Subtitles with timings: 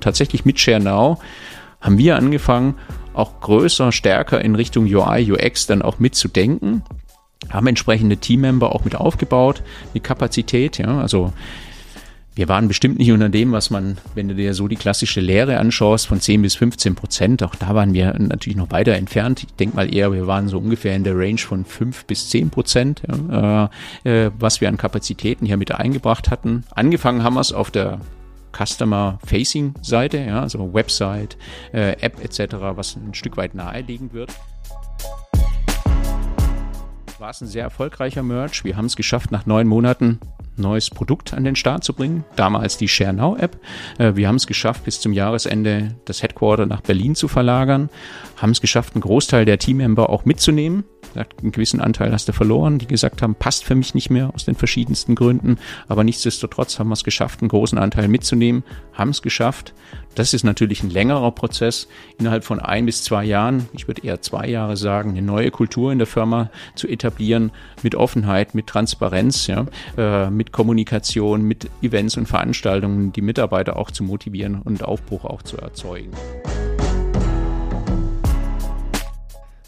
[0.00, 1.18] tatsächlich mit ShareNow
[1.80, 2.74] haben wir angefangen,
[3.14, 6.82] auch größer, stärker in Richtung UI, UX dann auch mitzudenken
[7.48, 9.62] haben entsprechende Teammember auch mit aufgebaut,
[9.94, 11.32] mit Kapazität, ja, also
[12.36, 15.58] wir waren bestimmt nicht unter dem, was man, wenn du dir so die klassische Lehre
[15.58, 19.42] anschaust, von 10 bis 15 Prozent, auch da waren wir natürlich noch weiter entfernt.
[19.42, 22.50] Ich denke mal eher, wir waren so ungefähr in der Range von 5 bis 10
[22.50, 23.68] Prozent, ja,
[24.04, 26.64] äh, äh, was wir an Kapazitäten hier mit eingebracht hatten.
[26.70, 28.00] Angefangen haben wir es auf der
[28.52, 31.36] Customer-Facing-Seite, ja, also Website,
[31.72, 34.30] äh, App etc., was ein Stück weit naheliegend wird
[37.20, 38.64] war es ein sehr erfolgreicher Merch.
[38.64, 40.20] Wir haben es geschafft, nach neun Monaten
[40.56, 42.24] neues Produkt an den Start zu bringen.
[42.36, 43.58] Damals die Share Now App.
[43.98, 47.88] Äh, wir haben es geschafft, bis zum Jahresende das Headquarter nach Berlin zu verlagern.
[48.36, 50.84] Haben es geschafft, einen Großteil der Teammember auch mitzunehmen.
[51.14, 54.44] Einen gewissen Anteil hast du verloren, die gesagt haben, passt für mich nicht mehr aus
[54.44, 55.58] den verschiedensten Gründen.
[55.88, 59.74] Aber nichtsdestotrotz haben wir es geschafft, einen großen Anteil mitzunehmen, haben es geschafft.
[60.14, 64.20] Das ist natürlich ein längerer Prozess, innerhalb von ein bis zwei Jahren, ich würde eher
[64.20, 67.52] zwei Jahre sagen, eine neue Kultur in der Firma zu etablieren,
[67.82, 74.04] mit Offenheit, mit Transparenz, ja, äh, Kommunikation, mit Events und Veranstaltungen, die Mitarbeiter auch zu
[74.04, 76.10] motivieren und Aufbruch auch zu erzeugen.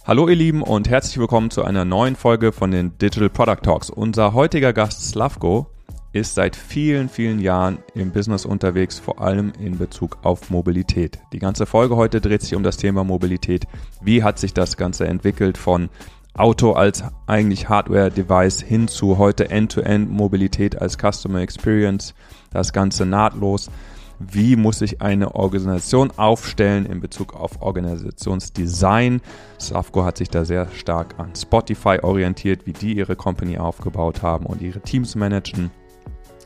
[0.04, 3.88] Hallo ihr Lieben und herzlich willkommen zu einer neuen Folge von den Digital Product Talks.
[3.88, 5.68] Unser heutiger Gast Slavko
[6.12, 11.20] ist seit vielen, vielen Jahren im Business unterwegs, vor allem in Bezug auf Mobilität.
[11.32, 13.64] Die ganze Folge heute dreht sich um das Thema Mobilität.
[14.02, 15.88] Wie hat sich das Ganze entwickelt von
[16.34, 22.14] Auto als eigentlich Hardware-Device hin zu heute End-to-End-Mobilität als Customer Experience,
[22.50, 23.70] das Ganze nahtlos.
[24.18, 29.20] Wie muss sich eine Organisation aufstellen in Bezug auf Organisationsdesign?
[29.58, 34.46] Safco hat sich da sehr stark an Spotify orientiert, wie die ihre Company aufgebaut haben
[34.46, 35.70] und ihre Teams managen.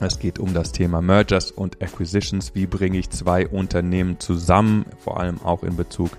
[0.01, 2.55] Es geht um das Thema Mergers und Acquisitions.
[2.55, 6.19] Wie bringe ich zwei Unternehmen zusammen, vor allem auch in Bezug auf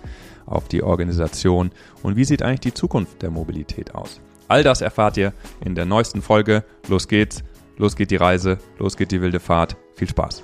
[0.68, 1.72] die Organisation?
[2.04, 4.22] Und wie sieht eigentlich die Zukunft der Mobilität aus?
[4.48, 6.64] All das erfahrt ihr in der neuesten Folge.
[6.88, 7.44] Los geht's,
[7.78, 9.76] los geht die Reise, los geht die wilde Fahrt.
[9.96, 10.44] Viel Spaß!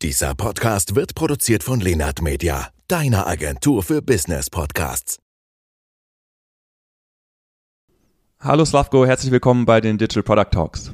[0.00, 5.18] Dieser Podcast wird produziert von Lenart Media, deiner Agentur für Business Podcasts.
[8.38, 10.92] Hallo Slavko, herzlich willkommen bei den Digital Product Talks.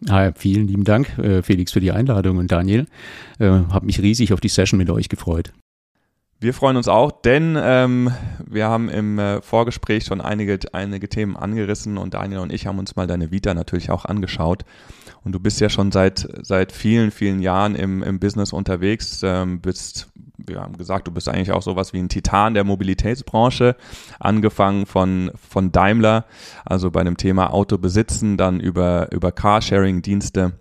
[0.00, 2.86] Ja, vielen lieben Dank, äh, Felix, für die Einladung und Daniel.
[3.38, 5.52] Äh, Habe mich riesig auf die Session mit euch gefreut.
[6.38, 8.12] Wir freuen uns auch, denn ähm,
[8.46, 12.78] wir haben im äh, Vorgespräch schon einige, einige Themen angerissen und Daniel und ich haben
[12.78, 14.64] uns mal deine Vita natürlich auch angeschaut.
[15.24, 19.60] Und du bist ja schon seit, seit vielen, vielen Jahren im, im Business unterwegs, ähm,
[19.62, 20.08] bist,
[20.46, 23.76] wir haben gesagt, du bist eigentlich auch sowas wie ein Titan der Mobilitätsbranche,
[24.20, 26.24] angefangen von, von Daimler,
[26.64, 30.52] also bei dem Thema Auto besitzen, dann über, über Carsharing-Dienste.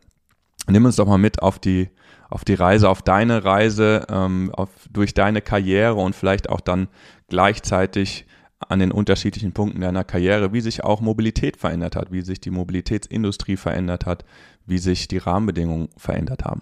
[0.68, 1.90] Nimm uns doch mal mit auf die,
[2.30, 6.88] auf die Reise, auf deine Reise, ähm, auf, durch deine Karriere und vielleicht auch dann
[7.28, 8.26] gleichzeitig
[8.60, 12.52] an den unterschiedlichen Punkten deiner Karriere, wie sich auch Mobilität verändert hat, wie sich die
[12.52, 14.26] Mobilitätsindustrie verändert hat,
[14.66, 16.62] wie sich die Rahmenbedingungen verändert haben.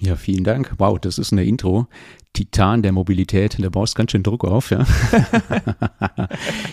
[0.00, 0.72] Ja, vielen Dank.
[0.78, 1.86] Wow, das ist eine Intro.
[2.32, 4.78] Titan der Mobilität, da baust ganz schön Druck auf, ja.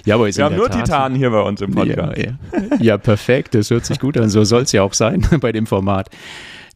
[0.06, 2.18] ja, aber ist Wir haben nur Tat, Titanen hier bei uns im Podcast.
[2.18, 2.78] Ja, ja.
[2.80, 4.30] ja, perfekt, das hört sich gut an.
[4.30, 6.10] So soll es ja auch sein bei dem Format.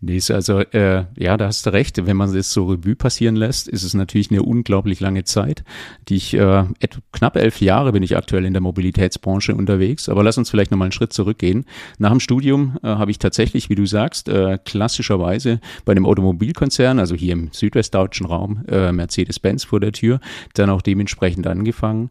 [0.04, 2.04] Nee, ist also, äh, ja, da hast du recht.
[2.08, 5.64] Wenn man das so Revue passieren lässt, ist es natürlich eine unglaublich lange Zeit.
[6.10, 6.64] Die ich, äh,
[7.12, 10.10] knapp elf Jahre bin ich aktuell in der Mobilitätsbranche unterwegs.
[10.10, 11.66] Aber lass uns vielleicht nochmal einen Schritt zurückgehen.
[12.00, 16.98] Nach dem Studium äh, habe ich tatsächlich, wie du sagst, äh, klassischerweise bei einem Automobilkonzern,
[16.98, 20.20] also hier im südwestdeutschen Raum, äh, Mercedes-Benz vor der Tür,
[20.56, 22.10] dann auch dementsprechend angefangen.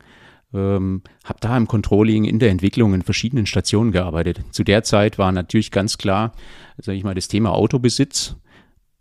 [0.52, 4.40] Ähm, habe da im Controlling, in der Entwicklung in verschiedenen Stationen gearbeitet.
[4.50, 6.32] Zu der Zeit war natürlich ganz klar,
[6.78, 8.36] sage ich mal, das Thema Autobesitz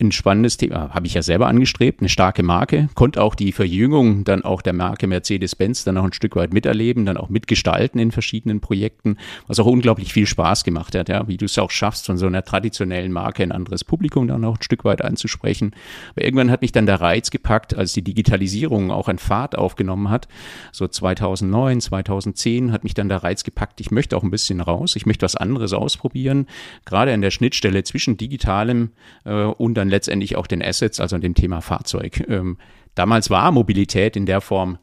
[0.01, 4.23] ein spannendes Thema, habe ich ja selber angestrebt, eine starke Marke, konnte auch die Verjüngung
[4.23, 8.11] dann auch der Marke Mercedes-Benz dann auch ein Stück weit miterleben, dann auch mitgestalten in
[8.11, 9.17] verschiedenen Projekten,
[9.47, 12.27] was auch unglaublich viel Spaß gemacht hat, ja, wie du es auch schaffst, von so
[12.27, 15.75] einer traditionellen Marke ein anderes Publikum dann auch ein Stück weit anzusprechen.
[16.11, 20.09] Aber irgendwann hat mich dann der Reiz gepackt, als die Digitalisierung auch an Fahrt aufgenommen
[20.09, 20.29] hat,
[20.71, 24.95] so 2009, 2010 hat mich dann der Reiz gepackt, ich möchte auch ein bisschen raus,
[24.95, 26.47] ich möchte was anderes ausprobieren,
[26.85, 28.91] gerade an der Schnittstelle zwischen digitalem
[29.25, 32.25] äh, und dann letztendlich auch den Assets, also dem Thema Fahrzeug.
[32.27, 32.57] Ähm,
[32.95, 34.77] damals war Mobilität in der Form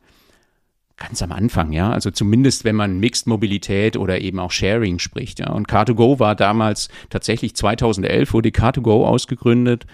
[0.97, 1.91] ganz am Anfang, ja.
[1.91, 5.51] Also zumindest, wenn man Mixed Mobilität oder eben auch Sharing spricht, ja.
[5.51, 9.87] Und Car2Go war damals tatsächlich 2011 wurde Car2Go ausgegründet.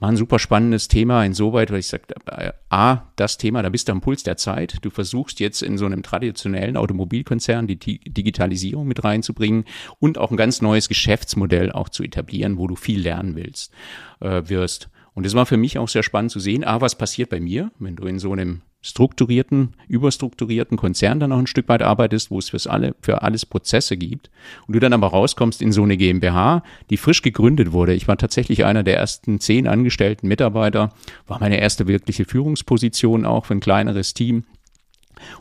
[0.00, 3.88] War ein super spannendes Thema insoweit, weil ich sagte, äh, A, das Thema, da bist
[3.88, 4.78] du am Puls der Zeit.
[4.82, 9.64] Du versuchst jetzt in so einem traditionellen Automobilkonzern die Digitalisierung mit reinzubringen
[9.98, 13.72] und auch ein ganz neues Geschäftsmodell auch zu etablieren, wo du viel lernen willst,
[14.20, 14.88] äh, wirst.
[15.14, 17.72] Und es war für mich auch sehr spannend zu sehen, ah, was passiert bei mir,
[17.80, 22.38] wenn du in so einem strukturierten, überstrukturierten Konzern dann noch ein Stück weit arbeitest, wo
[22.38, 24.30] es fürs alle, für alles Prozesse gibt
[24.66, 27.94] und du dann aber rauskommst in so eine GmbH, die frisch gegründet wurde.
[27.94, 30.92] Ich war tatsächlich einer der ersten zehn angestellten Mitarbeiter,
[31.26, 34.44] war meine erste wirkliche Führungsposition auch für ein kleineres Team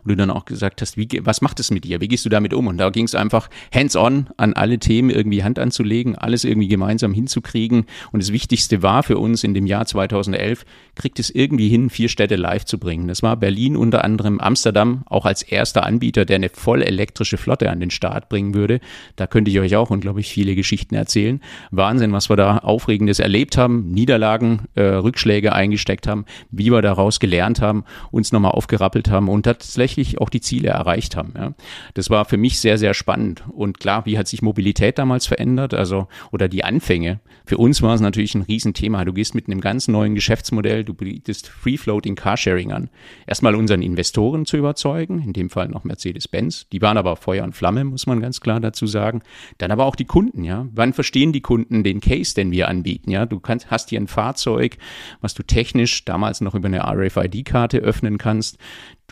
[0.03, 2.01] und du dann auch gesagt hast, wie, was macht es mit dir?
[2.01, 2.67] Wie gehst du damit um?
[2.67, 7.13] Und da ging es einfach hands-on an alle Themen irgendwie Hand anzulegen, alles irgendwie gemeinsam
[7.13, 7.85] hinzukriegen.
[8.11, 10.65] Und das Wichtigste war für uns in dem Jahr 2011,
[10.95, 13.07] kriegt es irgendwie hin, vier Städte live zu bringen.
[13.07, 17.69] Das war Berlin unter anderem, Amsterdam auch als erster Anbieter, der eine voll elektrische Flotte
[17.69, 18.79] an den Start bringen würde.
[19.15, 21.41] Da könnte ich euch auch unglaublich viele Geschichten erzählen.
[21.71, 27.19] Wahnsinn, was wir da Aufregendes erlebt haben, Niederlagen, äh, Rückschläge eingesteckt haben, wie wir daraus
[27.19, 31.33] gelernt haben, uns nochmal aufgerappelt haben und hat tatsächlich auch die Ziele erreicht haben.
[31.37, 31.53] Ja.
[31.93, 33.43] Das war für mich sehr, sehr spannend.
[33.49, 35.73] Und klar, wie hat sich Mobilität damals verändert?
[35.73, 37.19] Also, oder die Anfänge.
[37.45, 39.05] Für uns war es natürlich ein Riesenthema.
[39.05, 42.89] Du gehst mit einem ganz neuen Geschäftsmodell, du bietest Free-Floating Carsharing an.
[43.25, 46.67] Erstmal unseren Investoren zu überzeugen, in dem Fall noch Mercedes-Benz.
[46.71, 49.21] Die waren aber Feuer und Flamme, muss man ganz klar dazu sagen.
[49.57, 50.67] Dann aber auch die Kunden, ja.
[50.73, 53.25] Wann verstehen die Kunden den Case, den wir anbieten, ja?
[53.25, 54.77] Du kannst, hast hier ein Fahrzeug,
[55.21, 58.57] was du technisch damals noch über eine RFID-Karte öffnen kannst.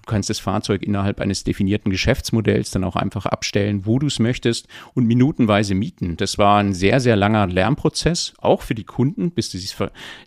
[0.06, 4.20] Du kannst das Fahrzeug innerhalb eines definierten Geschäftsmodells dann auch einfach abstellen, wo du es
[4.20, 6.16] möchtest und minutenweise mieten.
[6.16, 9.76] Das war ein sehr, sehr langer Lernprozess, auch für die Kunden, bis sie sich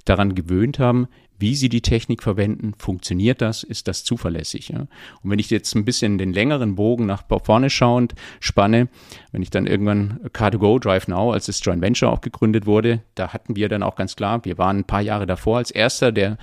[0.04, 1.06] daran gewöhnt haben,
[1.38, 4.70] wie sie die Technik verwenden, funktioniert das, ist das zuverlässig.
[4.70, 4.88] Ja?
[5.22, 8.88] Und wenn ich jetzt ein bisschen den längeren Bogen nach vorne schauend spanne,
[9.30, 13.32] wenn ich dann irgendwann Car2Go Drive Now, als das Joint Venture auch gegründet wurde, da
[13.32, 16.36] hatten wir dann auch ganz klar, wir waren ein paar Jahre davor als erster, der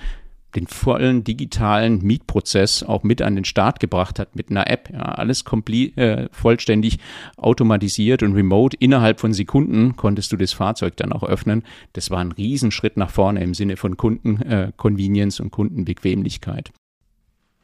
[0.54, 4.90] den vollen digitalen Mietprozess auch mit an den Start gebracht hat mit einer App.
[4.92, 6.98] Ja, alles komplett, äh, vollständig
[7.36, 8.76] automatisiert und remote.
[8.80, 11.62] Innerhalb von Sekunden konntest du das Fahrzeug dann auch öffnen.
[11.92, 16.72] Das war ein Riesenschritt nach vorne im Sinne von Kundenconvenience äh, und Kundenbequemlichkeit.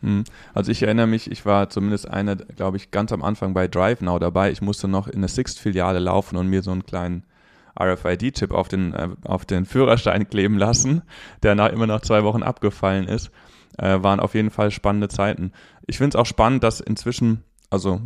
[0.01, 0.25] Hm.
[0.53, 4.19] Also ich erinnere mich, ich war zumindest einer, glaube ich, ganz am Anfang bei DriveNow
[4.19, 4.51] dabei.
[4.51, 7.25] Ich musste noch in eine Sixt-Filiale laufen und mir so einen kleinen
[7.79, 11.03] RFID-Chip auf den, äh, auf den Führerschein kleben lassen,
[11.43, 13.31] der nach, immer nach zwei Wochen abgefallen ist.
[13.79, 15.53] Äh, waren auf jeden Fall spannende Zeiten.
[15.87, 18.03] Ich finde es auch spannend, dass inzwischen, also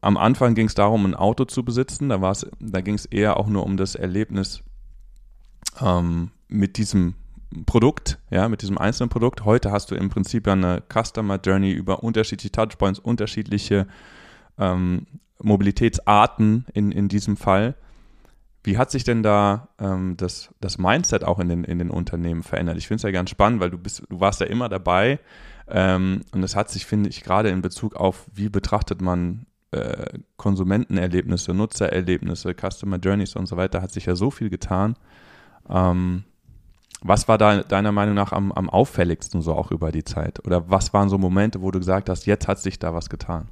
[0.00, 2.08] am Anfang ging es darum, ein Auto zu besitzen.
[2.08, 4.62] Da, da ging es eher auch nur um das Erlebnis
[5.80, 7.14] ähm, mit diesem
[7.66, 9.44] Produkt, ja, mit diesem einzelnen Produkt.
[9.44, 13.86] Heute hast du im Prinzip eine Customer Journey über unterschiedliche Touchpoints, unterschiedliche
[14.58, 15.06] ähm,
[15.40, 17.76] Mobilitätsarten in, in diesem Fall.
[18.64, 22.42] Wie hat sich denn da ähm, das, das Mindset auch in den, in den Unternehmen
[22.42, 22.78] verändert?
[22.78, 25.20] Ich finde es ja ganz spannend, weil du bist, du warst ja immer dabei
[25.68, 30.18] ähm, und es hat sich, finde ich, gerade in Bezug auf, wie betrachtet man äh,
[30.38, 34.96] Konsumentenerlebnisse, Nutzererlebnisse, Customer Journeys und so weiter, hat sich ja so viel getan.
[35.68, 36.24] Ähm,
[37.02, 40.42] was war da deiner Meinung nach am, am auffälligsten so auch über die Zeit?
[40.46, 43.48] Oder was waren so Momente, wo du gesagt hast, jetzt hat sich da was getan?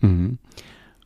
[0.00, 0.38] Mhm.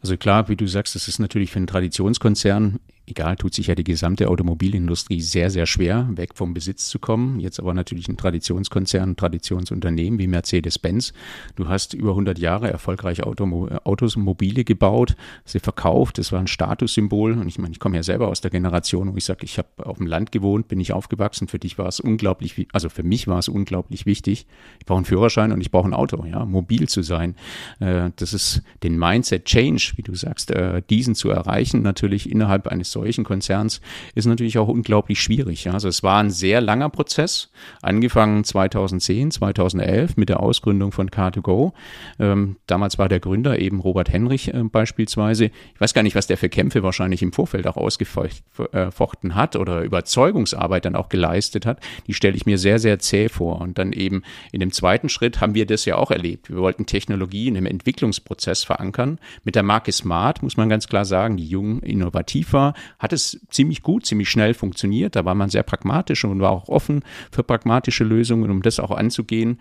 [0.00, 3.74] Also klar, wie du sagst, das ist natürlich für einen Traditionskonzern egal, tut sich ja
[3.74, 7.40] die gesamte Automobilindustrie sehr, sehr schwer, weg vom Besitz zu kommen.
[7.40, 11.12] Jetzt aber natürlich ein Traditionskonzern, ein Traditionsunternehmen wie Mercedes-Benz.
[11.56, 16.18] Du hast über 100 Jahre erfolgreich Automo Autos, Mobile gebaut, sie verkauft.
[16.18, 17.32] Das war ein Statussymbol.
[17.32, 19.68] Und ich meine, ich komme ja selber aus der Generation, wo ich sage, ich habe
[19.78, 21.48] auf dem Land gewohnt, bin ich aufgewachsen.
[21.48, 24.46] Für dich war es unglaublich, also für mich war es unglaublich wichtig.
[24.78, 27.34] Ich brauche einen Führerschein und ich brauche ein Auto, ja, mobil zu sein.
[27.80, 32.68] Äh, das ist den Mindset Change, wie du sagst, äh, diesen zu erreichen, natürlich innerhalb
[32.68, 33.80] eines solchen Konzerns
[34.14, 35.68] ist natürlich auch unglaublich schwierig.
[35.70, 41.72] Also es war ein sehr langer Prozess, angefangen 2010, 2011 mit der Ausgründung von Car2Go.
[42.18, 45.46] Ähm, damals war der Gründer eben Robert Henrich äh, beispielsweise.
[45.46, 49.56] Ich weiß gar nicht, was der für Kämpfe wahrscheinlich im Vorfeld auch ausgefochten äh, hat
[49.56, 51.80] oder Überzeugungsarbeit dann auch geleistet hat.
[52.06, 53.60] Die stelle ich mir sehr, sehr zäh vor.
[53.60, 56.50] Und dann eben in dem zweiten Schritt haben wir das ja auch erlebt.
[56.50, 59.18] Wir wollten Technologie in einem Entwicklungsprozess verankern.
[59.44, 63.40] Mit der Marke Smart muss man ganz klar sagen, die jung innovativ war, hat es
[63.50, 65.16] ziemlich gut, ziemlich schnell funktioniert.
[65.16, 68.90] Da war man sehr pragmatisch und war auch offen für pragmatische Lösungen, um das auch
[68.90, 69.58] anzugehen.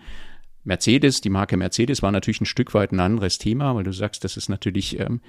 [0.64, 4.22] Mercedes, die Marke Mercedes war natürlich ein Stück weit ein anderes Thema, weil du sagst,
[4.22, 5.20] das ist natürlich ähm,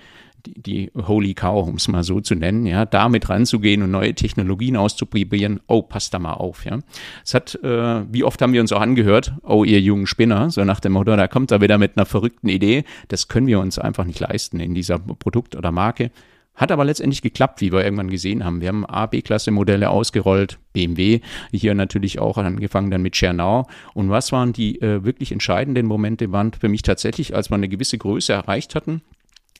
[0.45, 4.13] die, die Holy Cow, um es mal so zu nennen, ja, damit ranzugehen und neue
[4.13, 5.59] Technologien auszuprobieren.
[5.67, 6.79] Oh, passt da mal auf, ja.
[7.25, 10.63] Es hat, äh, wie oft haben wir uns auch angehört, oh, ihr jungen Spinner, so
[10.65, 12.83] nach dem Motto, da kommt er wieder mit einer verrückten Idee.
[13.07, 16.11] Das können wir uns einfach nicht leisten in dieser Produkt oder Marke.
[16.55, 18.61] Hat aber letztendlich geklappt, wie wir irgendwann gesehen haben.
[18.61, 23.67] Wir haben A, B-Klasse-Modelle ausgerollt, BMW, hier natürlich auch angefangen dann mit Schernau.
[23.95, 27.69] Und was waren die äh, wirklich entscheidenden Momente, waren für mich tatsächlich, als wir eine
[27.69, 29.01] gewisse Größe erreicht hatten,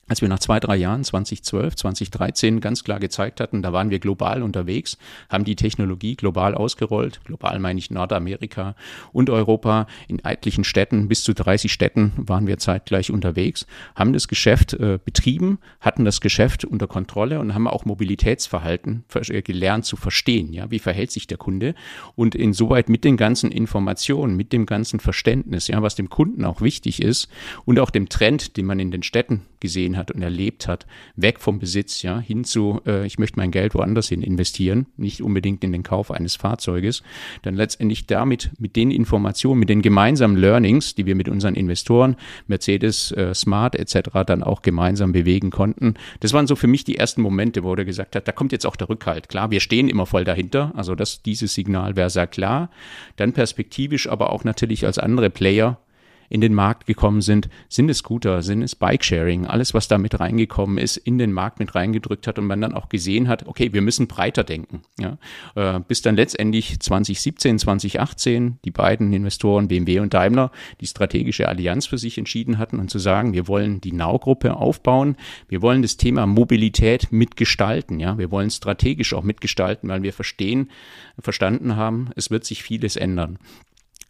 [0.08, 3.98] als wir nach zwei, drei Jahren, 2012, 2013, ganz klar gezeigt hatten, da waren wir
[3.98, 7.20] global unterwegs, haben die Technologie global ausgerollt.
[7.24, 8.74] Global meine ich Nordamerika
[9.12, 9.86] und Europa.
[10.08, 14.98] In etlichen Städten, bis zu 30 Städten waren wir zeitgleich unterwegs, haben das Geschäft äh,
[15.02, 20.52] betrieben, hatten das Geschäft unter Kontrolle und haben auch Mobilitätsverhalten äh, gelernt zu verstehen.
[20.52, 21.74] Ja, wie verhält sich der Kunde?
[22.14, 26.60] Und insoweit mit den ganzen Informationen, mit dem ganzen Verständnis, ja, was dem Kunden auch
[26.60, 27.28] wichtig ist
[27.64, 30.86] und auch dem Trend, den man in den Städten gesehen hat und erlebt hat,
[31.16, 35.22] weg vom Besitz, ja, hin zu, äh, ich möchte mein Geld woanders hin investieren, nicht
[35.22, 37.02] unbedingt in den Kauf eines Fahrzeuges,
[37.42, 42.16] dann letztendlich damit, mit den Informationen, mit den gemeinsamen Learnings, die wir mit unseren Investoren,
[42.46, 44.10] Mercedes, äh, Smart etc.
[44.26, 45.94] dann auch gemeinsam bewegen konnten.
[46.20, 48.66] Das waren so für mich die ersten Momente, wo er gesagt hat, da kommt jetzt
[48.66, 49.28] auch der Rückhalt.
[49.28, 52.70] Klar, wir stehen immer voll dahinter, also das, dieses Signal wäre sehr klar.
[53.16, 55.78] Dann perspektivisch aber auch natürlich als andere Player
[56.28, 60.18] in den Markt gekommen sind, sind es Scooter, sind es Bike-Sharing, alles, was da mit
[60.18, 63.72] reingekommen ist, in den Markt mit reingedrückt hat und man dann auch gesehen hat, okay,
[63.72, 64.82] wir müssen breiter denken.
[64.98, 65.18] Ja?
[65.54, 70.50] Äh, bis dann letztendlich 2017, 2018 die beiden Investoren BMW und Daimler
[70.80, 75.16] die strategische Allianz für sich entschieden hatten und zu sagen, wir wollen die Now-Gruppe aufbauen,
[75.48, 80.70] wir wollen das Thema Mobilität mitgestalten, ja, wir wollen strategisch auch mitgestalten, weil wir verstehen,
[81.18, 83.38] verstanden haben, es wird sich vieles ändern.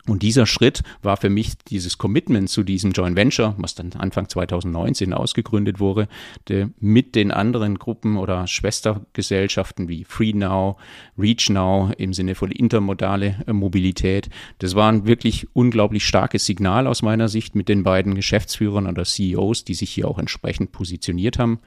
[0.07, 4.29] Und dieser Schritt war für mich dieses Commitment zu diesem Joint Venture, was dann Anfang
[4.29, 6.09] 2019 ausgegründet wurde,
[6.79, 10.77] mit den anderen Gruppen oder Schwestergesellschaften wie FreeNow,
[11.19, 14.29] ReachNow im Sinne von intermodale äh, Mobilität.
[14.59, 19.05] Das war ein wirklich unglaublich starkes Signal aus meiner Sicht mit den beiden Geschäftsführern oder
[19.05, 21.61] CEOs, die sich hier auch entsprechend positioniert haben.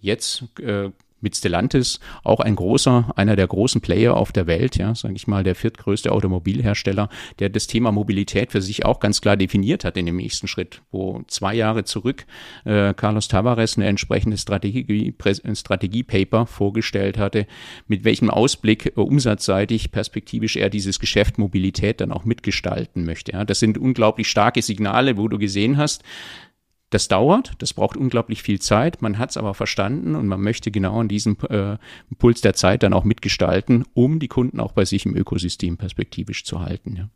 [0.00, 0.90] Jetzt äh,
[1.22, 5.26] mit Stellantis auch ein großer, einer der großen Player auf der Welt, ja, sage ich
[5.26, 9.96] mal, der viertgrößte Automobilhersteller, der das Thema Mobilität für sich auch ganz klar definiert hat
[9.96, 12.26] in dem nächsten Schritt, wo zwei Jahre zurück
[12.64, 15.14] äh, Carlos Tavares eine entsprechende Strategie,
[15.54, 17.46] Strategiepaper vorgestellt hatte,
[17.86, 23.32] mit welchem Ausblick äh, umsatzseitig perspektivisch er dieses Geschäft Mobilität dann auch mitgestalten möchte.
[23.32, 23.44] Ja.
[23.44, 26.02] Das sind unglaublich starke Signale, wo du gesehen hast,
[26.92, 29.00] das dauert, das braucht unglaublich viel Zeit.
[29.00, 31.78] Man hat es aber verstanden und man möchte genau an diesem äh,
[32.18, 36.44] Puls der Zeit dann auch mitgestalten, um die Kunden auch bei sich im Ökosystem perspektivisch
[36.44, 36.96] zu halten.
[36.96, 37.08] Ja.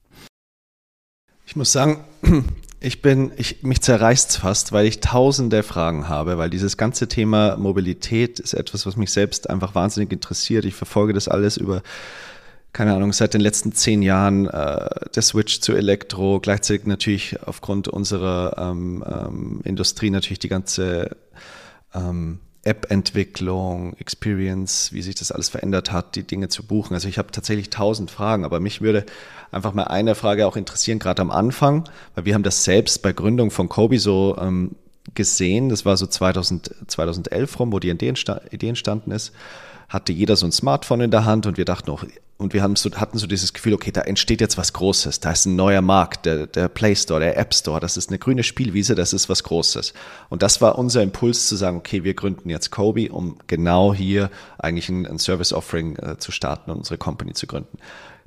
[1.47, 2.05] Ich muss sagen,
[2.81, 7.57] ich bin, ich, mich zerreißt fast, weil ich tausende Fragen habe, weil dieses ganze Thema
[7.57, 10.65] Mobilität ist etwas, was mich selbst einfach wahnsinnig interessiert.
[10.65, 11.83] Ich verfolge das alles über
[12.73, 17.89] keine Ahnung, seit den letzten zehn Jahren äh, der Switch zu Elektro, gleichzeitig natürlich aufgrund
[17.89, 21.17] unserer ähm, ähm, Industrie natürlich die ganze
[21.95, 26.95] ähm, App-Entwicklung, Experience, wie sich das alles verändert hat, die Dinge zu buchen.
[26.95, 29.07] Also ich habe tatsächlich tausend Fragen, aber mich würde
[29.53, 33.13] einfach mal eine Frage auch interessieren, gerade am Anfang, weil wir haben das selbst bei
[33.13, 34.73] Gründung von Kobi so ähm,
[35.15, 39.33] gesehen, das war so 2000, 2011 rum, wo die Idee entstanden ist
[39.89, 42.05] hatte jeder so ein Smartphone in der Hand und wir dachten auch,
[42.39, 45.33] und wir haben so, hatten so dieses Gefühl, okay, da entsteht jetzt was Großes, da
[45.33, 48.43] ist ein neuer Markt, der, der Play Store, der App Store, das ist eine grüne
[48.43, 49.95] Spielwiese, das ist was Großes.
[50.29, 54.31] Und das war unser Impuls zu sagen, okay, wir gründen jetzt Kobe, um genau hier
[54.59, 57.79] eigentlich ein, ein Service Offering äh, zu starten und unsere Company zu gründen.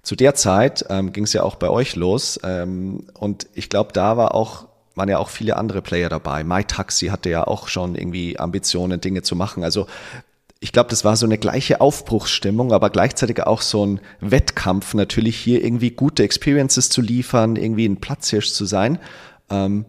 [0.02, 3.94] Zu der Zeit ähm, ging es ja auch bei euch los ähm, und ich glaube,
[3.94, 6.44] da war auch waren ja auch viele andere Player dabei.
[6.44, 9.64] MyTaxi hatte ja auch schon irgendwie Ambitionen, Dinge zu machen.
[9.64, 9.88] Also
[10.62, 15.38] ich glaube, das war so eine gleiche Aufbruchsstimmung, aber gleichzeitig auch so ein Wettkampf, natürlich
[15.38, 19.00] hier irgendwie gute Experiences zu liefern, irgendwie ein Platzhirsch zu sein.
[19.50, 19.86] Ähm,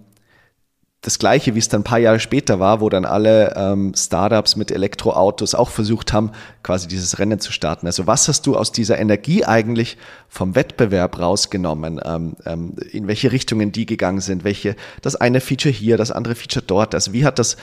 [1.03, 4.57] das gleiche, wie es dann ein paar Jahre später war, wo dann alle ähm, Startups
[4.57, 7.87] mit Elektroautos auch versucht haben, quasi dieses Rennen zu starten.
[7.87, 9.97] Also was hast du aus dieser Energie eigentlich
[10.29, 12.01] vom Wettbewerb rausgenommen?
[12.05, 14.45] Ähm, ähm, in welche Richtungen die gegangen sind?
[14.45, 16.95] Welche, das eine Feature hier, das andere Feature dort.
[16.95, 17.57] Also wie hat das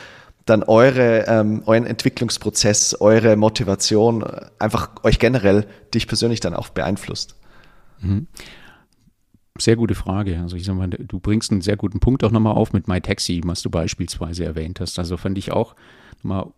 [0.49, 4.23] dann eure, ähm, euren Entwicklungsprozess, eure Motivation,
[4.59, 7.35] einfach euch generell, dich persönlich dann auch beeinflusst?
[7.99, 8.27] Mhm.
[9.59, 10.39] Sehr gute Frage.
[10.39, 13.41] Also ich sag mal, du bringst einen sehr guten Punkt auch nochmal auf mit MyTaxi,
[13.45, 14.99] was du beispielsweise erwähnt hast.
[14.99, 15.75] Also fand ich auch
[16.21, 16.51] mal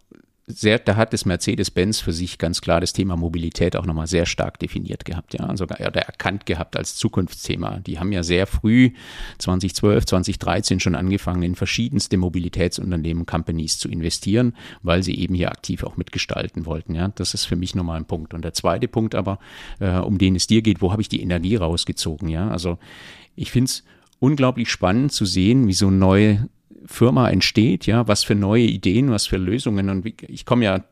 [0.51, 4.25] sehr, da hat es Mercedes-Benz für sich ganz klar das Thema Mobilität auch nochmal sehr
[4.25, 7.79] stark definiert gehabt, ja, sogar oder erkannt gehabt als Zukunftsthema.
[7.82, 8.91] Die haben ja sehr früh
[9.38, 15.84] 2012, 2013 schon angefangen, in verschiedenste Mobilitätsunternehmen, Companies zu investieren, weil sie eben hier aktiv
[15.84, 17.10] auch mitgestalten wollten, ja.
[17.10, 18.34] Das ist für mich nochmal ein Punkt.
[18.34, 19.38] Und der zweite Punkt aber,
[19.79, 22.50] äh, um den es dir geht, wo habe ich die Energie rausgezogen, ja?
[22.50, 22.79] Also
[23.36, 23.84] ich finde es
[24.20, 26.50] unglaublich spannend zu sehen, wie so neue
[26.86, 29.90] Firma entsteht, ja, was für neue Ideen, was für Lösungen.
[29.90, 30.84] Und ich komme ja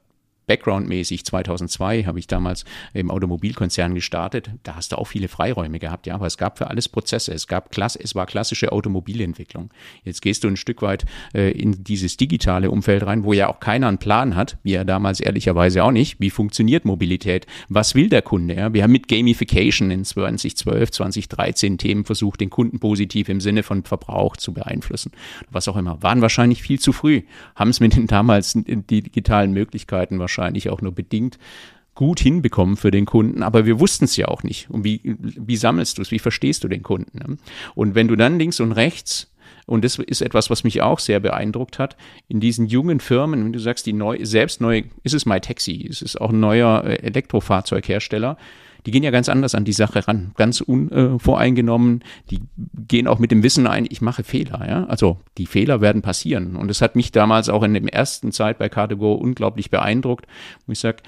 [0.47, 2.63] Background-mäßig, 2002 habe ich damals
[2.93, 4.49] im Automobilkonzern gestartet.
[4.63, 7.33] Da hast du auch viele Freiräume gehabt, ja, aber es gab für alles Prozesse.
[7.33, 9.71] Es gab Klasse, es war klassische Automobilentwicklung.
[10.05, 13.59] Jetzt gehst du ein Stück weit äh, in dieses digitale Umfeld rein, wo ja auch
[13.59, 16.21] keiner einen Plan hat, wie er damals ehrlicherweise auch nicht.
[16.21, 17.45] Wie funktioniert Mobilität?
[17.67, 18.55] Was will der Kunde?
[18.55, 18.73] Ja?
[18.73, 23.83] Wir haben mit Gamification in 2012, 2013 Themen versucht, den Kunden positiv im Sinne von
[23.83, 25.11] Verbrauch zu beeinflussen.
[25.51, 26.01] Was auch immer.
[26.01, 27.23] Waren wahrscheinlich viel zu früh.
[27.53, 31.38] Haben es mit den damals digitalen Möglichkeiten wahrscheinlich wahrscheinlich auch nur bedingt
[31.96, 34.70] gut hinbekommen für den Kunden, aber wir wussten es ja auch nicht.
[34.70, 36.12] Und wie, wie sammelst du es?
[36.12, 37.39] Wie verstehst du den Kunden?
[37.74, 39.34] Und wenn du dann links und rechts
[39.65, 41.98] und das ist etwas, was mich auch sehr beeindruckt hat.
[42.29, 46.01] In diesen jungen Firmen, wenn du sagst, die neu, selbst neu, ist es MyTaxi, ist
[46.01, 48.38] es auch ein neuer äh, Elektrofahrzeughersteller,
[48.86, 52.03] die gehen ja ganz anders an die Sache ran, ganz unvoreingenommen.
[52.29, 52.41] Die
[52.88, 54.67] gehen auch mit dem Wissen ein, ich mache Fehler.
[54.67, 54.86] Ja?
[54.86, 56.55] Also die Fehler werden passieren.
[56.55, 60.25] Und das hat mich damals auch in der ersten Zeit bei Cartego unglaublich beeindruckt,
[60.65, 61.03] wo ich sage,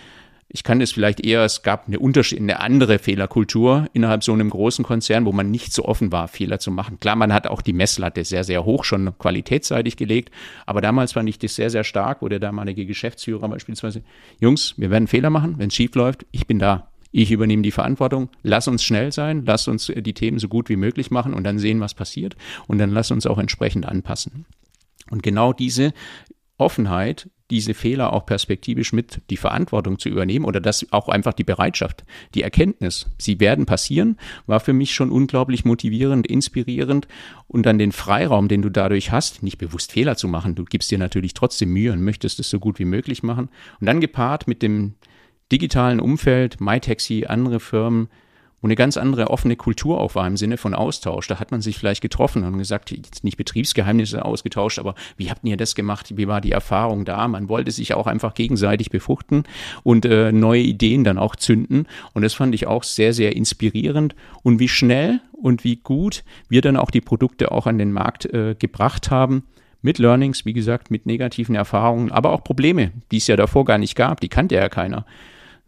[0.52, 4.50] ich kann es vielleicht eher, es gab eine Unterschied, eine andere Fehlerkultur innerhalb so einem
[4.50, 7.00] großen Konzern, wo man nicht so offen war, Fehler zu machen.
[7.00, 10.34] Klar, man hat auch die Messlatte sehr, sehr hoch schon qualitätsseitig gelegt,
[10.66, 14.02] aber damals fand ich das sehr, sehr stark, wo der damalige Geschäftsführer beispielsweise,
[14.40, 16.88] Jungs, wir werden Fehler machen, wenn es schief läuft, ich bin da.
[17.12, 18.30] Ich übernehme die Verantwortung.
[18.44, 19.44] Lass uns schnell sein.
[19.46, 22.36] Lass uns die Themen so gut wie möglich machen und dann sehen, was passiert.
[22.68, 24.46] Und dann lass uns auch entsprechend anpassen.
[25.10, 25.94] Und genau diese
[26.58, 31.44] Offenheit, diese Fehler auch perspektivisch mit die Verantwortung zu übernehmen oder das auch einfach die
[31.44, 32.04] Bereitschaft,
[32.36, 37.08] die Erkenntnis, sie werden passieren, war für mich schon unglaublich motivierend, inspirierend
[37.48, 40.54] und dann den Freiraum, den du dadurch hast, nicht bewusst Fehler zu machen.
[40.54, 43.50] Du gibst dir natürlich trotzdem Mühe und möchtest es so gut wie möglich machen.
[43.80, 44.94] Und dann gepaart mit dem
[45.52, 48.10] digitalen Umfeld, MyTaxi, andere Firmen,
[48.62, 51.28] wo eine ganz andere offene Kultur auch war im Sinne von Austausch.
[51.28, 55.46] Da hat man sich vielleicht getroffen und gesagt, jetzt nicht Betriebsgeheimnisse ausgetauscht, aber wie habt
[55.46, 56.18] ihr das gemacht?
[56.18, 57.28] Wie war die Erfahrung da?
[57.28, 59.44] Man wollte sich auch einfach gegenseitig befruchten
[59.84, 61.88] und äh, neue Ideen dann auch zünden.
[62.14, 64.16] Und das fand ich auch sehr, sehr inspirierend.
[64.44, 68.26] Und wie schnell und wie gut wir dann auch die Produkte auch an den Markt
[68.26, 69.44] äh, gebracht haben
[69.82, 73.78] mit Learnings, wie gesagt, mit negativen Erfahrungen, aber auch Probleme, die es ja davor gar
[73.78, 75.06] nicht gab, die kannte ja keiner.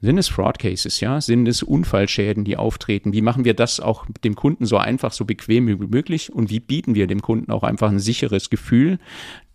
[0.03, 1.21] Sind es Fraud Cases, ja?
[1.21, 3.13] Sind es Unfallschäden, die auftreten?
[3.13, 6.33] Wie machen wir das auch dem Kunden so einfach, so bequem wie möglich?
[6.33, 8.97] Und wie bieten wir dem Kunden auch einfach ein sicheres Gefühl,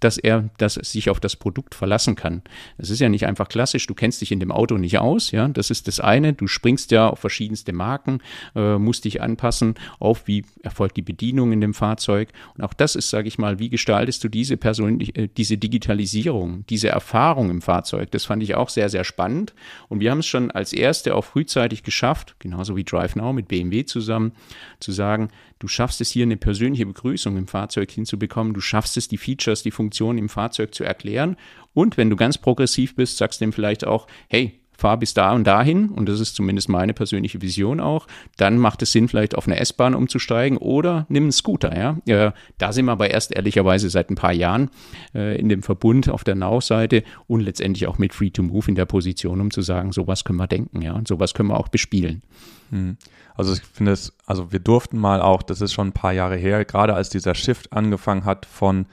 [0.00, 2.42] dass er dass sich auf das Produkt verlassen kann.
[2.78, 5.48] Es ist ja nicht einfach klassisch, du kennst dich in dem Auto nicht aus, ja,
[5.48, 8.20] das ist das eine, du springst ja auf verschiedenste Marken,
[8.54, 12.28] äh, musst dich anpassen auf, wie erfolgt die Bedienung in dem Fahrzeug.
[12.56, 16.64] Und auch das ist, sage ich mal, wie gestaltest du diese persönlich, äh, diese Digitalisierung,
[16.68, 19.54] diese Erfahrung im Fahrzeug, das fand ich auch sehr, sehr spannend.
[19.88, 23.48] Und wir haben es schon als erste auch frühzeitig geschafft, genauso wie Drive Now mit
[23.48, 24.32] BMW zusammen,
[24.80, 29.08] zu sagen, du schaffst es hier eine persönliche Begrüßung im Fahrzeug hinzubekommen, du schaffst es,
[29.08, 31.36] die Features, die Funktionen im Fahrzeug zu erklären.
[31.74, 35.32] Und wenn du ganz progressiv bist, sagst du dem vielleicht auch, hey, fahr bis da
[35.32, 39.34] und dahin, und das ist zumindest meine persönliche Vision auch, dann macht es Sinn, vielleicht
[39.34, 41.98] auf eine S-Bahn umzusteigen oder nimm einen Scooter, ja.
[42.06, 44.70] Äh, da sind wir aber erst ehrlicherweise seit ein paar Jahren
[45.14, 48.74] äh, in dem Verbund auf der Now-Seite und letztendlich auch mit Free to Move in
[48.74, 51.68] der Position, um zu sagen, sowas können wir denken, ja, und sowas können wir auch
[51.68, 52.22] bespielen.
[52.70, 52.96] Hm.
[53.34, 56.36] Also ich finde es, also wir durften mal auch, das ist schon ein paar Jahre
[56.36, 58.86] her, gerade als dieser Shift angefangen hat von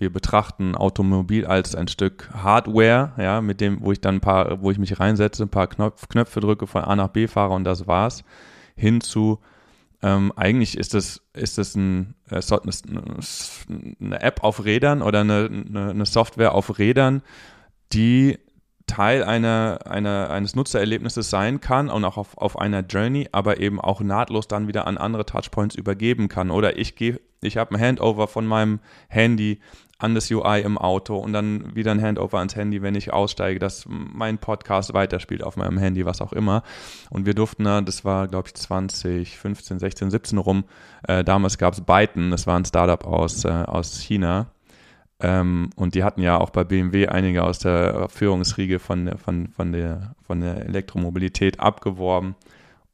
[0.00, 4.62] wir betrachten Automobil als ein Stück Hardware, ja, mit dem, wo ich dann ein paar,
[4.62, 7.64] wo ich mich reinsetze, ein paar Knopf, Knöpfe drücke, von A nach B fahre und
[7.64, 8.24] das war's,
[8.76, 9.38] hin zu
[10.02, 12.40] ähm, eigentlich ist das, ist das ein, äh,
[14.00, 17.22] eine App auf Rädern oder eine, eine Software auf Rädern,
[17.92, 18.38] die
[18.86, 23.80] Teil einer, einer, eines Nutzererlebnisses sein kann und auch auf, auf einer Journey, aber eben
[23.80, 26.50] auch nahtlos dann wieder an andere Touchpoints übergeben kann.
[26.50, 29.60] Oder ich gehe, ich habe ein Handover von meinem Handy
[30.00, 33.58] an das UI im Auto und dann wieder ein Handover ans Handy, wenn ich aussteige,
[33.58, 36.62] dass mein Podcast weiterspielt auf meinem Handy, was auch immer.
[37.10, 40.64] Und wir durften, das war glaube ich 2015, 16, 17 rum,
[41.06, 44.48] äh, damals gab es Byton, das war ein Startup aus, äh, aus China
[45.20, 49.72] ähm, und die hatten ja auch bei BMW einige aus der Führungsriege von, von, von,
[49.72, 52.34] der, von der Elektromobilität abgeworben.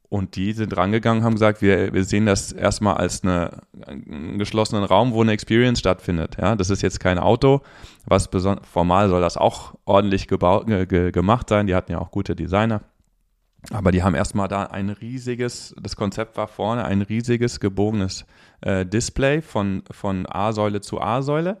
[0.09, 4.85] Und die sind rangegangen, haben gesagt, wir, wir sehen das erstmal als eine, einen geschlossenen
[4.85, 6.37] Raum, wo eine Experience stattfindet.
[6.39, 7.61] Ja, das ist jetzt kein Auto,
[8.05, 8.29] was
[8.61, 11.67] formal soll das auch ordentlich gebaut, ge gemacht sein.
[11.67, 12.81] Die hatten ja auch gute Designer.
[13.71, 18.25] Aber die haben erstmal da ein riesiges, das Konzept war vorne ein riesiges gebogenes
[18.61, 21.57] äh, Display von, von A-Säule zu A-Säule.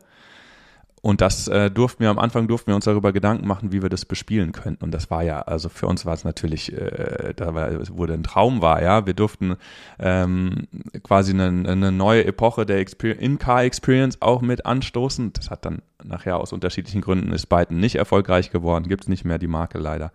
[1.07, 3.87] Und das äh, durften wir am Anfang durften wir uns darüber Gedanken machen, wie wir
[3.87, 4.83] das bespielen könnten.
[4.83, 8.23] Und das war ja, also für uns war es natürlich, äh, da war, wurde ein
[8.23, 9.05] Traum war, ja.
[9.05, 9.55] Wir durften
[9.99, 10.67] ähm,
[11.03, 15.31] quasi eine, eine neue Epoche der In-Car-Experience auch mit anstoßen.
[15.31, 19.23] Das hat dann nachher aus unterschiedlichen Gründen ist Byton nicht erfolgreich geworden, gibt es nicht
[19.23, 20.11] mehr die Marke leider.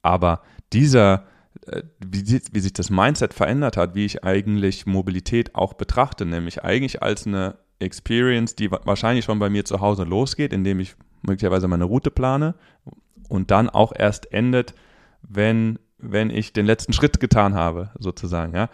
[0.00, 0.40] Aber
[0.72, 1.24] dieser
[1.66, 6.64] äh, wie, wie, sich das Mindset verändert hat, wie ich eigentlich Mobilität auch betrachte, nämlich
[6.64, 11.68] eigentlich als eine Experience, die wahrscheinlich schon bei mir zu Hause losgeht, indem ich möglicherweise
[11.68, 12.54] meine Route plane
[13.28, 14.74] und dann auch erst endet,
[15.22, 18.54] wenn, wenn ich den letzten Schritt getan habe, sozusagen.
[18.54, 18.68] Ja?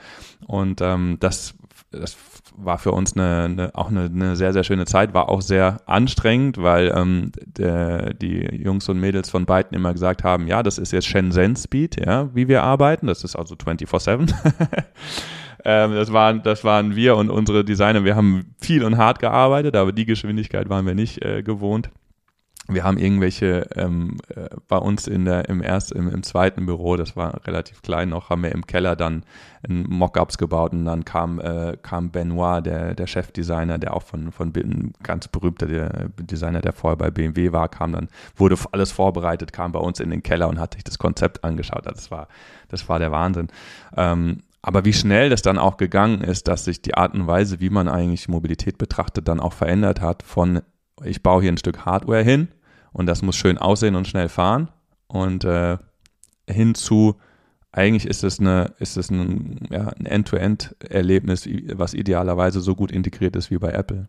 [0.47, 1.55] Und ähm, das,
[1.91, 2.17] das
[2.57, 5.79] war für uns eine, eine auch eine, eine, sehr, sehr schöne Zeit, war auch sehr
[5.87, 10.79] anstrengend, weil ähm, der, die Jungs und Mädels von beiden immer gesagt haben, ja, das
[10.79, 14.35] ist jetzt Shenzhen Speed, ja, wie wir arbeiten, das ist also 24-7.
[15.65, 18.05] Ähm, das, waren, das waren wir und unsere Designer.
[18.05, 21.91] Wir haben viel und hart gearbeitet, aber die Geschwindigkeit waren wir nicht äh, gewohnt.
[22.71, 26.97] Wir haben irgendwelche ähm, äh, bei uns in der im ersten im, im, zweiten Büro,
[26.97, 29.25] das war relativ klein noch, haben wir im Keller dann
[29.67, 34.53] Mockups gebaut und dann kam äh, kam Benoit, der der Chefdesigner, der auch von von
[34.55, 39.55] ein ganz berühmter der Designer, der vorher bei BMW war, kam dann wurde alles vorbereitet,
[39.55, 41.87] kam bei uns in den Keller und hat sich das Konzept angeschaut.
[41.87, 42.29] Also das war
[42.69, 43.49] das war der Wahnsinn.
[43.97, 47.61] Ähm, aber wie schnell das dann auch gegangen ist, dass sich die Art und Weise,
[47.61, 50.63] wie man eigentlich Mobilität betrachtet, dann auch verändert hat von
[51.05, 52.49] ich baue hier ein Stück Hardware hin
[52.93, 54.69] und das muss schön aussehen und schnell fahren
[55.07, 55.79] und äh,
[56.49, 57.17] hin zu
[57.71, 63.37] eigentlich ist es eine ist es ein ja, ein End-to-End-Erlebnis, was idealerweise so gut integriert
[63.37, 64.09] ist wie bei Apple.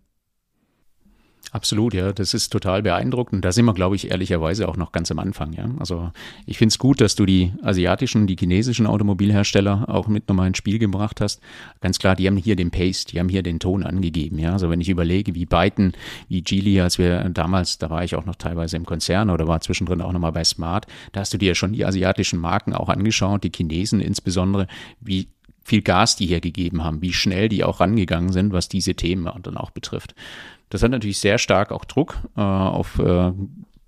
[1.52, 3.44] Absolut, ja, das ist total beeindruckend.
[3.44, 5.68] Da sind wir, glaube ich, ehrlicherweise auch noch ganz am Anfang, ja.
[5.80, 6.12] Also
[6.46, 10.60] ich finde es gut, dass du die asiatischen, die chinesischen Automobilhersteller auch mit nochmal ins
[10.60, 11.42] Spiel gebracht hast.
[11.82, 14.54] Ganz klar, die haben hier den Pace, die haben hier den Ton angegeben, ja.
[14.54, 15.94] Also wenn ich überlege, wie Byton,
[16.28, 19.60] wie Geely, als wir damals, da war ich auch noch teilweise im Konzern oder war
[19.62, 22.90] zwischendrin auch nochmal bei Smart, da hast du dir ja schon die asiatischen Marken auch
[22.90, 24.68] angeschaut, die Chinesen insbesondere,
[25.02, 25.30] wie
[25.64, 29.30] viel Gas die hier gegeben haben, wie schnell die auch rangegangen sind, was diese Themen
[29.42, 30.16] dann auch betrifft.
[30.70, 33.32] Das hat natürlich sehr stark auch Druck äh, auf äh,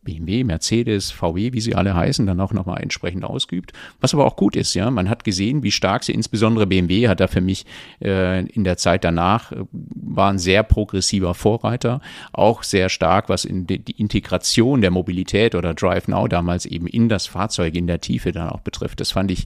[0.04, 3.72] BMW, Mercedes, VW, wie sie alle heißen, dann auch nochmal entsprechend ausgeübt.
[4.00, 4.90] Was aber auch gut ist, ja.
[4.90, 7.66] Man hat gesehen, wie stark sie, insbesondere BMW hat da für mich
[8.04, 12.02] äh, in der Zeit danach, äh, war ein sehr progressiver Vorreiter,
[12.34, 16.88] auch sehr stark, was in die, die Integration der Mobilität oder Drive Now damals eben
[16.88, 19.02] in das Fahrzeug in der Tiefe dann auch betrifft.
[19.02, 19.46] Das fand ich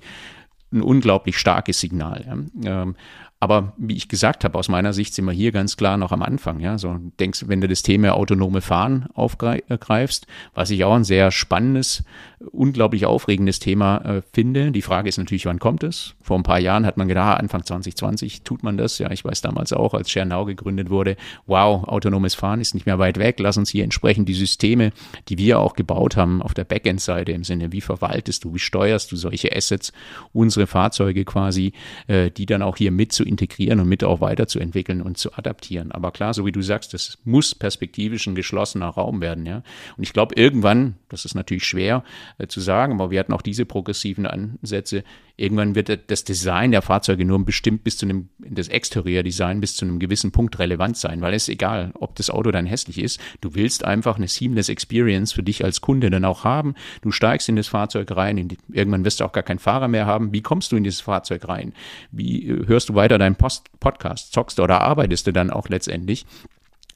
[0.76, 2.26] ein unglaublich starkes Signal.
[2.62, 2.84] Ja.
[2.84, 2.96] Ähm,
[3.40, 6.24] aber wie ich gesagt habe, aus meiner Sicht sind wir hier ganz klar noch am
[6.24, 6.60] Anfang.
[6.62, 11.32] Ja, so denkst, wenn du das Thema autonome Fahren aufgreifst, was ich auch ein sehr
[11.32, 12.04] spannendes,
[12.52, 14.72] unglaublich aufregendes Thema äh, finde.
[14.72, 16.16] Die Frage ist natürlich, wann kommt es?
[16.22, 18.98] Vor ein paar Jahren hat man gedacht, ah, Anfang 2020 tut man das.
[19.00, 23.00] Ja, ich weiß damals auch, als Schernau gegründet wurde, wow, autonomes Fahren ist nicht mehr
[23.00, 23.40] weit weg.
[23.40, 24.92] Lass uns hier entsprechend die Systeme,
[25.30, 29.12] die wir auch gebaut haben, auf der Backend-Seite im Sinne, wie verwaltest du, wie steuerst
[29.12, 29.94] du solche Assets,
[30.34, 31.74] unsere Fahrzeuge quasi,
[32.08, 35.92] äh, die dann auch hier mit zu integrieren und mit auch weiterzuentwickeln und zu adaptieren.
[35.92, 39.64] Aber klar, so wie du sagst, das muss perspektivisch ein geschlossener Raum werden, ja.
[39.98, 42.04] Und ich glaube, irgendwann, das ist natürlich schwer
[42.38, 45.04] äh, zu sagen, aber wir hatten auch diese progressiven Ansätze,
[45.38, 49.84] Irgendwann wird das Design der Fahrzeuge nur bestimmt bis zu einem, das Exterior-Design bis zu
[49.84, 53.20] einem gewissen Punkt relevant sein, weil es egal, ob das Auto dann hässlich ist.
[53.42, 56.76] Du willst einfach eine seamless Experience für dich als Kunde dann auch haben.
[57.02, 60.06] Du steigst in das Fahrzeug rein, die, irgendwann wirst du auch gar keinen Fahrer mehr
[60.06, 60.32] haben.
[60.32, 61.74] Wie kommst du in dieses Fahrzeug rein?
[62.12, 64.32] Wie äh, hörst du weiter deinen Post Podcast?
[64.32, 66.26] Zockst du oder arbeitest du dann auch letztendlich?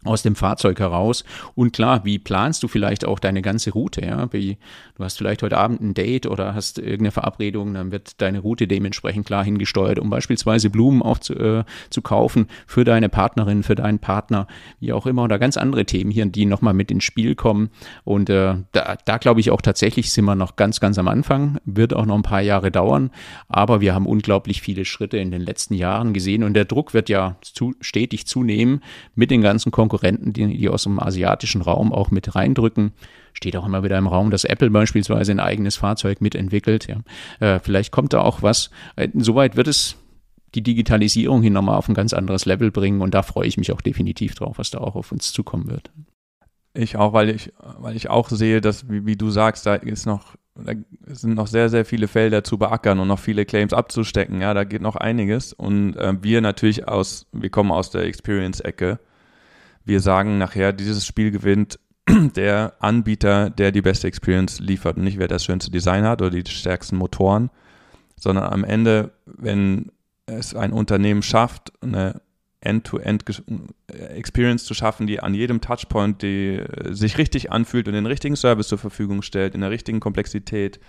[0.05, 1.25] Aus dem Fahrzeug heraus.
[1.55, 4.01] Und klar, wie planst du vielleicht auch deine ganze Route?
[4.01, 4.31] Ja?
[4.31, 4.57] Wie,
[4.95, 8.65] du hast vielleicht heute Abend ein Date oder hast irgendeine Verabredung, dann wird deine Route
[8.65, 13.75] dementsprechend klar hingesteuert, um beispielsweise Blumen auch zu, äh, zu kaufen für deine Partnerin, für
[13.75, 14.47] deinen Partner,
[14.79, 17.69] wie auch immer, oder ganz andere Themen hier, die nochmal mit ins Spiel kommen.
[18.05, 21.57] Und äh, da, da glaube ich auch tatsächlich sind wir noch ganz, ganz am Anfang,
[21.65, 23.11] wird auch noch ein paar Jahre dauern,
[23.49, 27.09] aber wir haben unglaublich viele Schritte in den letzten Jahren gesehen und der Druck wird
[27.09, 28.81] ja zu, stetig zunehmen
[29.13, 32.93] mit den ganzen Konkurrenten Konkurrenten, die, die aus dem asiatischen Raum auch mit reindrücken.
[33.33, 36.87] Steht auch immer wieder im Raum, dass Apple beispielsweise ein eigenes Fahrzeug mitentwickelt.
[36.87, 36.97] Ja.
[37.39, 38.69] Äh, vielleicht kommt da auch was.
[38.95, 39.95] Äh, soweit wird es
[40.55, 43.71] die Digitalisierung hin nochmal auf ein ganz anderes Level bringen und da freue ich mich
[43.71, 45.91] auch definitiv drauf, was da auch auf uns zukommen wird.
[46.73, 50.05] Ich auch, weil ich, weil ich auch sehe, dass, wie, wie du sagst, da ist
[50.05, 50.73] noch da
[51.07, 54.41] sind noch sehr, sehr viele Felder zu beackern und noch viele Claims abzustecken.
[54.41, 55.53] Ja, da geht noch einiges.
[55.53, 58.99] Und äh, wir natürlich aus, wir kommen aus der Experience-Ecke.
[59.85, 61.79] Wir sagen nachher, dieses Spiel gewinnt
[62.35, 64.97] der Anbieter, der die beste Experience liefert.
[64.97, 67.49] Und nicht wer das schönste Design hat oder die stärksten Motoren,
[68.15, 69.91] sondern am Ende, wenn
[70.25, 72.21] es ein Unternehmen schafft, eine
[72.61, 78.35] End-to-End-Experience zu schaffen, die an jedem Touchpoint die äh, sich richtig anfühlt und den richtigen
[78.35, 80.79] Service zur Verfügung stellt, in der richtigen Komplexität,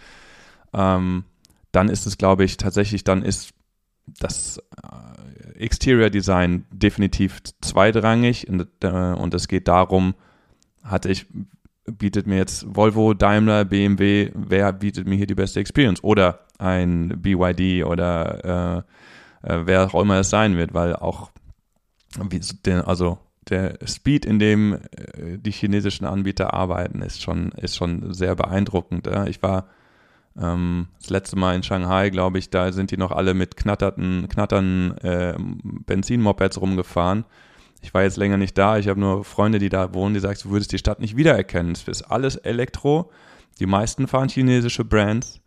[0.73, 1.25] ähm,
[1.73, 3.53] dann ist es, glaube ich, tatsächlich, dann ist
[4.19, 10.15] das äh, Exterior Design definitiv zweitrangig und, äh, und es geht darum,
[10.83, 11.27] hatte ich,
[11.85, 16.03] bietet mir jetzt Volvo, Daimler, BMW, wer bietet mir hier die beste Experience?
[16.03, 18.85] Oder ein BYD oder
[19.43, 21.31] äh, äh, wer auch immer es sein wird, weil auch
[22.85, 23.19] also
[23.49, 29.09] der Speed, in dem äh, die chinesischen Anbieter arbeiten, ist schon, ist schon sehr beeindruckend.
[29.27, 29.67] Ich war
[30.39, 34.29] ähm, das letzte Mal in Shanghai, glaube ich, da sind die noch alle mit knatterten,
[34.29, 37.25] knatternden äh, Benzinmopeds rumgefahren.
[37.83, 40.39] Ich war jetzt länger nicht da, ich habe nur Freunde, die da wohnen, die sagen,
[40.43, 41.73] du würdest die Stadt nicht wiedererkennen.
[41.73, 43.11] Es ist alles Elektro.
[43.59, 45.41] Die meisten fahren chinesische Brands.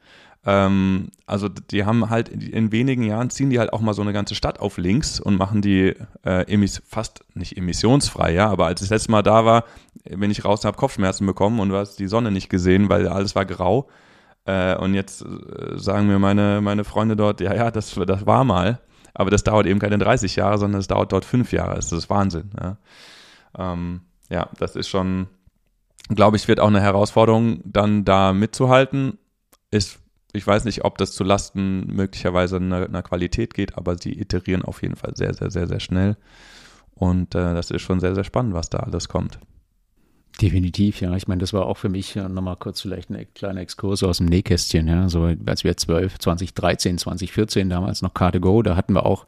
[0.46, 4.12] Ähm, also die haben halt in wenigen Jahren ziehen die halt auch mal so eine
[4.12, 8.90] ganze Stadt auf links und machen die äh, fast nicht emissionsfrei, ja, aber als ich
[8.90, 9.64] das letzte Mal da war,
[10.04, 13.08] bin ich raus und habe Kopfschmerzen bekommen und du hast die Sonne nicht gesehen, weil
[13.08, 13.88] alles war grau.
[14.46, 18.44] Äh, und jetzt äh, sagen mir meine, meine Freunde dort, ja, ja, das, das war
[18.44, 18.80] mal,
[19.14, 21.76] aber das dauert eben keine 30 Jahre, sondern es dauert dort fünf Jahre.
[21.76, 22.52] Das ist Wahnsinn.
[22.60, 22.78] Ja,
[23.58, 25.28] ähm, ja das ist schon,
[26.10, 29.18] glaube ich, wird auch eine Herausforderung, dann da mitzuhalten.
[29.72, 30.00] Ist
[30.34, 34.64] ich weiß nicht, ob das zu Lasten möglicherweise einer, einer, Qualität geht, aber sie iterieren
[34.64, 36.18] auf jeden Fall sehr, sehr, sehr, sehr schnell.
[36.96, 39.40] Und äh, das ist schon sehr, sehr spannend, was da alles kommt.
[40.44, 41.16] Definitiv, ja.
[41.16, 44.18] Ich meine, das war auch für mich ja, nochmal kurz vielleicht ein kleiner Exkurs aus
[44.18, 45.08] dem Nähkästchen, ja.
[45.08, 49.26] So, als wir 12, 2013, 2014 damals noch Car2Go, da hatten wir auch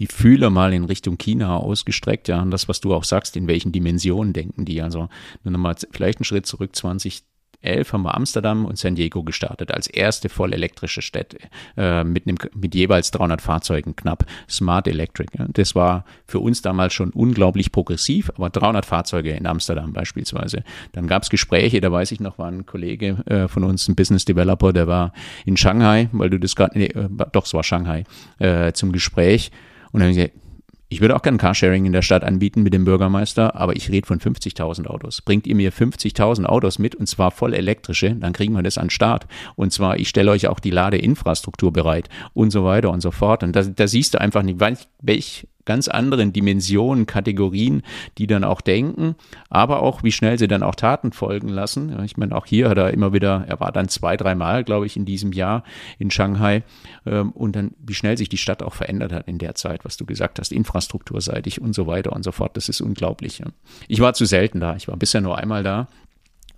[0.00, 2.42] die Fühler mal in Richtung China ausgestreckt, ja.
[2.42, 4.82] Und das, was du auch sagst, in welchen Dimensionen denken die.
[4.82, 5.08] Also,
[5.44, 7.22] nochmal vielleicht einen Schritt zurück, 20,
[7.66, 11.38] 2011 haben wir Amsterdam und San Diego gestartet als erste voll elektrische Städte
[11.76, 15.36] äh, mit, einem, mit jeweils 300 Fahrzeugen knapp Smart Electric.
[15.38, 15.46] Ja.
[15.52, 20.62] Das war für uns damals schon unglaublich progressiv, aber 300 Fahrzeuge in Amsterdam beispielsweise.
[20.92, 23.96] Dann gab es Gespräche, da weiß ich noch, war ein Kollege äh, von uns, ein
[23.96, 25.12] Business Developer, der war
[25.44, 28.04] in Shanghai, weil du das gerade, nee, äh, doch, es war Shanghai,
[28.38, 29.50] äh, zum Gespräch
[29.92, 30.45] und dann haben wir gesagt,
[30.88, 34.06] ich würde auch gerne Carsharing in der Stadt anbieten mit dem Bürgermeister, aber ich rede
[34.06, 35.20] von 50.000 Autos.
[35.20, 38.90] Bringt ihr mir 50.000 Autos mit und zwar voll elektrische, dann kriegen wir das an
[38.90, 39.26] Start.
[39.56, 43.42] Und zwar, ich stelle euch auch die Ladeinfrastruktur bereit und so weiter und so fort.
[43.42, 44.60] Und da, da siehst du einfach nicht,
[45.02, 47.82] welch ganz anderen Dimensionen, Kategorien,
[48.16, 49.16] die dann auch denken,
[49.50, 52.02] aber auch, wie schnell sie dann auch Taten folgen lassen.
[52.04, 54.96] Ich meine, auch hier hat er immer wieder, er war dann zwei, dreimal, glaube ich,
[54.96, 55.62] in diesem Jahr
[55.98, 56.62] in Shanghai
[57.04, 59.96] ähm, und dann, wie schnell sich die Stadt auch verändert hat in der Zeit, was
[59.96, 62.56] du gesagt hast, infrastrukturseitig und so weiter und so fort.
[62.56, 63.42] Das ist unglaublich.
[63.88, 64.76] Ich war zu selten da.
[64.76, 65.88] Ich war bisher nur einmal da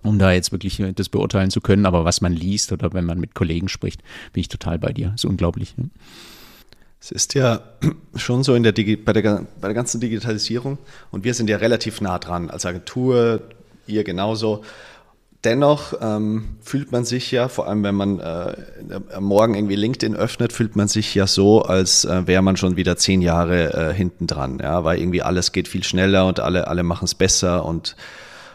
[0.01, 1.85] um da jetzt wirklich das beurteilen zu können.
[1.85, 4.01] Aber was man liest oder wenn man mit Kollegen spricht,
[4.33, 5.11] bin ich total bei dir.
[5.15, 5.75] Ist unglaublich.
[7.01, 7.61] Es ist ja
[8.15, 10.77] schon so in der Digi bei, der, bei der ganzen Digitalisierung
[11.11, 13.41] und wir sind ja relativ nah dran als Agentur,
[13.87, 14.63] ihr genauso.
[15.45, 18.55] Dennoch ähm, fühlt man sich ja, vor allem wenn man äh,
[19.21, 22.97] Morgen irgendwie LinkedIn öffnet, fühlt man sich ja so, als äh, wäre man schon wieder
[22.97, 26.83] zehn Jahre äh, hinten dran, ja, weil irgendwie alles geht viel schneller und alle, alle
[26.83, 27.95] machen es besser und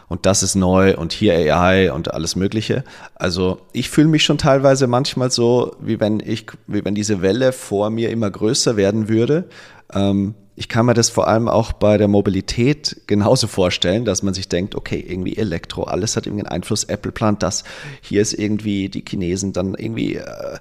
[0.07, 2.83] und das ist neu und hier AI und alles Mögliche.
[3.15, 7.51] Also ich fühle mich schon teilweise manchmal so, wie wenn ich, wie wenn diese Welle
[7.51, 9.45] vor mir immer größer werden würde.
[9.93, 14.33] Ähm, ich kann mir das vor allem auch bei der Mobilität genauso vorstellen, dass man
[14.33, 17.65] sich denkt, okay, irgendwie Elektro, alles hat irgendwie einen Einfluss, Apple plant das,
[18.01, 20.57] hier ist irgendwie die Chinesen, dann irgendwie äh,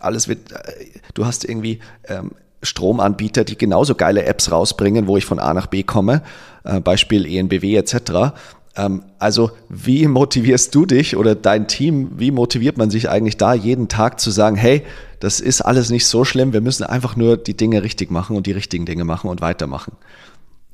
[0.00, 5.26] alles wird, äh, du hast irgendwie ähm, Stromanbieter, die genauso geile Apps rausbringen, wo ich
[5.26, 6.22] von A nach B komme,
[6.64, 8.32] äh, Beispiel ENBW etc.
[8.76, 13.54] Ähm, also wie motivierst du dich oder dein Team, wie motiviert man sich eigentlich da
[13.54, 14.82] jeden Tag zu sagen, hey,
[15.20, 18.46] das ist alles nicht so schlimm, wir müssen einfach nur die Dinge richtig machen und
[18.46, 19.96] die richtigen Dinge machen und weitermachen?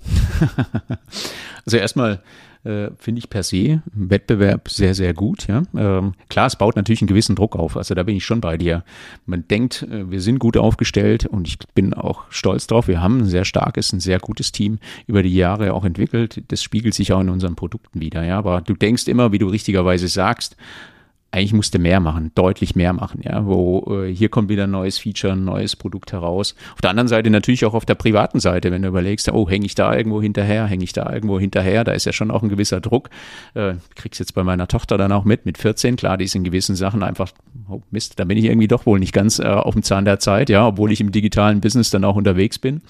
[1.64, 2.22] also erstmal
[2.64, 5.46] äh, finde ich per se Wettbewerb sehr, sehr gut.
[5.46, 5.62] Ja?
[5.76, 7.76] Ähm, klar, es baut natürlich einen gewissen Druck auf.
[7.76, 8.84] Also da bin ich schon bei dir.
[9.26, 12.88] Man denkt, äh, wir sind gut aufgestellt und ich bin auch stolz drauf.
[12.88, 16.42] Wir haben ein sehr starkes, ein sehr gutes Team über die Jahre auch entwickelt.
[16.48, 18.24] Das spiegelt sich auch in unseren Produkten wieder.
[18.24, 18.38] Ja?
[18.38, 20.56] Aber du denkst immer, wie du richtigerweise sagst,
[21.32, 24.98] eigentlich musste mehr machen, deutlich mehr machen, ja, wo äh, hier kommt wieder ein neues
[24.98, 26.56] Feature, ein neues Produkt heraus.
[26.74, 29.66] Auf der anderen Seite natürlich auch auf der privaten Seite, wenn du überlegst, oh, hänge
[29.66, 32.48] ich da irgendwo hinterher, hänge ich da irgendwo hinterher, da ist ja schon auch ein
[32.48, 33.10] gewisser Druck.
[33.54, 36.42] Äh, krieg's jetzt bei meiner Tochter dann auch mit, mit 14, klar, die ist in
[36.42, 37.30] gewissen Sachen einfach,
[37.68, 40.18] oh Mist, da bin ich irgendwie doch wohl nicht ganz äh, auf dem Zahn der
[40.18, 42.82] Zeit, ja, obwohl ich im digitalen Business dann auch unterwegs bin.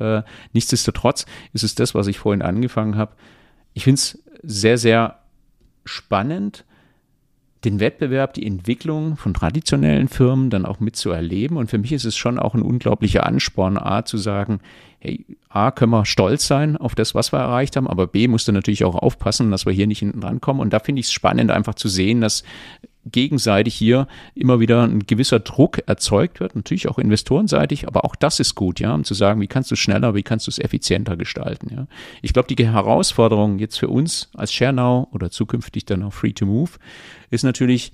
[0.00, 3.12] Äh, nichtsdestotrotz ist es das, was ich vorhin angefangen habe.
[3.72, 5.20] Ich finde es sehr, sehr
[5.84, 6.64] spannend,
[7.64, 11.56] den Wettbewerb, die Entwicklung von traditionellen Firmen dann auch mitzuerleben.
[11.56, 14.60] Und für mich ist es schon auch ein unglaublicher Ansporn, A, zu sagen,
[14.98, 18.48] hey, A, können wir stolz sein auf das, was wir erreicht haben, aber B, musst
[18.48, 20.60] du natürlich auch aufpassen, dass wir hier nicht hinten dran kommen.
[20.60, 22.44] Und da finde ich es spannend, einfach zu sehen, dass
[23.10, 28.40] gegenseitig hier immer wieder ein gewisser Druck erzeugt wird, natürlich auch investorenseitig, aber auch das
[28.40, 31.16] ist gut, ja, um zu sagen, wie kannst du schneller, wie kannst du es effizienter
[31.16, 31.86] gestalten, ja.
[32.22, 36.46] Ich glaube, die Herausforderung jetzt für uns als ShareNow oder zukünftig dann auch Free to
[36.46, 36.70] Move
[37.30, 37.92] ist natürlich,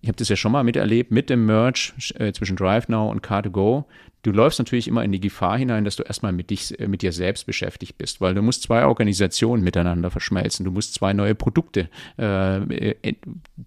[0.00, 3.84] ich habe das ja schon mal miterlebt, mit dem Merge äh, zwischen DriveNow und Car2Go,
[4.22, 7.02] du läufst natürlich immer in die Gefahr hinein, dass du erstmal mit, dich, äh, mit
[7.02, 11.34] dir selbst beschäftigt bist, weil du musst zwei Organisationen miteinander verschmelzen, du musst zwei neue
[11.34, 13.14] Produkte äh, äh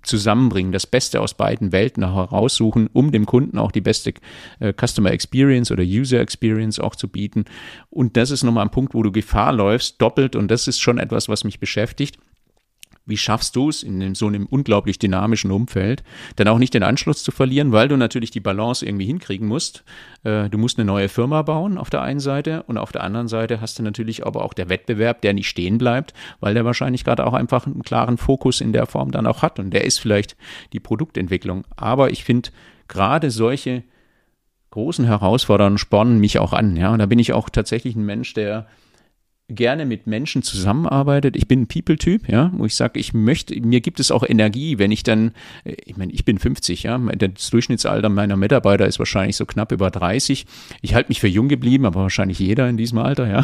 [0.04, 4.14] zusammenbringen, das Beste aus beiden Welten heraussuchen, um dem Kunden auch die beste
[4.60, 7.46] äh, Customer Experience oder User Experience auch zu bieten.
[7.90, 10.98] Und das ist nochmal ein Punkt, wo du Gefahr läufst, doppelt, und das ist schon
[10.98, 12.18] etwas, was mich beschäftigt
[13.12, 16.04] wie schaffst du es in so einem unglaublich dynamischen Umfeld,
[16.38, 19.84] dann auch nicht den Anschluss zu verlieren, weil du natürlich die Balance irgendwie hinkriegen musst.
[20.24, 23.28] Äh, du musst eine neue Firma bauen auf der einen Seite und auf der anderen
[23.28, 27.04] Seite hast du natürlich aber auch der Wettbewerb, der nicht stehen bleibt, weil der wahrscheinlich
[27.04, 30.00] gerade auch einfach einen klaren Fokus in der Form dann auch hat und der ist
[30.00, 30.36] vielleicht
[30.74, 31.66] die Produktentwicklung.
[31.76, 32.50] Aber ich finde
[32.88, 33.84] gerade solche
[34.72, 36.78] großen Herausforderungen spornen mich auch an.
[36.78, 38.68] Ja, und da bin ich auch tatsächlich ein Mensch, der
[39.52, 41.36] gerne mit Menschen zusammenarbeitet.
[41.36, 44.80] Ich bin ein People-Typ, ja, wo ich sage, ich möchte, mir gibt es auch Energie,
[44.80, 45.32] wenn ich dann,
[45.64, 49.72] äh, ich meine, ich bin 50, ja, das Durchschnittsalter meiner Mitarbeiter ist wahrscheinlich so knapp
[49.72, 50.46] über 30.
[50.82, 53.44] Ich halte mich für jung geblieben, aber wahrscheinlich jeder in diesem Alter, ja.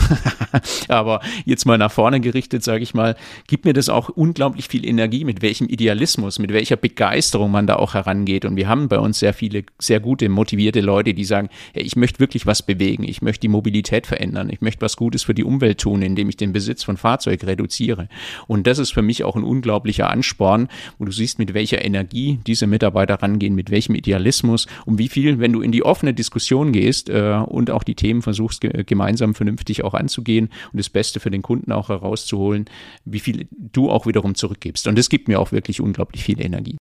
[0.87, 3.15] aber jetzt mal nach vorne gerichtet, sage ich mal,
[3.47, 7.75] gibt mir das auch unglaublich viel Energie, mit welchem Idealismus, mit welcher Begeisterung man da
[7.75, 8.45] auch herangeht.
[8.45, 11.95] Und wir haben bei uns sehr viele, sehr gute, motivierte Leute, die sagen, hey, ich
[11.95, 15.43] möchte wirklich was bewegen, ich möchte die Mobilität verändern, ich möchte was Gutes für die
[15.43, 18.07] Umwelt tun tun, indem ich den Besitz von Fahrzeug reduziere.
[18.47, 22.39] Und das ist für mich auch ein unglaublicher Ansporn, wo du siehst, mit welcher Energie
[22.45, 26.71] diese Mitarbeiter rangehen, mit welchem Idealismus und wie viel, wenn du in die offene Diskussion
[26.71, 31.19] gehst äh, und auch die Themen versuchst, ge gemeinsam vernünftig auch anzugehen und das Beste
[31.19, 32.65] für den Kunden auch herauszuholen,
[33.05, 34.87] wie viel du auch wiederum zurückgibst.
[34.87, 36.77] Und das gibt mir auch wirklich unglaublich viel Energie.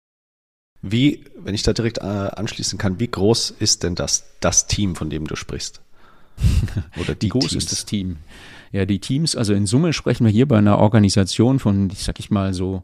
[0.84, 4.96] Wie, wenn ich da direkt äh, anschließen kann, wie groß ist denn das, das Team,
[4.96, 5.80] von dem du sprichst?
[7.00, 7.64] Oder die Wie groß Teams?
[7.64, 8.16] ist das Team?
[8.72, 12.18] Ja, die Teams, also in Summe sprechen wir hier bei einer Organisation von, ich sag
[12.18, 12.82] ich mal so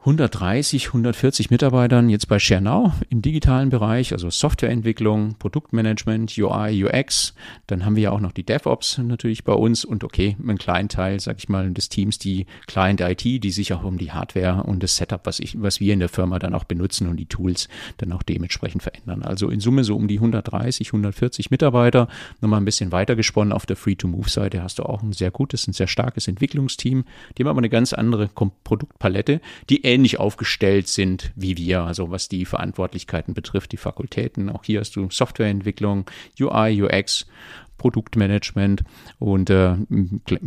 [0.00, 7.34] 130, 140 Mitarbeitern jetzt bei ShareNow im digitalen Bereich, also Softwareentwicklung, Produktmanagement, UI, UX.
[7.66, 10.88] Dann haben wir ja auch noch die DevOps natürlich bei uns und okay, einen kleinen
[10.88, 14.62] Teil, sag ich mal, des Teams, die Client IT, die sich auch um die Hardware
[14.62, 17.26] und das Setup, was ich, was wir in der Firma dann auch benutzen und die
[17.26, 19.24] Tools dann auch dementsprechend verändern.
[19.24, 22.06] Also in Summe so um die 130, 140 Mitarbeiter.
[22.40, 25.72] Nochmal ein bisschen weiter gesponnen auf der Free-to-Move-Seite hast du auch ein sehr gutes, ein
[25.72, 27.04] sehr starkes Entwicklungsteam.
[27.36, 32.28] Die haben aber eine ganz andere Produktpalette, die ähnlich aufgestellt sind wie wir, also was
[32.28, 34.50] die Verantwortlichkeiten betrifft, die Fakultäten.
[34.50, 36.04] Auch hier hast du Softwareentwicklung,
[36.38, 37.26] UI, UX,
[37.78, 38.84] Produktmanagement
[39.18, 39.76] und äh,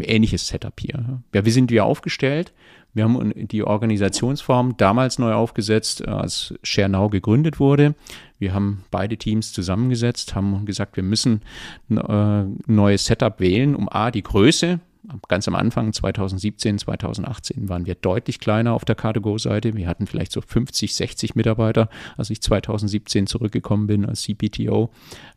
[0.01, 1.23] ähnliches Setup hier.
[1.33, 2.53] Ja, wie sind wir aufgestellt?
[2.93, 7.95] Wir haben die Organisationsform damals neu aufgesetzt, als ShareNow gegründet wurde.
[8.37, 11.41] Wir haben beide Teams zusammengesetzt, haben gesagt, wir müssen
[11.89, 14.81] ein äh, neues Setup wählen, um A, die Größe
[15.27, 19.75] ganz am Anfang 2017, 2018 waren wir deutlich kleiner auf der Car2Go-Seite.
[19.75, 24.91] Wir hatten vielleicht so 50, 60 Mitarbeiter, als ich 2017 zurückgekommen bin als CPTO.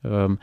[0.04, 0.38] Ähm,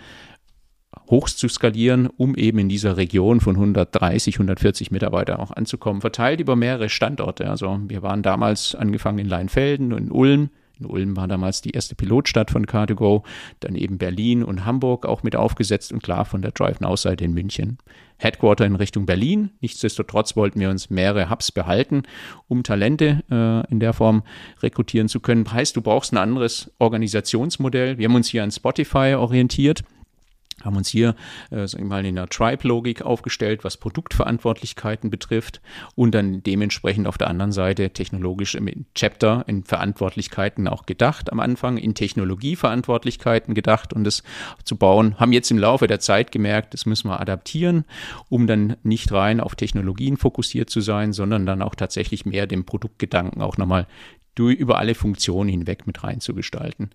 [1.09, 6.39] hochst zu skalieren, um eben in dieser Region von 130, 140 Mitarbeiter auch anzukommen, verteilt
[6.39, 7.49] über mehrere Standorte.
[7.49, 10.49] Also wir waren damals angefangen in Leinfelden und in Ulm,
[10.81, 13.23] in Ulm war damals die erste Pilotstadt von Car2Go,
[13.59, 17.23] dann eben Berlin und Hamburg auch mit aufgesetzt und klar von der Drive Now Seite
[17.23, 17.77] in München.
[18.17, 19.51] Headquarter in Richtung Berlin.
[19.61, 22.03] Nichtsdestotrotz wollten wir uns mehrere Hubs behalten,
[22.47, 24.23] um Talente äh, in der Form
[24.61, 25.51] rekrutieren zu können.
[25.51, 27.97] Heißt, du brauchst ein anderes Organisationsmodell.
[27.97, 29.83] Wir haben uns hier an Spotify orientiert
[30.63, 31.15] haben uns hier
[31.49, 35.61] äh, sagen wir mal in einer Tribe-Logik aufgestellt, was Produktverantwortlichkeiten betrifft
[35.95, 41.39] und dann dementsprechend auf der anderen Seite technologisch im Chapter in Verantwortlichkeiten auch gedacht am
[41.39, 44.23] Anfang, in Technologieverantwortlichkeiten gedacht und das
[44.63, 47.85] zu bauen, haben jetzt im Laufe der Zeit gemerkt, das müssen wir adaptieren,
[48.29, 52.65] um dann nicht rein auf Technologien fokussiert zu sein, sondern dann auch tatsächlich mehr dem
[52.65, 53.87] Produktgedanken auch nochmal
[54.35, 56.91] du über alle Funktionen hinweg mit reinzugestalten.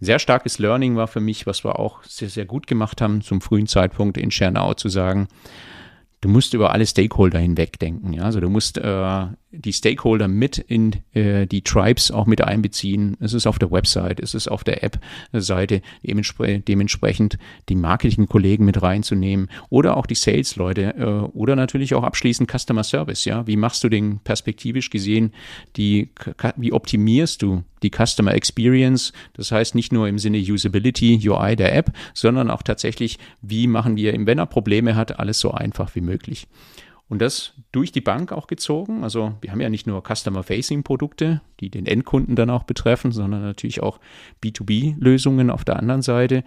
[0.00, 3.20] Ein sehr starkes Learning war für mich, was wir auch sehr, sehr gut gemacht haben,
[3.20, 5.28] zum frühen Zeitpunkt in Schernau zu sagen,
[6.20, 8.12] du musst über alle Stakeholder hinweg denken.
[8.12, 8.22] Ja?
[8.22, 13.16] Also du musst äh, die Stakeholder mit in äh, die Tribes auch mit einbeziehen.
[13.20, 17.38] Es ist auf der Website, es ist auf der App-Seite, dementspre dementsprechend
[17.68, 21.04] die Marketing-Kollegen mit reinzunehmen oder auch die Sales-Leute äh,
[21.36, 23.24] oder natürlich auch abschließend Customer Service.
[23.24, 25.32] Ja, wie machst du den perspektivisch gesehen
[25.76, 26.10] die,
[26.56, 29.12] wie optimierst du die Customer Experience?
[29.34, 33.96] Das heißt nicht nur im Sinne Usability, UI der App, sondern auch tatsächlich, wie machen
[33.96, 36.07] wir, wenn er Probleme hat, alles so einfach wie möglich.
[37.08, 39.02] Und das durch die Bank auch gezogen.
[39.02, 43.82] Also wir haben ja nicht nur Customer-Facing-Produkte, die den Endkunden dann auch betreffen, sondern natürlich
[43.82, 43.98] auch
[44.44, 46.44] B2B-Lösungen auf der anderen Seite.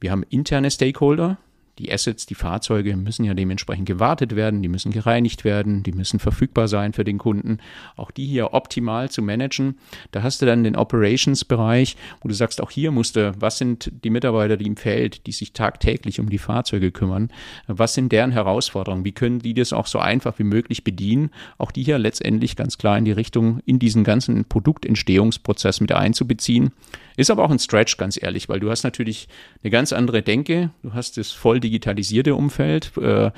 [0.00, 1.38] Wir haben interne Stakeholder,
[1.78, 6.18] die Assets, die Fahrzeuge müssen ja dementsprechend gewartet werden, die müssen gereinigt werden, die müssen
[6.18, 7.58] verfügbar sein für den Kunden.
[7.96, 9.78] Auch die hier optimal zu managen.
[10.10, 13.92] Da hast du dann den Operations-Bereich, wo du sagst, auch hier musst du, was sind
[14.04, 17.30] die Mitarbeiter, die im Feld, die sich tagtäglich um die Fahrzeuge kümmern?
[17.66, 19.04] Was sind deren Herausforderungen?
[19.04, 21.30] Wie können die das auch so einfach wie möglich bedienen?
[21.58, 26.72] Auch die hier letztendlich ganz klar in die Richtung, in diesen ganzen Produktentstehungsprozess mit einzubeziehen.
[27.16, 29.28] Ist aber auch ein Stretch, ganz ehrlich, weil du hast natürlich
[29.62, 30.70] eine ganz andere Denke.
[30.82, 33.30] Du hast das voll digitalisierte Umfeld, äh,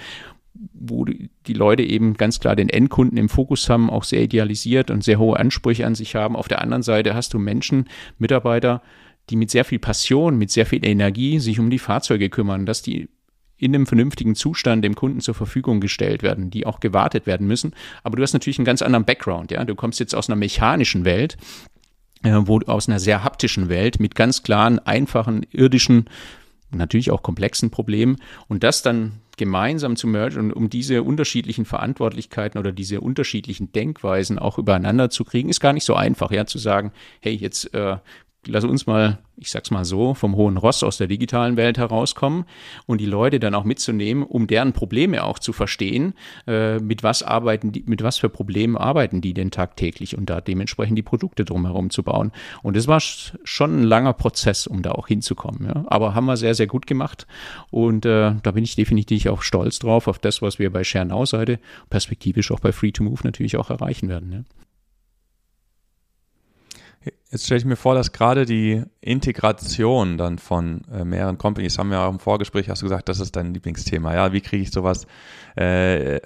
[0.73, 5.05] wo die Leute eben ganz klar den Endkunden im Fokus haben, auch sehr idealisiert und
[5.05, 6.37] sehr hohe Ansprüche an sich haben.
[6.37, 8.83] Auf der anderen Seite hast du Menschen, Mitarbeiter,
[9.31, 12.83] die mit sehr viel Passion, mit sehr viel Energie sich um die Fahrzeuge kümmern, dass
[12.83, 13.09] die
[13.57, 17.73] in einem vernünftigen Zustand dem Kunden zur Verfügung gestellt werden, die auch gewartet werden müssen.
[18.03, 19.65] Aber du hast natürlich einen ganz anderen Background, ja.
[19.65, 21.37] Du kommst jetzt aus einer mechanischen Welt
[22.25, 26.07] äh, wo aus einer sehr haptischen Welt mit ganz klaren, einfachen, irdischen,
[26.71, 28.17] natürlich auch komplexen Problemen
[28.49, 34.39] und das dann gemeinsam zu mergen und um diese unterschiedlichen Verantwortlichkeiten oder diese unterschiedlichen Denkweisen
[34.39, 37.97] auch übereinander zu kriegen, ist gar nicht so einfach, ja, zu sagen, hey, jetzt äh,
[38.49, 42.45] lass uns mal, ich sag's mal so, vom hohen Ross aus der digitalen Welt herauskommen
[42.87, 46.15] und die Leute dann auch mitzunehmen, um deren Probleme auch zu verstehen,
[46.47, 50.41] äh, mit was arbeiten die, mit was für Problemen arbeiten die denn tagtäglich und da
[50.41, 52.33] dementsprechend die Produkte drumherum zu bauen.
[52.63, 55.67] Und es war schon ein langer Prozess, um da auch hinzukommen.
[55.67, 55.85] Ja.
[55.87, 57.27] Aber haben wir sehr, sehr gut gemacht
[57.71, 61.59] und äh, da bin ich definitiv auch stolz drauf, auf das, was wir bei Schernau-Seite
[61.91, 64.33] perspektivisch auch bei Free2Move natürlich auch erreichen werden.
[64.33, 64.68] Ja.
[67.31, 71.91] Jetzt stelle ich mir vor, dass gerade die Integration dann von äh, mehreren Companies, haben
[71.91, 74.15] wir auch im Vorgespräch, hast du gesagt, das ist dein Lieblingsthema.
[74.15, 75.07] Ja, wie kriege ich sowas,
[75.57, 76.17] äh,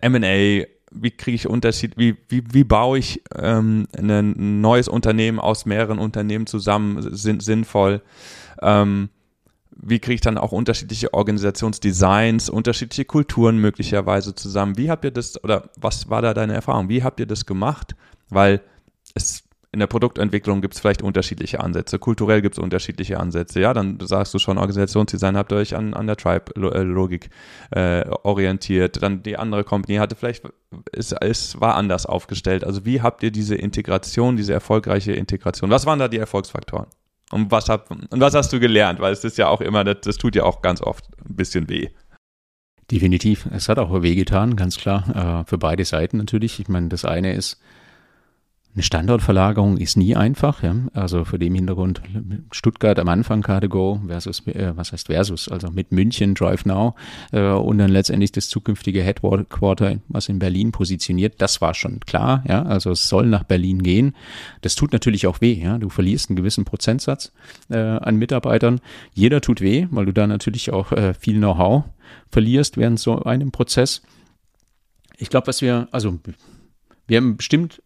[0.00, 5.64] M&A, wie kriege ich Unterschied, wie, wie, wie baue ich ähm, ein neues Unternehmen aus
[5.64, 8.02] mehreren Unternehmen zusammen sinn, sinnvoll?
[8.60, 9.08] Ähm,
[9.70, 14.76] wie kriege ich dann auch unterschiedliche Organisationsdesigns, unterschiedliche Kulturen möglicherweise zusammen?
[14.76, 16.88] Wie habt ihr das, oder was war da deine Erfahrung?
[16.88, 17.96] Wie habt ihr das gemacht?
[18.28, 18.60] Weil
[19.14, 23.58] es in der Produktentwicklung gibt es vielleicht unterschiedliche Ansätze, kulturell gibt es unterschiedliche Ansätze.
[23.58, 27.30] Ja, dann sagst du schon, Organisationsdesign habt ihr euch an, an der Tribe-Logik
[27.70, 29.02] äh, orientiert.
[29.02, 30.44] Dann die andere Company hatte vielleicht,
[30.92, 32.64] es, es war anders aufgestellt.
[32.64, 36.86] Also wie habt ihr diese Integration, diese erfolgreiche Integration, was waren da die Erfolgsfaktoren?
[37.30, 39.00] Und was, hab, und was hast du gelernt?
[39.00, 41.70] Weil es ist ja auch immer, das, das tut ja auch ganz oft ein bisschen
[41.70, 41.88] weh.
[42.90, 43.48] Definitiv.
[43.50, 45.40] Es hat auch weh getan, ganz klar.
[45.40, 46.60] Äh, für beide Seiten natürlich.
[46.60, 47.58] Ich meine, das eine ist,
[48.74, 50.74] eine Standortverlagerung ist nie einfach, ja.
[50.94, 52.00] Also vor dem Hintergrund
[52.52, 56.94] Stuttgart am Anfang Cargo versus, äh, was heißt versus, also mit München Drive Now
[57.32, 62.42] äh, und dann letztendlich das zukünftige Headquarter, was in Berlin positioniert, das war schon klar,
[62.48, 62.62] ja.
[62.62, 64.14] Also es soll nach Berlin gehen.
[64.62, 65.76] Das tut natürlich auch weh, ja.
[65.76, 67.32] Du verlierst einen gewissen Prozentsatz
[67.68, 68.80] äh, an Mitarbeitern.
[69.12, 71.84] Jeder tut weh, weil du da natürlich auch äh, viel Know-how
[72.30, 74.00] verlierst während so einem Prozess.
[75.18, 76.18] Ich glaube, was wir, also
[77.06, 77.82] wir haben bestimmt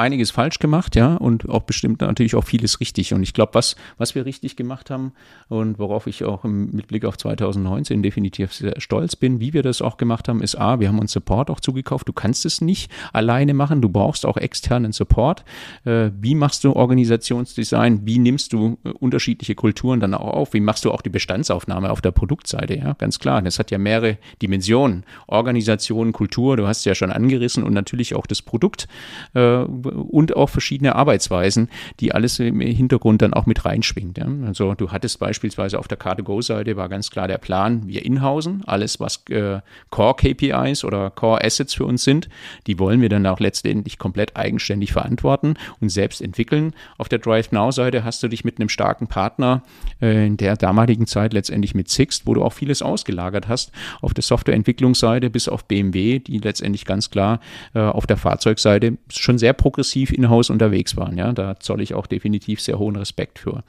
[0.00, 3.14] einiges falsch gemacht, ja, und auch bestimmt natürlich auch vieles richtig.
[3.14, 5.12] Und ich glaube, was, was wir richtig gemacht haben
[5.48, 9.62] und worauf ich auch im, mit Blick auf 2019 definitiv sehr stolz bin, wie wir
[9.62, 12.08] das auch gemacht haben, ist A, wir haben uns Support auch zugekauft.
[12.08, 15.44] Du kannst es nicht alleine machen, du brauchst auch externen Support.
[15.84, 18.00] Äh, wie machst du Organisationsdesign?
[18.04, 20.54] Wie nimmst du äh, unterschiedliche Kulturen dann auch auf?
[20.54, 22.76] Wie machst du auch die Bestandsaufnahme auf der Produktseite?
[22.76, 23.42] Ja, ganz klar.
[23.42, 25.04] Das hat ja mehrere Dimensionen.
[25.26, 28.88] Organisation, Kultur, du hast es ja schon angerissen und natürlich auch das Produkt.
[29.34, 31.68] Äh, und auch verschiedene Arbeitsweisen,
[32.00, 34.18] die alles im Hintergrund dann auch mit reinschwingt.
[34.18, 34.26] Ja.
[34.46, 39.00] Also du hattest beispielsweise auf der Car2Go-Seite war ganz klar der Plan, wir inhausen, alles
[39.00, 39.60] was äh,
[39.90, 42.28] Core-KPIs oder Core-Assets für uns sind,
[42.66, 46.72] die wollen wir dann auch letztendlich komplett eigenständig verantworten und selbst entwickeln.
[46.98, 49.62] Auf der Drive Now-Seite hast du dich mit einem starken Partner
[50.00, 54.14] äh, in der damaligen Zeit letztendlich mit Sixt, wo du auch vieles ausgelagert hast, auf
[54.14, 57.40] der Softwareentwicklungsseite bis auf BMW, die letztendlich ganz klar
[57.74, 61.16] äh, auf der Fahrzeugseite schon sehr progressiv aggressiv in-house unterwegs waren.
[61.16, 63.64] Ja, da zolle ich auch definitiv sehr hohen Respekt für.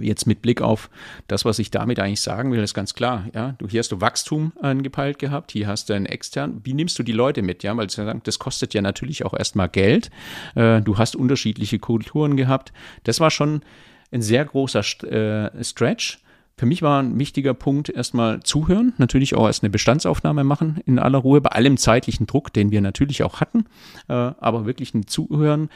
[0.00, 0.88] Jetzt mit Blick auf
[1.26, 3.26] das, was ich damit eigentlich sagen will, ist ganz klar.
[3.34, 6.60] Ja, du hier hast du Wachstum angepeilt gehabt, hier hast du einen extern.
[6.62, 7.64] Wie nimmst du die Leute mit?
[7.64, 7.88] Ja, weil
[8.22, 10.10] das kostet ja natürlich auch erstmal Geld.
[10.54, 12.72] Äh, du hast unterschiedliche Kulturen gehabt.
[13.02, 13.62] Das war schon
[14.12, 16.20] ein sehr großer äh, Stretch.
[16.60, 20.98] Für mich war ein wichtiger Punkt erstmal zuhören, natürlich auch erst eine Bestandsaufnahme machen in
[20.98, 23.64] aller Ruhe, bei allem zeitlichen Druck, den wir natürlich auch hatten,
[24.08, 25.70] äh, aber wirklich ein Zuhören,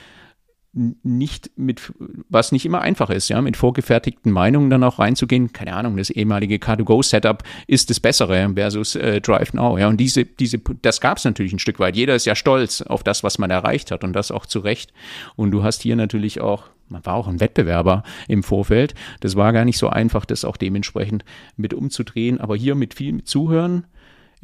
[0.75, 1.91] nicht mit,
[2.29, 5.55] was nicht immer einfach ist, ja, mit vorgefertigten Meinungen dann auch reinzugehen.
[5.55, 9.89] Keine Ahnung, das ehemalige Car2Go-Setup ist das Bessere versus äh, Drive Now, ja.
[9.89, 11.97] Und diese, diese, das gab es natürlich ein Stück weit.
[11.97, 14.93] Jeder ist ja stolz auf das, was man erreicht hat und das auch zu Recht.
[15.35, 18.95] Und du hast hier natürlich auch, man war auch ein Wettbewerber im Vorfeld.
[19.21, 21.25] Das war gar nicht so einfach, das auch dementsprechend
[21.57, 22.41] mit umzudrehen.
[22.41, 23.87] Aber hier mit viel Zuhören,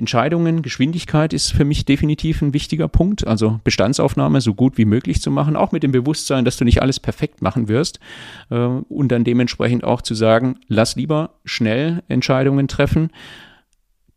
[0.01, 3.27] Entscheidungen, Geschwindigkeit ist für mich definitiv ein wichtiger Punkt.
[3.27, 6.81] Also Bestandsaufnahme so gut wie möglich zu machen, auch mit dem Bewusstsein, dass du nicht
[6.81, 8.01] alles perfekt machen wirst.
[8.49, 13.11] Äh, und dann dementsprechend auch zu sagen, lass lieber schnell Entscheidungen treffen,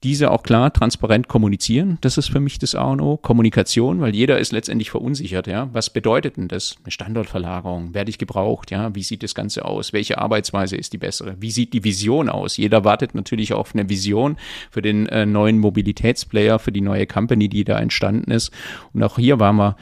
[0.03, 1.97] diese auch klar transparent kommunizieren.
[2.01, 3.17] Das ist für mich das A und O.
[3.17, 5.47] Kommunikation, weil jeder ist letztendlich verunsichert.
[5.47, 6.75] Ja, was bedeutet denn das?
[6.83, 7.93] Eine Standortverlagerung?
[7.93, 8.69] Werde ich gebraucht?
[8.71, 9.93] Ja, wie sieht das Ganze aus?
[9.93, 11.35] Welche Arbeitsweise ist die bessere?
[11.39, 12.57] Wie sieht die Vision aus?
[12.57, 14.37] Jeder wartet natürlich auf eine Vision
[14.69, 18.51] für den äh, neuen Mobilitätsplayer, für die neue Company, die da entstanden ist.
[18.93, 19.77] Und auch hier waren wir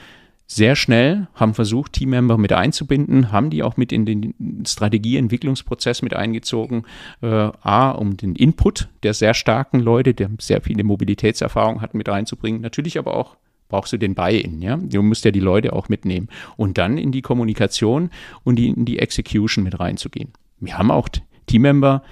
[0.53, 6.13] sehr schnell, haben versucht, Teammember mit einzubinden, haben die auch mit in den Strategieentwicklungsprozess mit
[6.13, 6.83] eingezogen.
[7.21, 7.27] Äh,
[7.61, 12.59] A, um den Input der sehr starken Leute, der sehr viele Mobilitätserfahrung hatten, mit reinzubringen.
[12.59, 13.37] Natürlich aber auch
[13.69, 14.75] brauchst du den Buy-in, ja.
[14.75, 16.27] Du musst ja die Leute auch mitnehmen.
[16.57, 18.09] Und dann in die Kommunikation
[18.43, 20.33] und die, in die Execution mit reinzugehen.
[20.59, 21.07] Wir haben auch
[21.47, 22.03] Teammember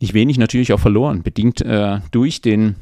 [0.00, 2.76] nicht wenig natürlich auch verloren, bedingt äh, durch den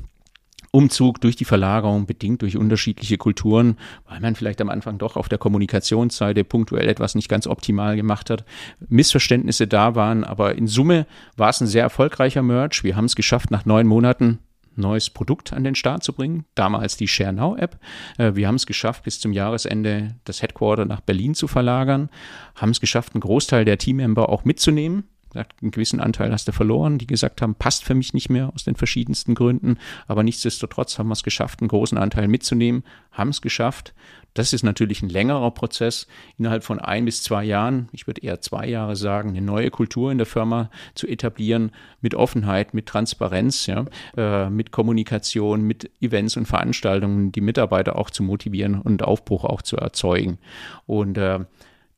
[0.71, 5.29] Umzug durch die Verlagerung, bedingt durch unterschiedliche Kulturen, weil man vielleicht am Anfang doch auf
[5.29, 8.45] der Kommunikationsseite punktuell etwas nicht ganz optimal gemacht hat,
[8.89, 11.07] Missverständnisse da waren, aber in Summe
[11.37, 12.85] war es ein sehr erfolgreicher Merch.
[12.85, 14.41] Wir haben es geschafft, nach neun Monaten
[14.79, 17.79] neues Produkt an den Start zu bringen, damals die ShareNow-App.
[18.17, 22.11] Äh, wir haben es geschafft, bis zum Jahresende das Headquarter nach Berlin zu verlagern,
[22.55, 25.05] haben es geschafft, einen Großteil der Teammember auch mitzunehmen
[25.35, 28.65] einen gewissen Anteil hast du verloren, die gesagt haben, passt für mich nicht mehr aus
[28.65, 29.79] den verschiedensten Gründen.
[30.07, 33.95] Aber nichtsdestotrotz haben wir es geschafft, einen großen Anteil mitzunehmen, haben es geschafft.
[34.35, 36.07] Das ist natürlich ein längerer Prozess,
[36.37, 40.13] innerhalb von ein bis zwei Jahren, ich würde eher zwei Jahre sagen, eine neue Kultur
[40.13, 43.85] in der Firma zu etablieren, mit Offenheit, mit Transparenz, ja,
[44.17, 49.63] äh, mit Kommunikation, mit Events und Veranstaltungen, die Mitarbeiter auch zu motivieren und Aufbruch auch
[49.63, 50.39] zu erzeugen.
[50.87, 51.41] Und äh,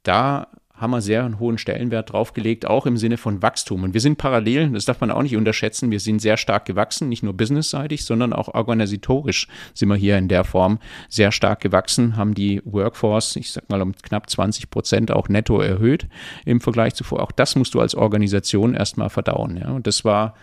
[0.02, 0.48] da
[0.80, 3.84] haben wir sehr einen hohen Stellenwert draufgelegt, auch im Sinne von Wachstum.
[3.84, 7.08] Und wir sind parallel, das darf man auch nicht unterschätzen, wir sind sehr stark gewachsen,
[7.08, 10.78] nicht nur businessseitig, sondern auch organisatorisch sind wir hier in der Form
[11.08, 15.60] sehr stark gewachsen, haben die Workforce, ich sag mal um knapp 20 Prozent auch netto
[15.60, 16.06] erhöht
[16.44, 17.22] im Vergleich zuvor.
[17.22, 19.56] Auch das musst du als Organisation erstmal verdauen.
[19.56, 19.70] Ja.
[19.70, 20.34] Und das war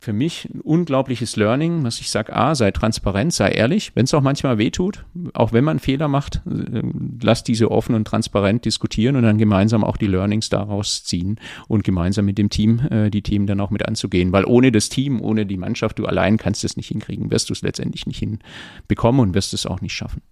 [0.00, 4.14] für mich ein unglaubliches Learning, was ich sage, A, sei transparent, sei ehrlich, wenn es
[4.14, 6.82] auch manchmal wehtut, auch wenn man Fehler macht, äh,
[7.22, 11.38] lass diese offen und transparent diskutieren und dann gemeinsam auch die Learnings daraus ziehen
[11.68, 14.88] und gemeinsam mit dem Team äh, die Themen dann auch mit anzugehen, weil ohne das
[14.88, 18.18] Team, ohne die Mannschaft, du allein kannst es nicht hinkriegen, wirst du es letztendlich nicht
[18.18, 20.22] hinbekommen und wirst es auch nicht schaffen.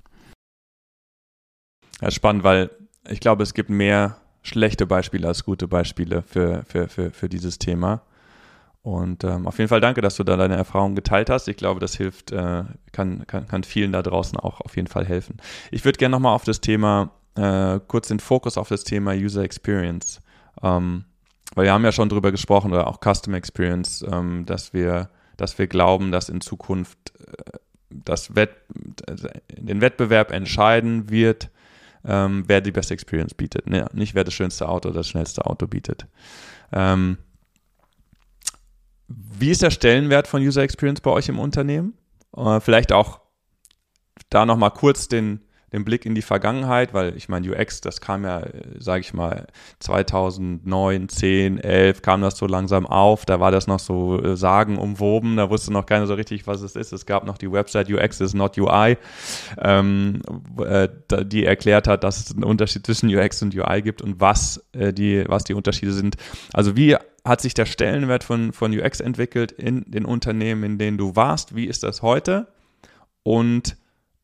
[2.00, 2.70] Ja, spannend, weil
[3.10, 7.58] ich glaube, es gibt mehr schlechte Beispiele als gute Beispiele für, für, für, für dieses
[7.58, 8.02] Thema.
[8.82, 11.48] Und ähm, auf jeden Fall danke, dass du da deine Erfahrungen geteilt hast.
[11.48, 15.04] Ich glaube, das hilft, äh, kann, kann, kann vielen da draußen auch auf jeden Fall
[15.04, 15.36] helfen.
[15.70, 19.42] Ich würde gerne nochmal auf das Thema, äh, kurz den Fokus auf das Thema User
[19.42, 20.20] Experience.
[20.62, 21.04] Ähm,
[21.54, 25.58] weil wir haben ja schon drüber gesprochen, oder auch Custom Experience, ähm, dass wir, dass
[25.58, 27.58] wir glauben, dass in Zukunft äh,
[27.90, 28.50] das Wett,
[29.56, 31.50] den Wettbewerb entscheiden wird,
[32.04, 33.68] ähm, wer die beste Experience bietet.
[33.68, 33.86] Ne?
[33.92, 36.06] Nicht wer das schönste Auto oder das schnellste Auto bietet.
[36.72, 37.18] Ähm,
[39.08, 41.94] wie ist der Stellenwert von User Experience bei euch im Unternehmen?
[42.36, 43.20] Äh, vielleicht auch
[44.30, 45.40] da nochmal kurz den,
[45.72, 48.42] den Blick in die Vergangenheit, weil ich meine, UX, das kam ja,
[48.78, 49.46] sage ich mal,
[49.80, 53.24] 2009, 10, 11 kam das so langsam auf.
[53.26, 55.36] Da war das noch so äh, sagenumwoben.
[55.36, 56.92] Da wusste noch keiner so richtig, was es ist.
[56.92, 58.96] Es gab noch die Website UX is not UI,
[59.58, 60.22] ähm,
[60.64, 60.88] äh,
[61.24, 64.92] die erklärt hat, dass es einen Unterschied zwischen UX und UI gibt und was, äh,
[64.92, 66.16] die, was die Unterschiede sind.
[66.52, 70.96] Also wie hat sich der Stellenwert von, von UX entwickelt in den Unternehmen, in denen
[70.96, 71.54] du warst?
[71.54, 72.48] Wie ist das heute?
[73.22, 73.76] Und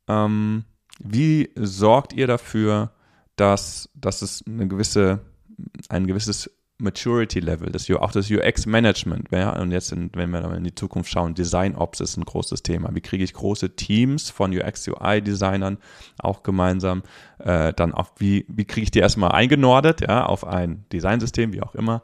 [0.08, 0.64] ähm,
[1.00, 2.92] wie sorgt ihr dafür,
[3.36, 5.20] dass, dass es eine gewisse,
[5.88, 9.28] ein gewisses Maturity Level, das, auch das UX Management.
[9.30, 9.58] Ja?
[9.58, 12.94] Und jetzt, in, wenn wir in die Zukunft schauen, Design Ops ist ein großes Thema.
[12.94, 15.78] Wie kriege ich große Teams von UX, UI Designern
[16.18, 17.02] auch gemeinsam
[17.38, 21.62] äh, dann auch, wie, wie kriege ich die erstmal eingenordet, ja, auf ein Designsystem, wie
[21.62, 22.02] auch immer.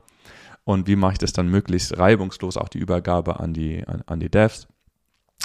[0.64, 4.20] Und wie mache ich das dann möglichst reibungslos, auch die Übergabe an die, an, an
[4.20, 4.68] die Devs.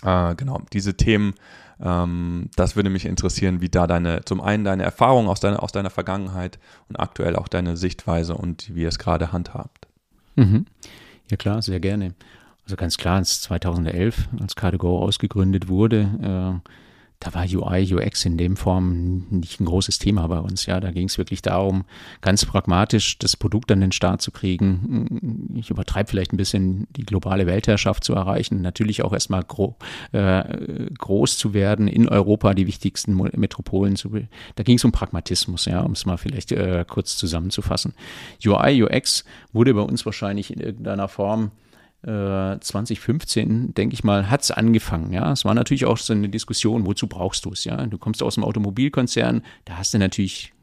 [0.04, 1.34] Äh, genau, diese Themen
[1.82, 5.72] ähm, das würde mich interessieren, wie da deine, zum einen deine Erfahrung aus deiner, aus
[5.72, 6.60] deiner Vergangenheit
[6.90, 9.88] und aktuell auch deine Sichtweise und wie ihr es gerade handhabt.
[10.36, 10.66] Mhm.
[11.30, 12.14] Ja klar, sehr gerne.
[12.66, 16.70] Also ganz klar, als 2011, als Car2Go ausgegründet wurde, äh,
[17.26, 20.68] da war UI, UX in dem Form nicht ein großes Thema bei uns.
[20.68, 21.84] Ja, da ging es wirklich darum,
[22.22, 25.50] ganz pragmatisch das Produkt an den Start zu kriegen.
[25.56, 28.62] Ich übertreibe vielleicht ein bisschen, die globale Weltherrschaft zu erreichen.
[28.62, 29.76] Natürlich auch erstmal gro
[30.12, 30.44] äh,
[31.00, 34.12] groß zu werden, in Europa die wichtigsten Metropolen zu.
[34.56, 37.96] Da ging es um Pragmatismus, ja, um es mal vielleicht äh, kurz zusammenzufassen.
[38.46, 41.50] UI, UX wurde bei uns wahrscheinlich in irgendeiner Form
[42.06, 45.12] 2015, äh, denke ich mal, hat es angefangen.
[45.12, 47.64] Ja, es war natürlich auch so eine Diskussion, wozu brauchst du es?
[47.64, 50.55] Ja, du kommst aus dem Automobilkonzern, da hast du natürlich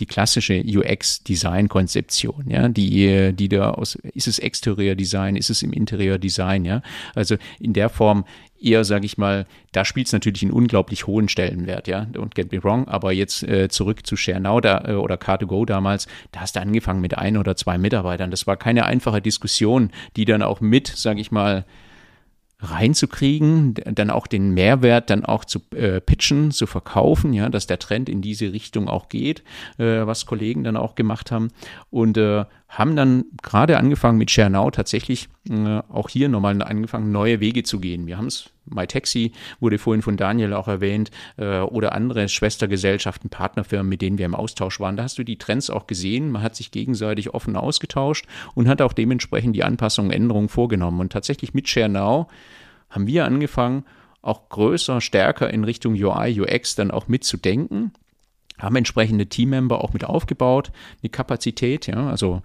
[0.00, 6.64] die klassische UX-Design-Konzeption, ja, die, die da aus, ist es Exterior-Design, ist es im Interior-Design,
[6.64, 6.82] ja,
[7.14, 8.24] also in der Form
[8.60, 12.50] eher, sage ich mal, da spielt es natürlich einen unglaublich hohen Stellenwert, ja, don't get
[12.50, 16.56] me wrong, aber jetzt äh, zurück zu ShareNow da, äh, oder Car2Go damals, da hast
[16.56, 20.60] du angefangen mit ein oder zwei Mitarbeitern, das war keine einfache Diskussion, die dann auch
[20.60, 21.64] mit, sage ich mal,
[22.70, 27.78] reinzukriegen, dann auch den Mehrwert dann auch zu äh, pitchen, zu verkaufen, ja, dass der
[27.78, 29.42] Trend in diese Richtung auch geht,
[29.78, 31.48] äh, was Kollegen dann auch gemacht haben.
[31.90, 32.44] Und äh,
[32.74, 37.78] haben dann gerade angefangen mit ShareNow tatsächlich äh, auch hier nochmal angefangen, neue Wege zu
[37.78, 38.06] gehen.
[38.06, 43.88] Wir haben es, MyTaxi wurde vorhin von Daniel auch erwähnt, äh, oder andere Schwestergesellschaften, Partnerfirmen,
[43.88, 44.96] mit denen wir im Austausch waren.
[44.96, 46.32] Da hast du die Trends auch gesehen.
[46.32, 51.00] Man hat sich gegenseitig offen ausgetauscht und hat auch dementsprechend die Anpassungen, Änderungen vorgenommen.
[51.00, 52.26] Und tatsächlich mit ShareNow
[52.90, 53.84] haben wir angefangen,
[54.20, 57.92] auch größer, stärker in Richtung UI, UX dann auch mitzudenken
[58.58, 62.42] haben entsprechende Teammember auch mit aufgebaut, eine Kapazität, ja, also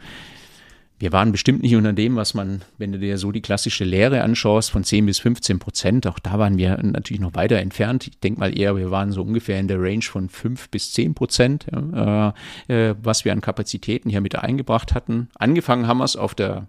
[1.00, 4.22] wir waren bestimmt nicht unter dem, was man, wenn du dir so die klassische Lehre
[4.22, 8.08] anschaust, von 10 bis 15 Prozent, auch da waren wir natürlich noch weiter entfernt.
[8.08, 11.14] Ich denke mal eher, wir waren so ungefähr in der Range von 5 bis 10
[11.14, 12.34] Prozent, ja,
[12.68, 15.30] äh, was wir an Kapazitäten hier mit eingebracht hatten.
[15.36, 16.68] Angefangen haben wir es auf der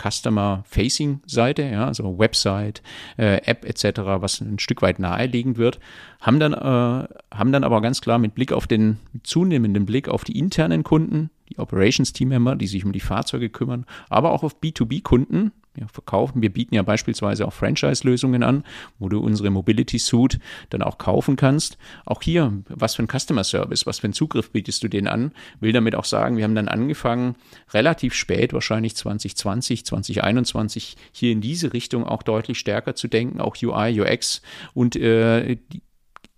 [0.00, 2.82] Customer-Facing-Seite, ja, also Website,
[3.16, 5.80] äh, App etc., was ein Stück weit naheliegend wird,
[6.20, 10.24] haben dann, äh, haben dann aber ganz klar mit Blick auf den zunehmenden Blick auf
[10.24, 15.52] die internen Kunden, die Operations-Team-Member, die sich um die Fahrzeuge kümmern, aber auch auf B2B-Kunden,
[15.76, 16.42] ja, verkaufen.
[16.42, 18.64] Wir bieten ja beispielsweise auch Franchise-Lösungen an,
[18.98, 20.40] wo du unsere Mobility Suite
[20.70, 21.78] dann auch kaufen kannst.
[22.04, 25.32] Auch hier, was für ein Customer Service, was für einen Zugriff bietest du denen an?
[25.60, 27.36] Will damit auch sagen, wir haben dann angefangen,
[27.72, 33.56] relativ spät, wahrscheinlich 2020, 2021, hier in diese Richtung auch deutlich stärker zu denken, auch
[33.62, 34.42] UI, UX
[34.74, 35.56] und äh,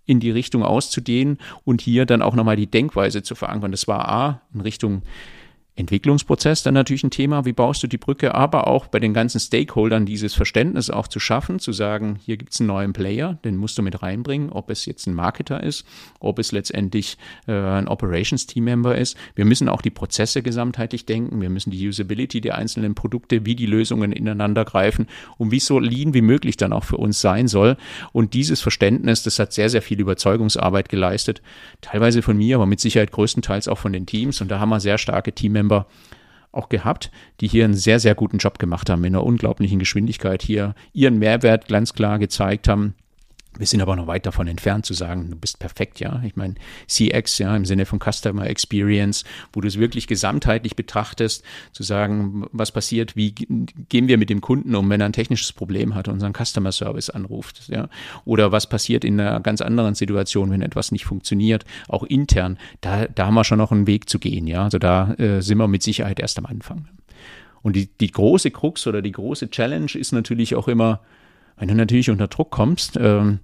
[0.05, 3.71] in die Richtung auszudehnen und hier dann auch nochmal die Denkweise zu verankern.
[3.71, 5.03] Das war A in Richtung
[5.75, 9.39] Entwicklungsprozess dann natürlich ein Thema, wie baust du die Brücke, aber auch bei den ganzen
[9.39, 13.57] Stakeholdern dieses Verständnis auch zu schaffen, zu sagen, hier gibt es einen neuen Player, den
[13.57, 15.85] musst du mit reinbringen, ob es jetzt ein Marketer ist,
[16.19, 17.17] ob es letztendlich
[17.47, 19.17] äh, ein Operations-Team-Member ist.
[19.33, 23.55] Wir müssen auch die Prozesse gesamtheitlich denken, wir müssen die Usability der einzelnen Produkte, wie
[23.55, 25.07] die Lösungen ineinander greifen
[25.39, 27.77] und wie so lean wie möglich dann auch für uns sein soll.
[28.11, 31.41] Und dieses Verständnis, das hat sehr, sehr viel Überzeugungsarbeit geleistet,
[31.81, 34.39] teilweise von mir, aber mit Sicherheit größtenteils auch von den Teams.
[34.39, 35.87] Und da haben wir sehr starke Team Member
[36.51, 37.11] auch gehabt,
[37.41, 41.17] die hier einen sehr, sehr guten Job gemacht haben, in einer unglaublichen Geschwindigkeit hier ihren
[41.17, 42.93] Mehrwert ganz klar gezeigt haben
[43.57, 46.21] wir sind aber noch weit davon entfernt zu sagen, du bist perfekt, ja.
[46.25, 46.55] Ich meine,
[46.87, 52.45] CX, ja, im Sinne von Customer Experience, wo du es wirklich gesamtheitlich betrachtest, zu sagen,
[52.51, 56.07] was passiert, wie gehen wir mit dem Kunden um, wenn er ein technisches Problem hat
[56.07, 57.89] und unseren Customer Service anruft, ja.
[58.25, 62.57] Oder was passiert in einer ganz anderen Situation, wenn etwas nicht funktioniert, auch intern.
[62.81, 64.63] Da, da haben wir schon noch einen Weg zu gehen, ja.
[64.63, 66.87] Also da äh, sind wir mit Sicherheit erst am Anfang.
[67.61, 70.99] Und die, die große Krux oder die große Challenge ist natürlich auch immer,
[71.57, 73.39] wenn du natürlich unter Druck kommst, ähm,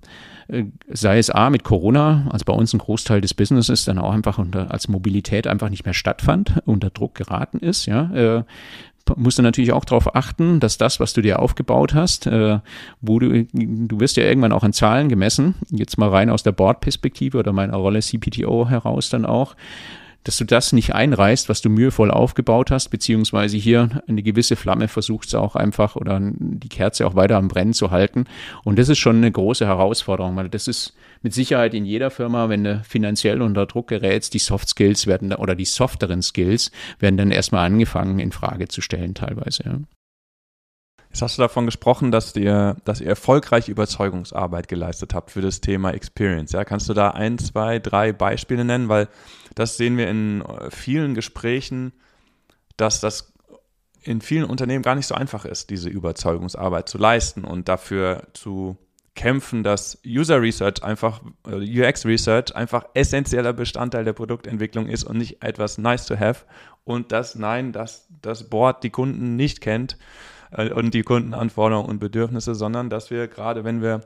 [0.47, 4.12] äh, sei es A mit Corona, also bei uns ein Großteil des Businesses dann auch
[4.12, 8.43] einfach unter, als Mobilität einfach nicht mehr stattfand, unter Druck geraten ist, ja, äh,
[9.16, 12.60] musst du natürlich auch darauf achten, dass das, was du dir aufgebaut hast, äh,
[13.01, 16.51] wo du, du wirst ja irgendwann auch an Zahlen gemessen, jetzt mal rein aus der
[16.51, 19.55] Bordperspektive oder meiner Rolle CPTO heraus dann auch,
[20.24, 24.88] dass du das nicht einreißt, was du mühevoll aufgebaut hast, beziehungsweise hier eine gewisse Flamme
[24.88, 28.26] versuchst auch einfach oder die Kerze auch weiter am Brennen zu halten.
[28.63, 32.49] Und das ist schon eine große Herausforderung, weil das ist mit Sicherheit in jeder Firma,
[32.49, 37.17] wenn du finanziell unter Druck gerätst, die Soft Skills werden oder die softeren Skills werden
[37.17, 39.63] dann erstmal angefangen in Frage zu stellen teilweise.
[39.65, 39.80] Ja.
[41.10, 45.60] Jetzt hast du davon gesprochen, dass ihr, dass ihr erfolgreich Überzeugungsarbeit geleistet habt für das
[45.60, 46.51] Thema Experience.
[46.51, 48.89] Ja, kannst du da ein, zwei, drei Beispiele nennen?
[48.89, 49.07] Weil
[49.55, 51.93] das sehen wir in äh, vielen Gesprächen,
[52.78, 53.34] dass das
[54.03, 58.78] in vielen Unternehmen gar nicht so einfach ist, diese Überzeugungsarbeit zu leisten und dafür zu
[59.16, 65.18] kämpfen, dass User Research einfach, äh, UX Research einfach essentieller Bestandteil der Produktentwicklung ist und
[65.18, 66.45] nicht etwas nice to have
[66.86, 69.97] und dass nein, dass das Board die Kunden nicht kennt
[70.52, 74.02] und die Kundenanforderungen und Bedürfnisse, sondern dass wir gerade, wenn wir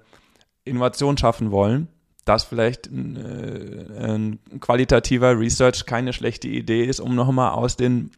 [0.66, 1.88] Innovation schaffen wollen,
[2.26, 8.12] dass vielleicht ein, äh, ein, qualitativer Research keine schlechte Idee ist, um nochmal aus den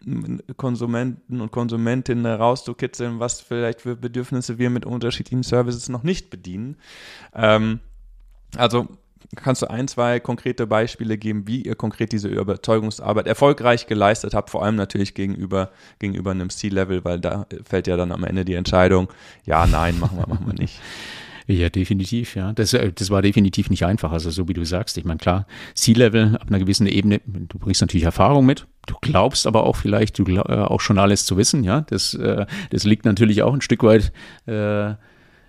[0.57, 6.77] Konsumenten und Konsumentinnen rauszukitzeln, was vielleicht für Bedürfnisse wir mit unterschiedlichen Services noch nicht bedienen.
[7.33, 7.79] Ähm,
[8.55, 8.87] also
[9.35, 14.49] Kannst du ein, zwei konkrete Beispiele geben, wie ihr konkret diese Überzeugungsarbeit erfolgreich geleistet habt,
[14.49, 18.53] vor allem natürlich gegenüber, gegenüber einem C-Level, weil da fällt ja dann am Ende die
[18.53, 19.09] Entscheidung,
[19.45, 20.79] ja, nein, machen wir, machen wir nicht.
[21.47, 22.53] Ja, definitiv, ja.
[22.53, 24.11] Das, äh, das war definitiv nicht einfach.
[24.11, 25.45] Also so wie du sagst, ich meine, klar,
[25.75, 30.17] C-Level ab einer gewissen Ebene, du bringst natürlich Erfahrung mit, du glaubst aber auch vielleicht,
[30.17, 31.81] du glaub, äh, auch schon alles zu wissen, ja.
[31.81, 34.11] Das, äh, das liegt natürlich auch ein Stück weit
[34.47, 34.95] äh,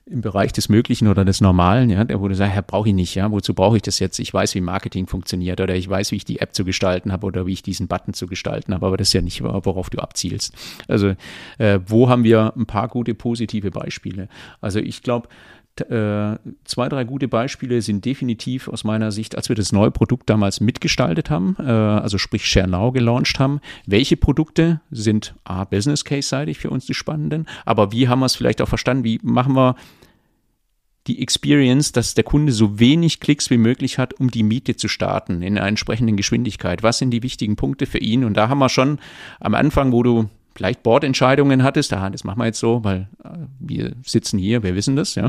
[0.09, 3.16] im Bereich des Möglichen oder des Normalen, ja, der du sagst, ja, brauche ich nicht,
[3.16, 4.20] ja, wozu brauche ich das jetzt?
[4.20, 7.26] Ich weiß, wie Marketing funktioniert oder ich weiß, wie ich die App zu gestalten habe
[7.26, 9.98] oder wie ich diesen Button zu gestalten habe, aber das ist ja nicht, worauf du
[9.98, 10.54] abzielst.
[10.86, 11.14] Also,
[11.59, 14.28] äh, wo haben wir ein paar gute positive Beispiele?
[14.61, 15.28] Also ich glaube,
[15.83, 20.31] äh, zwei, drei gute Beispiele sind definitiv aus meiner Sicht, als wir das neue Produkt
[20.31, 23.61] damals mitgestaltet haben, äh, also sprich ShareNow gelauncht haben.
[23.87, 28.37] Welche Produkte sind A, Business Case-seitig für uns die spannenden, aber wie haben wir es
[28.37, 29.05] vielleicht auch verstanden?
[29.05, 29.77] Wie machen wir
[31.07, 34.89] die Experience, dass der Kunde so wenig Klicks wie möglich hat, um die Miete zu
[34.89, 36.83] starten in einer entsprechenden Geschwindigkeit.
[36.83, 38.24] Was sind die wichtigen Punkte für ihn?
[38.24, 38.99] Und da haben wir schon
[39.39, 43.28] am Anfang, wo du vielleicht Bordentscheidungen hattest, da, das machen wir jetzt so, weil äh,
[43.61, 45.28] wir sitzen hier, wir wissen das, ja.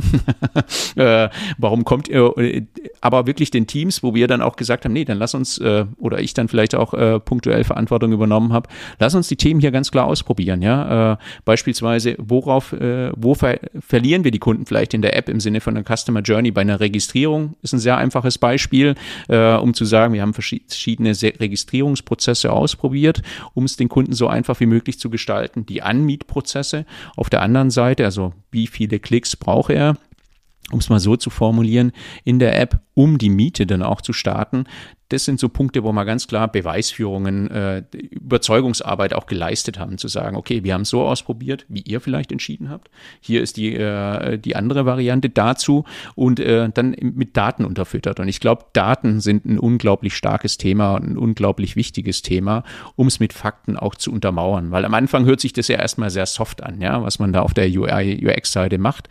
[0.95, 2.65] äh, warum kommt ihr, äh,
[3.01, 5.85] aber wirklich den Teams, wo wir dann auch gesagt haben, nee, dann lass uns, äh,
[5.97, 8.69] oder ich dann vielleicht auch äh, punktuell Verantwortung übernommen habe,
[8.99, 11.13] lass uns die Themen hier ganz klar ausprobieren, ja.
[11.13, 12.73] Äh, beispielsweise, worauf,
[13.15, 16.21] wo ver verlieren wir die Kunden vielleicht in der App im Sinne von einer Customer
[16.21, 16.51] Journey?
[16.51, 18.95] Bei einer Registrierung ist ein sehr einfaches Beispiel,
[19.27, 23.21] um zu sagen, wir haben verschiedene Registrierungsprozesse ausprobiert,
[23.53, 26.85] um es den Kunden so einfach wie möglich zu gestalten, die Anmietprozesse.
[27.15, 29.97] Auf der anderen Seite, also wie viele Klicks braucht er,
[30.71, 31.91] um es mal so zu formulieren,
[32.23, 34.65] in der App, um die Miete dann auch zu starten.
[35.09, 40.07] Das sind so Punkte, wo wir ganz klar Beweisführungen, äh, Überzeugungsarbeit auch geleistet haben, zu
[40.07, 42.89] sagen, okay, wir haben es so ausprobiert, wie ihr vielleicht entschieden habt.
[43.21, 45.85] Hier ist die, äh, die andere Variante dazu
[46.15, 48.19] und äh, dann mit Daten unterfüttert.
[48.19, 52.63] Und ich glaube, Daten sind ein unglaublich starkes Thema, ein unglaublich wichtiges Thema,
[52.95, 54.71] um es mit Fakten auch zu untermauern.
[54.71, 57.41] Weil am Anfang hört sich das ja erstmal sehr soft an, ja, was man da
[57.41, 59.07] auf der UI, UX-Seite macht.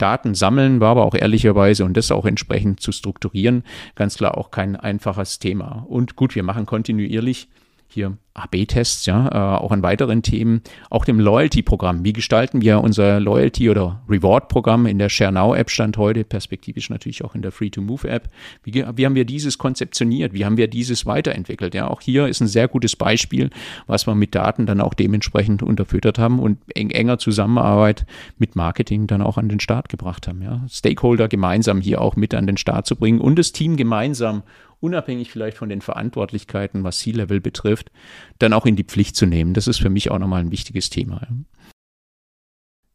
[0.00, 4.50] Daten sammeln war aber auch ehrlicherweise und das auch entsprechend zu strukturieren, ganz klar auch
[4.50, 5.84] kein einfaches Thema.
[5.88, 7.48] Und gut, wir machen kontinuierlich
[7.92, 12.04] hier AB-Tests, ja, äh, auch an weiteren Themen, auch dem Loyalty-Programm.
[12.04, 17.34] Wie gestalten wir unser Loyalty- oder Reward-Programm in der ShareNow-App stand heute, perspektivisch natürlich auch
[17.34, 18.28] in der Free-to-Move-App.
[18.62, 20.32] Wie, wie, haben wir dieses konzeptioniert?
[20.32, 21.74] Wie haben wir dieses weiterentwickelt?
[21.74, 23.50] Ja, auch hier ist ein sehr gutes Beispiel,
[23.86, 28.06] was wir mit Daten dann auch dementsprechend unterfüttert haben und eng, enger Zusammenarbeit
[28.38, 30.40] mit Marketing dann auch an den Start gebracht haben.
[30.42, 34.44] Ja, Stakeholder gemeinsam hier auch mit an den Start zu bringen und das Team gemeinsam
[34.80, 37.90] unabhängig vielleicht von den Verantwortlichkeiten, was C-Level betrifft,
[38.38, 39.54] dann auch in die Pflicht zu nehmen.
[39.54, 41.26] Das ist für mich auch nochmal ein wichtiges Thema.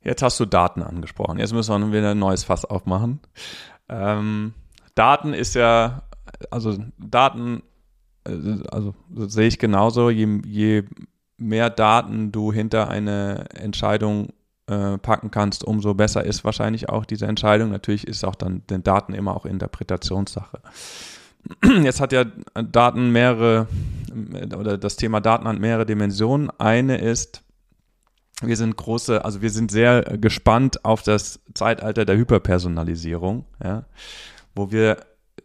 [0.02, 1.40] Jetzt hast du Daten angesprochen.
[1.40, 3.20] Jetzt müssen wir wieder ein neues Fass aufmachen.
[3.90, 4.54] Ähm,
[4.94, 6.04] Daten ist ja,
[6.52, 7.64] also Daten,
[8.26, 10.84] äh, also sehe ich genauso, je, je
[11.38, 14.30] mehr Daten du hinter eine Entscheidung
[14.68, 17.70] äh, packen kannst, umso besser ist wahrscheinlich auch diese Entscheidung.
[17.70, 20.62] Natürlich ist auch dann den Daten immer auch Interpretationssache.
[21.84, 23.68] Jetzt hat ja Daten mehrere,
[24.58, 26.50] oder das Thema Daten hat mehrere Dimensionen.
[26.60, 27.44] Eine ist,
[28.42, 33.86] wir sind große, also wir sind sehr gespannt auf das Zeitalter der Hyperpersonalisierung, ja,
[34.56, 34.98] wo wir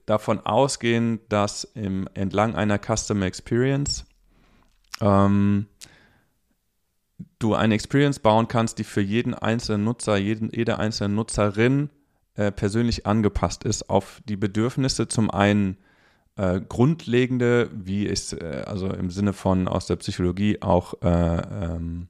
[0.06, 4.04] davon ausgehen, dass im, entlang einer Customer Experience
[5.00, 5.66] ähm,
[7.38, 11.90] du eine Experience bauen kannst, die für jeden einzelnen Nutzer, jeden, jede einzelne Nutzerin
[12.34, 15.76] äh, persönlich angepasst ist auf die Bedürfnisse zum einen
[16.36, 22.08] äh, grundlegende, wie ist, äh, also im Sinne von aus der Psychologie auch äh, ähm,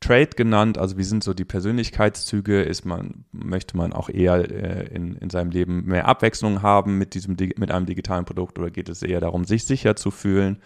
[0.00, 4.94] Trade genannt, also wie sind so die Persönlichkeitszüge, ist man, möchte man auch eher äh,
[4.94, 8.58] in, in seinem Leben mehr Abwechslung haben mit diesem, mit einem digitalen Produkt?
[8.58, 10.58] Oder geht es eher darum, sich sicher zu fühlen?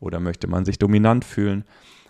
[0.00, 1.64] Oder möchte man sich dominant fühlen?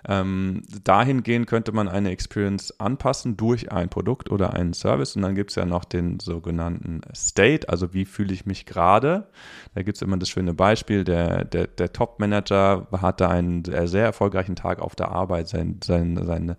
[0.07, 5.17] Ähm, dahingehend könnte man eine Experience anpassen durch ein Produkt oder einen Service.
[5.17, 9.29] Und dann gibt es ja noch den sogenannten State, also wie fühle ich mich gerade.
[9.75, 14.57] Da gibt es immer das schöne Beispiel, der, der, der Top-Manager hatte einen sehr erfolgreichen
[14.57, 15.49] Tag auf der Arbeit.
[15.49, 16.57] Sein, sein, seine,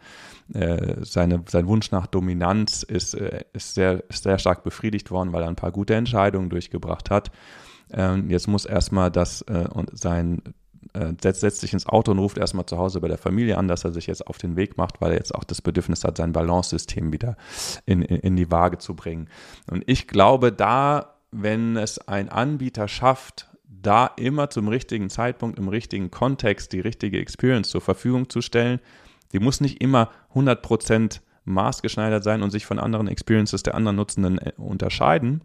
[0.53, 5.43] äh, seine, sein Wunsch nach Dominanz ist, äh, ist, sehr, sehr stark befriedigt worden, weil
[5.43, 7.31] er ein paar gute Entscheidungen durchgebracht hat.
[7.91, 10.41] Ähm, jetzt muss erstmal das äh, und sein
[10.95, 13.67] äh, setzt, setzt sich ins Auto und ruft erstmal zu Hause bei der Familie an,
[13.67, 16.17] dass er sich jetzt auf den Weg macht, weil er jetzt auch das Bedürfnis hat,
[16.17, 17.37] sein Balance-System wieder
[17.85, 19.29] in, in, in die Waage zu bringen.
[19.69, 25.67] Und ich glaube, da, wenn es ein Anbieter schafft, da immer zum richtigen Zeitpunkt, im
[25.67, 28.79] richtigen Kontext die richtige Experience zur Verfügung zu stellen,
[29.31, 34.39] die muss nicht immer 100% maßgeschneidert sein und sich von anderen Experiences der anderen Nutzenden
[34.39, 35.41] äh, unterscheiden,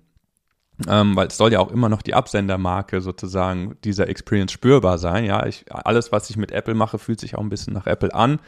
[0.89, 5.25] ähm, weil es soll ja auch immer noch die Absendermarke sozusagen dieser Experience spürbar sein.
[5.25, 8.15] Ja, ich, alles, was ich mit Apple mache, fühlt sich auch ein bisschen nach Apple
[8.15, 8.41] an.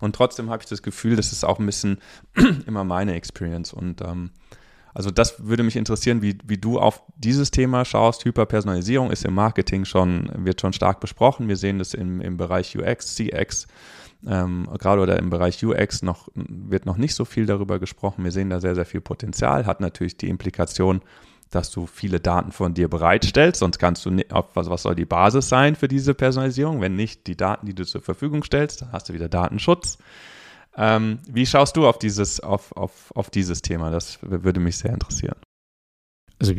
[0.00, 2.00] Und trotzdem habe ich das Gefühl, das ist auch ein bisschen
[2.66, 3.72] immer meine Experience.
[3.72, 4.30] Und ähm,
[4.94, 8.24] also das würde mich interessieren, wie, wie du auf dieses Thema schaust.
[8.24, 11.48] Hyperpersonalisierung ist im Marketing schon, wird schon stark besprochen.
[11.48, 13.66] Wir sehen das im, im Bereich UX, CX.
[14.26, 18.24] Ähm, gerade oder im Bereich UX noch, wird noch nicht so viel darüber gesprochen.
[18.24, 21.00] Wir sehen da sehr, sehr viel Potenzial, hat natürlich die Implikation,
[21.50, 25.04] dass du viele Daten von dir bereitstellst, sonst kannst du nicht, was, was soll die
[25.04, 26.80] Basis sein für diese Personalisierung?
[26.80, 29.98] Wenn nicht die Daten, die du zur Verfügung stellst, dann hast du wieder Datenschutz.
[30.76, 33.90] Ähm, wie schaust du auf dieses, auf, auf, auf dieses Thema?
[33.90, 35.36] Das würde mich sehr interessieren.
[36.38, 36.54] Also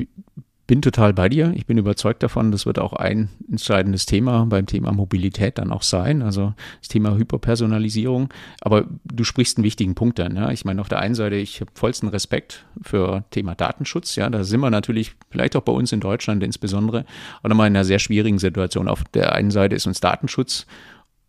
[0.72, 1.52] bin total bei dir.
[1.54, 5.82] Ich bin überzeugt davon, das wird auch ein entscheidendes Thema beim Thema Mobilität dann auch
[5.82, 8.30] sein, also das Thema Hyperpersonalisierung.
[8.62, 10.38] Aber du sprichst einen wichtigen Punkt an.
[10.38, 10.50] Ja.
[10.50, 14.16] Ich meine, auf der einen Seite, ich habe vollsten Respekt für Thema Datenschutz.
[14.16, 17.04] Ja, da sind wir natürlich vielleicht auch bei uns in Deutschland insbesondere
[17.44, 18.88] auch nochmal in einer sehr schwierigen Situation.
[18.88, 20.68] Auf der einen Seite ist uns Datenschutz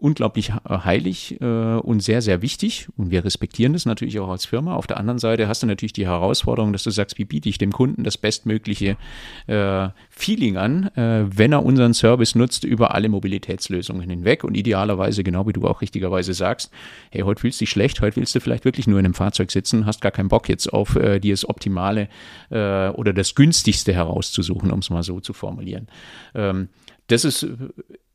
[0.02, 2.88] unglaublich äh, heilig äh, und sehr, sehr wichtig.
[2.96, 4.74] Und wir respektieren das natürlich auch als Firma.
[4.74, 7.56] Auf der anderen Seite hast du natürlich die Herausforderung, dass du sagst, wie biete ich
[7.56, 8.96] dem Kunden das bestmögliche
[9.46, 15.22] äh, Feeling an, äh, wenn er unseren Service nutzt über alle Mobilitätslösungen hinweg und idealerweise,
[15.22, 16.72] genau wie du auch richtigerweise sagst,
[17.10, 19.52] hey, heute fühlst du dich schlecht, heute willst du vielleicht wirklich nur in einem Fahrzeug
[19.52, 22.08] sitzen, hast gar keinen Bock jetzt auf äh, dir das Optimale
[22.50, 25.86] äh, oder das günstigste herauszusuchen, um es mal so zu formulieren.
[26.34, 26.68] Ähm,
[27.06, 27.46] das ist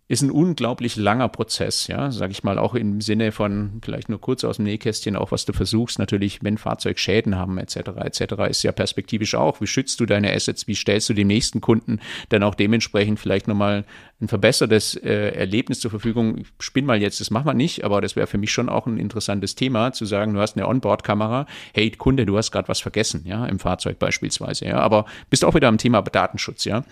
[0.10, 4.22] ist ein unglaublich langer Prozess, ja, sage ich mal, auch im Sinne von vielleicht nur
[4.22, 8.22] kurz aus dem Nähkästchen, auch was du versuchst, natürlich, wenn Fahrzeug Schäden haben, etc., etc.,
[8.50, 12.00] ist ja perspektivisch auch, wie schützt du deine Assets, wie stellst du dem nächsten Kunden
[12.30, 13.84] dann auch dementsprechend vielleicht nochmal
[14.22, 16.38] ein verbessertes äh, Erlebnis zur Verfügung.
[16.38, 18.88] Ich spinn mal jetzt, das machen wir nicht, aber das wäre für mich schon auch
[18.88, 22.80] ein interessantes Thema, zu sagen, du hast eine Onboard-Kamera, hey Kunde, du hast gerade was
[22.80, 26.84] vergessen, ja, im Fahrzeug beispielsweise, ja, aber bist auch wieder am Thema Datenschutz, ja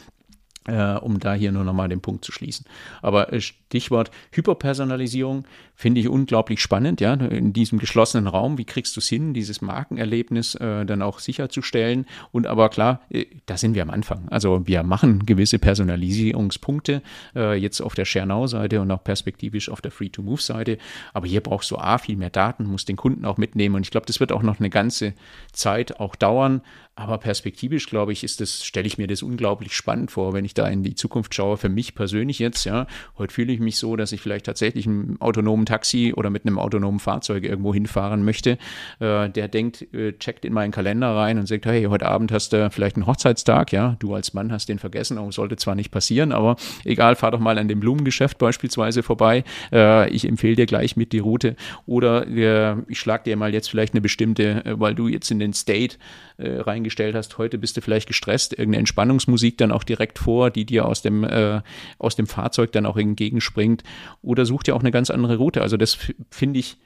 [0.67, 2.65] äh, um da hier nur nochmal den Punkt zu schließen.
[3.01, 5.45] Aber äh, Stichwort Hyperpersonalisierung
[5.75, 9.61] finde ich unglaublich spannend, ja, in diesem geschlossenen Raum, wie kriegst du es hin, dieses
[9.61, 12.05] Markenerlebnis äh, dann auch sicherzustellen?
[12.31, 14.27] Und aber klar, äh, da sind wir am Anfang.
[14.29, 17.01] Also wir machen gewisse Personalisierungspunkte
[17.35, 20.77] äh, jetzt auf der ShareNow-Seite und auch perspektivisch auf der Free-to-Move-Seite.
[21.13, 23.75] Aber hier brauchst du A, viel mehr Daten, musst den Kunden auch mitnehmen.
[23.75, 25.13] Und ich glaube, das wird auch noch eine ganze
[25.51, 26.61] Zeit auch dauern.
[26.97, 30.53] Aber perspektivisch, glaube ich, ist das, stelle ich mir das unglaublich spannend vor, wenn ich
[30.57, 31.57] da in die Zukunft schaue.
[31.57, 32.87] Für mich persönlich jetzt, ja,
[33.17, 36.59] heute fühle ich mich so, dass ich vielleicht tatsächlich im autonomen Taxi oder mit einem
[36.59, 38.57] autonomen Fahrzeug irgendwo hinfahren möchte.
[38.99, 42.53] Äh, der denkt, äh, checkt in meinen Kalender rein und sagt, hey, heute Abend hast
[42.53, 45.91] du vielleicht einen Hochzeitstag, ja, du als Mann hast den vergessen, aber sollte zwar nicht
[45.91, 49.43] passieren, aber egal, fahr doch mal an dem Blumengeschäft beispielsweise vorbei.
[49.71, 53.69] Äh, ich empfehle dir gleich mit die Route oder äh, ich schlag dir mal jetzt
[53.69, 55.97] vielleicht eine bestimmte, äh, weil du jetzt in den State
[56.37, 60.65] äh, reingestellt hast, heute bist du vielleicht gestresst, irgendeine Entspannungsmusik dann auch direkt vor, die
[60.65, 61.61] dir aus dem, äh,
[61.97, 63.83] aus dem Fahrzeug dann auch entgegenspringt.
[64.21, 65.61] Oder such dir auch eine ganz andere Route.
[65.61, 65.97] Also das
[66.29, 66.77] finde ich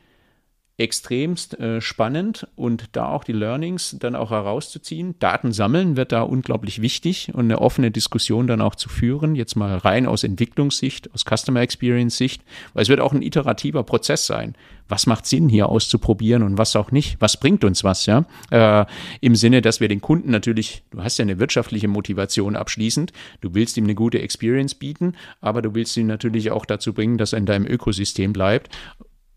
[0.79, 5.15] extremst äh, spannend und da auch die Learnings dann auch herauszuziehen.
[5.19, 9.55] Daten sammeln wird da unglaublich wichtig und eine offene Diskussion dann auch zu führen, jetzt
[9.55, 14.25] mal rein aus Entwicklungssicht, aus Customer Experience Sicht, weil es wird auch ein iterativer Prozess
[14.25, 14.55] sein.
[14.87, 17.17] Was macht Sinn hier auszuprobieren und was auch nicht?
[17.19, 18.25] Was bringt uns was, ja?
[18.49, 18.85] Äh,
[19.19, 23.11] Im Sinne, dass wir den Kunden natürlich, du hast ja eine wirtschaftliche Motivation abschließend,
[23.41, 27.17] du willst ihm eine gute Experience bieten, aber du willst ihn natürlich auch dazu bringen,
[27.17, 28.69] dass er in deinem Ökosystem bleibt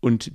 [0.03, 0.33] und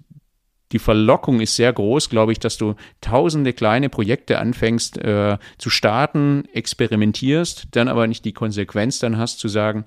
[0.73, 5.71] die Verlockung ist sehr groß, glaube ich, dass du tausende kleine Projekte anfängst äh, zu
[5.71, 9.85] starten, experimentierst, dann aber nicht die Konsequenz dann hast zu sagen,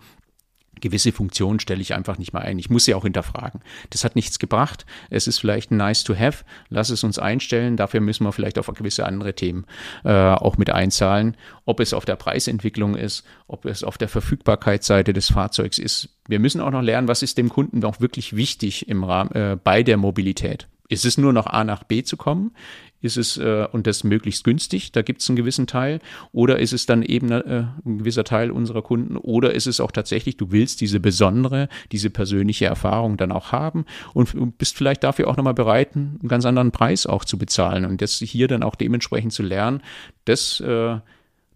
[0.82, 2.60] gewisse Funktionen stelle ich einfach nicht mehr ein.
[2.60, 3.62] Ich muss sie auch hinterfragen.
[3.90, 4.86] Das hat nichts gebracht.
[5.10, 6.44] Es ist vielleicht nice to have.
[6.70, 7.78] Lass es uns einstellen.
[7.78, 9.66] Dafür müssen wir vielleicht auf gewisse andere Themen
[10.04, 11.38] äh, auch mit einzahlen.
[11.66, 16.10] Ob es auf der Preisentwicklung ist, ob es auf der Verfügbarkeitsseite des Fahrzeugs ist.
[16.28, 19.58] Wir müssen auch noch lernen, was ist dem Kunden auch wirklich wichtig im Rahmen, äh,
[19.62, 20.68] bei der Mobilität.
[20.88, 22.52] Ist es nur noch A nach B zu kommen?
[23.02, 24.92] Ist es äh, und das möglichst günstig?
[24.92, 26.00] Da gibt es einen gewissen Teil.
[26.32, 29.18] Oder ist es dann eben äh, ein gewisser Teil unserer Kunden?
[29.18, 33.86] Oder ist es auch tatsächlich, du willst diese besondere, diese persönliche Erfahrung dann auch haben
[34.14, 38.02] und bist vielleicht dafür auch nochmal bereit, einen ganz anderen Preis auch zu bezahlen und
[38.02, 39.82] das hier dann auch dementsprechend zu lernen.
[40.26, 41.00] Das äh,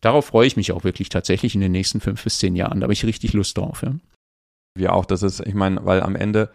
[0.06, 2.80] Darauf freue ich mich auch wirklich tatsächlich in den nächsten fünf bis zehn Jahren.
[2.80, 3.82] Da habe ich richtig Lust drauf.
[3.82, 3.96] Ja.
[4.76, 6.52] Wir auch, das ist, ich meine, weil am Ende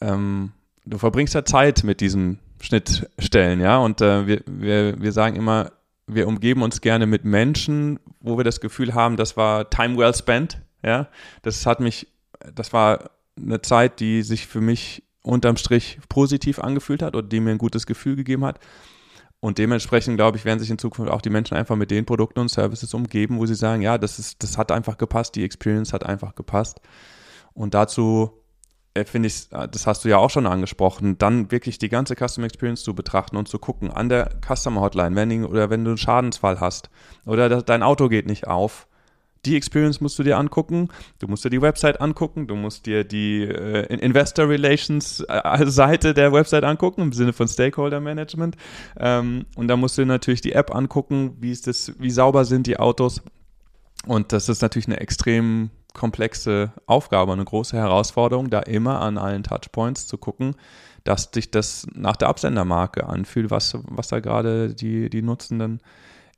[0.00, 0.52] ähm,
[0.86, 5.72] du verbringst ja Zeit mit diesen Schnittstellen, ja, und äh, wir, wir, wir sagen immer,
[6.06, 10.14] wir umgeben uns gerne mit Menschen, wo wir das Gefühl haben, das war time well
[10.14, 11.08] spent, ja.
[11.42, 12.06] Das hat mich,
[12.54, 17.40] das war eine Zeit, die sich für mich unterm Strich positiv angefühlt hat und die
[17.40, 18.60] mir ein gutes Gefühl gegeben hat.
[19.40, 22.40] Und dementsprechend, glaube ich, werden sich in Zukunft auch die Menschen einfach mit den Produkten
[22.40, 25.92] und Services umgeben, wo sie sagen, ja, das ist, das hat einfach gepasst, die Experience
[25.92, 26.80] hat einfach gepasst.
[27.52, 28.42] Und dazu
[29.04, 32.46] finde ich, äh, das hast du ja auch schon angesprochen, dann wirklich die ganze Customer
[32.46, 35.98] Experience zu betrachten und zu gucken an der Customer Hotline, wenn, oder wenn du einen
[35.98, 36.90] Schadensfall hast
[37.24, 38.86] oder dein Auto geht nicht auf.
[39.44, 40.88] Die Experience musst du dir angucken,
[41.20, 46.14] du musst dir die Website angucken, du musst dir die äh, Investor Relations äh, Seite
[46.14, 48.56] der Website angucken, im Sinne von Stakeholder Management.
[48.98, 52.44] Ähm, und da musst du dir natürlich die App angucken, wie ist das, wie sauber
[52.44, 53.22] sind die Autos.
[54.06, 59.42] Und das ist natürlich eine extrem komplexe Aufgabe, eine große Herausforderung, da immer an allen
[59.42, 60.54] Touchpoints zu gucken,
[61.04, 65.80] dass sich das nach der Absendermarke anfühlt, was, was da gerade die, die Nutzenden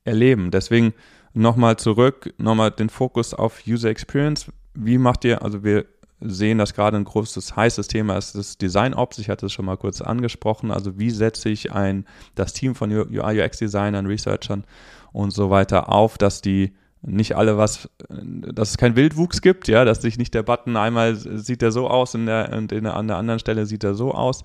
[0.04, 0.50] erleben.
[0.50, 0.94] Deswegen
[1.34, 4.46] nochmal zurück, nochmal den Fokus auf User Experience.
[4.74, 5.86] Wie macht ihr, also wir
[6.20, 9.18] sehen, dass gerade ein großes, heißes Thema ist das Design Ops.
[9.18, 10.70] Ich hatte es schon mal kurz angesprochen.
[10.70, 14.64] Also wie setze ich ein, das Team von UI UX Designern, Researchern
[15.12, 19.84] und so weiter auf, dass die nicht alle was, dass es keinen Wildwuchs gibt, ja,
[19.84, 22.96] dass sich nicht der Button einmal sieht er so aus in der, und in der,
[22.96, 24.42] an der anderen Stelle sieht er so aus.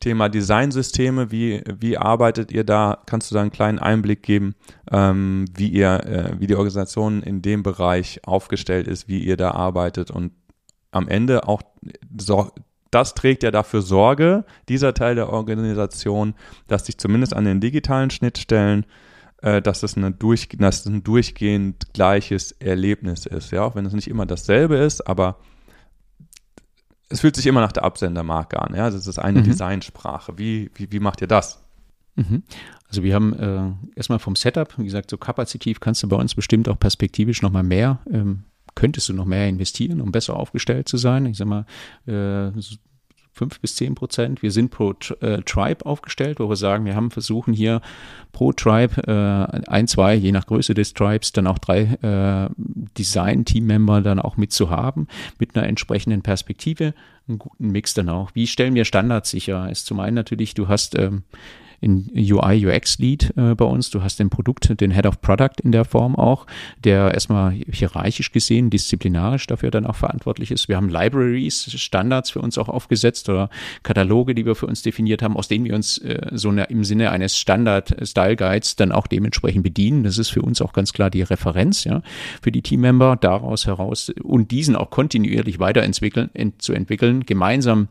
[0.00, 2.98] Thema Designsysteme, wie, wie arbeitet ihr da?
[3.06, 4.54] Kannst du da einen kleinen Einblick geben,
[4.92, 9.50] ähm, wie ihr, äh, wie die Organisation in dem Bereich aufgestellt ist, wie ihr da
[9.52, 10.32] arbeitet und
[10.90, 11.62] am Ende auch
[12.18, 12.50] so,
[12.90, 16.34] das trägt ja dafür Sorge, dieser Teil der Organisation,
[16.68, 18.86] dass sich zumindest an den digitalen Schnittstellen
[19.42, 23.50] äh, dass, es eine durch, dass es ein durchgehend gleiches Erlebnis ist.
[23.50, 25.38] Ja, auch wenn es nicht immer dasselbe ist, aber
[27.08, 28.74] es fühlt sich immer nach der Absendermarke an.
[28.74, 29.44] Ja, das ist eine mhm.
[29.44, 30.38] Designsprache.
[30.38, 31.62] Wie, wie, wie macht ihr das?
[32.16, 32.42] Mhm.
[32.88, 36.34] Also wir haben äh, erstmal vom Setup, wie gesagt, so kapazitiv kannst du bei uns
[36.34, 40.96] bestimmt auch perspektivisch nochmal mehr, ähm, könntest du noch mehr investieren, um besser aufgestellt zu
[40.96, 41.26] sein.
[41.26, 41.66] Ich sag mal,
[42.06, 42.50] äh,
[43.38, 44.42] fünf bis zehn Prozent.
[44.42, 47.80] Wir sind pro äh, Tribe aufgestellt, wo wir sagen, wir haben versuchen hier
[48.32, 52.50] pro Tribe äh, ein, zwei, je nach Größe des Tribes, dann auch drei äh,
[52.98, 55.06] Design-Team-Member dann auch mitzuhaben,
[55.38, 56.94] mit einer entsprechenden Perspektive,
[57.28, 58.30] einen guten Mix dann auch.
[58.34, 59.70] Wie stellen wir Standards sicher?
[59.70, 61.22] Ist zum einen natürlich, du hast ähm,
[61.80, 63.90] in UI, UX Lead äh, bei uns.
[63.90, 66.46] Du hast den Produkt, den Head of Product in der Form auch,
[66.84, 70.68] der erstmal hierarchisch gesehen, disziplinarisch dafür dann auch verantwortlich ist.
[70.68, 73.48] Wir haben Libraries, Standards für uns auch aufgesetzt oder
[73.82, 76.84] Kataloge, die wir für uns definiert haben, aus denen wir uns äh, so eine, im
[76.84, 80.02] Sinne eines Standard-Style Guides dann auch dementsprechend bedienen.
[80.02, 82.02] Das ist für uns auch ganz klar die Referenz, ja,
[82.42, 87.88] für die Teammember daraus heraus und diesen auch kontinuierlich weiterentwickeln, zu entwickeln, gemeinsam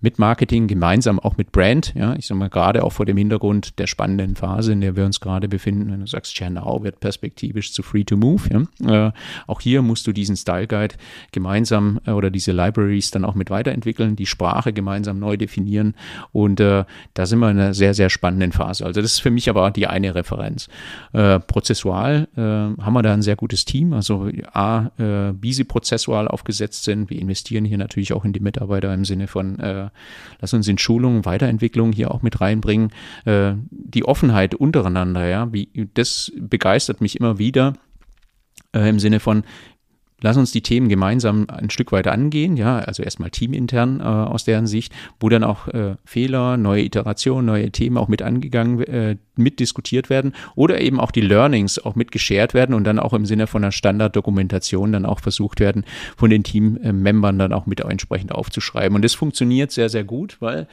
[0.00, 1.94] mit Marketing, gemeinsam auch mit Brand.
[1.94, 5.04] Ja, ich sage mal gerade auch vor dem Hintergrund der spannenden Phase, in der wir
[5.04, 5.90] uns gerade befinden.
[5.90, 8.42] Wenn du sagst, Chernau wird perspektivisch zu Free to Move.
[8.80, 9.12] Ja, äh,
[9.46, 10.96] auch hier musst du diesen Style Guide
[11.32, 15.94] gemeinsam äh, oder diese Libraries dann auch mit weiterentwickeln, die Sprache gemeinsam neu definieren.
[16.32, 16.84] Und äh,
[17.14, 18.84] da sind wir in einer sehr, sehr spannenden Phase.
[18.84, 20.68] Also das ist für mich aber die eine Referenz.
[21.12, 23.92] Äh, prozessual äh, haben wir da ein sehr gutes Team.
[23.92, 27.10] Also A, äh, wie sie prozessual aufgesetzt sind.
[27.10, 29.56] Wir investieren hier natürlich auch in die Mitarbeiter im Sinne von
[30.40, 32.90] lass uns in Schulungen, Weiterentwicklung hier auch mit reinbringen.
[33.24, 37.74] Äh, die Offenheit untereinander, ja, wie, das begeistert mich immer wieder
[38.74, 39.44] äh, im Sinne von,
[40.20, 44.44] lass uns die Themen gemeinsam ein Stück weiter angehen, ja, also erstmal teamintern äh, aus
[44.44, 49.16] deren Sicht, wo dann auch äh, Fehler, neue Iterationen, neue Themen auch mit angegangen, äh,
[49.36, 53.26] mitdiskutiert werden oder eben auch die Learnings auch mit geshared werden und dann auch im
[53.26, 55.84] Sinne von einer Standarddokumentation dann auch versucht werden,
[56.16, 58.96] von den Teammembern dann auch mit entsprechend aufzuschreiben.
[58.96, 60.66] Und das funktioniert sehr, sehr gut, weil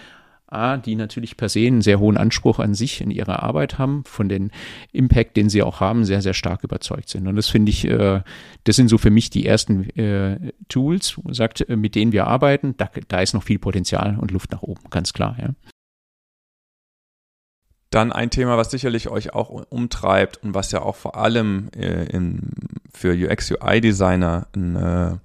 [0.53, 4.03] A, die natürlich per se einen sehr hohen Anspruch an sich in ihrer Arbeit haben,
[4.05, 4.51] von den
[4.91, 7.27] Impact, den sie auch haben, sehr, sehr stark überzeugt sind.
[7.27, 8.21] Und das finde ich, äh,
[8.63, 12.75] das sind so für mich die ersten äh, Tools, sagt, äh, mit denen wir arbeiten.
[12.77, 15.49] Da, da ist noch viel Potenzial und Luft nach oben, ganz klar, ja.
[17.89, 21.69] Dann ein Thema, was sicherlich euch auch umtreibt und was ja auch vor allem
[22.91, 25.19] für UX-UI-Designer ein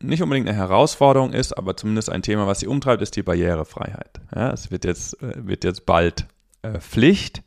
[0.00, 4.20] nicht unbedingt eine Herausforderung ist, aber zumindest ein Thema, was sie umtreibt, ist die Barrierefreiheit.
[4.34, 6.26] Ja, es wird jetzt, äh, wird jetzt bald
[6.62, 7.42] äh, Pflicht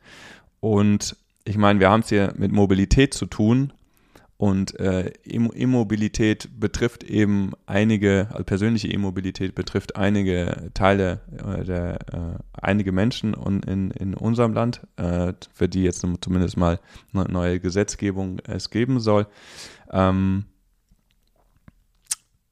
[0.59, 3.71] und ich meine, wir haben es hier mit Mobilität zu tun
[4.37, 12.43] und äh, Immobilität betrifft eben einige, also persönliche Immobilität betrifft einige Teile äh, der, äh,
[12.53, 16.79] einige Menschen und in, in unserem Land, äh, für die jetzt zumindest mal
[17.13, 19.27] eine neue Gesetzgebung es geben soll.
[19.91, 20.45] Ähm,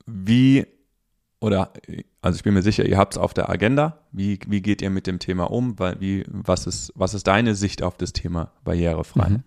[0.06, 0.66] wie,
[1.40, 1.72] oder,
[2.22, 4.00] also ich bin mir sicher, ihr habt es auf der Agenda.
[4.12, 5.78] Wie, wie geht ihr mit dem Thema um?
[6.00, 9.30] Wie, was, ist, was ist deine Sicht auf das Thema barrierefrei?
[9.30, 9.44] Mhm.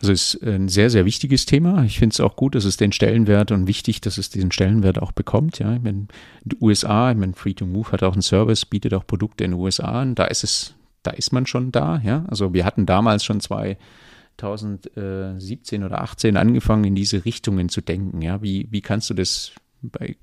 [0.00, 1.84] Also es ist ein sehr, sehr wichtiges Thema.
[1.84, 5.00] Ich finde es auch gut, dass es den Stellenwert und wichtig, dass es diesen Stellenwert
[5.00, 5.58] auch bekommt.
[5.58, 6.06] Ja, ich meine,
[6.42, 9.50] die USA, ich meine, Free to Move hat auch einen Service, bietet auch Produkte in
[9.50, 10.14] den USA an.
[10.14, 12.00] Da ist es, da ist man schon da.
[12.02, 13.76] Ja, also wir hatten damals schon zwei
[14.40, 18.22] 2017 oder 18 angefangen, in diese Richtungen zu denken.
[18.22, 20.16] Ja, wie, wie kannst du das bei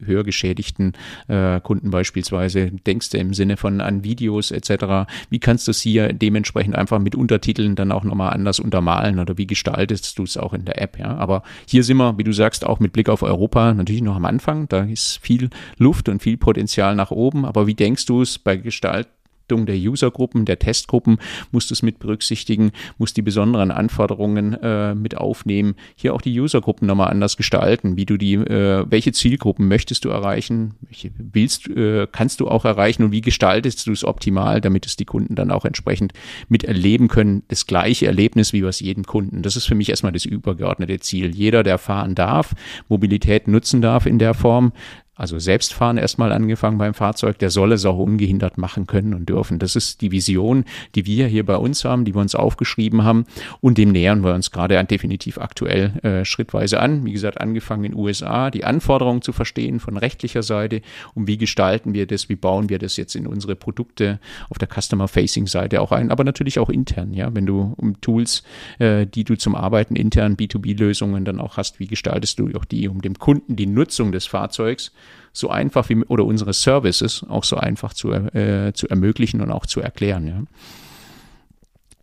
[0.00, 0.94] höher geschädigten
[1.28, 5.82] äh, Kunden beispielsweise, denkst du im Sinne von an Videos etc., wie kannst du es
[5.82, 10.36] hier dementsprechend einfach mit Untertiteln dann auch nochmal anders untermalen oder wie gestaltest du es
[10.38, 13.08] auch in der App, ja, aber hier sind wir, wie du sagst, auch mit Blick
[13.08, 17.44] auf Europa natürlich noch am Anfang, da ist viel Luft und viel Potenzial nach oben,
[17.44, 19.08] aber wie denkst du es bei Gestalt
[19.52, 21.18] Gewichtung der Usergruppen, der Testgruppen
[21.50, 25.74] musst du es mit berücksichtigen, musst die besonderen Anforderungen äh, mit aufnehmen.
[25.94, 30.08] Hier auch die Usergruppen nochmal anders gestalten, wie du die, äh, welche Zielgruppen möchtest du
[30.08, 34.86] erreichen, welche willst, äh, kannst du auch erreichen und wie gestaltest du es optimal, damit
[34.86, 36.12] es die Kunden dann auch entsprechend
[36.48, 39.42] miterleben können, das gleiche Erlebnis wie was jedem Kunden.
[39.42, 41.34] Das ist für mich erstmal das übergeordnete Ziel.
[41.34, 42.54] Jeder, der fahren darf,
[42.88, 44.72] Mobilität nutzen darf in der Form,
[45.14, 49.58] also Selbstfahren erstmal angefangen beim Fahrzeug, der soll es auch ungehindert machen können und dürfen.
[49.58, 53.26] Das ist die Vision, die wir hier bei uns haben, die wir uns aufgeschrieben haben.
[53.60, 57.04] Und dem nähern wir uns gerade definitiv aktuell äh, schrittweise an.
[57.04, 60.80] Wie gesagt, angefangen in den USA, die Anforderungen zu verstehen von rechtlicher Seite.
[61.14, 64.68] Und wie gestalten wir das, wie bauen wir das jetzt in unsere Produkte auf der
[64.68, 68.42] Customer-Facing-Seite auch ein, aber natürlich auch intern, ja, wenn du um Tools,
[68.78, 72.88] äh, die du zum Arbeiten intern B2B-Lösungen dann auch hast, wie gestaltest du auch die,
[72.88, 74.90] um dem Kunden die Nutzung des Fahrzeugs
[75.32, 79.66] so einfach wie oder unsere Services auch so einfach zu, äh, zu ermöglichen und auch
[79.66, 80.26] zu erklären.
[80.26, 80.42] Ja.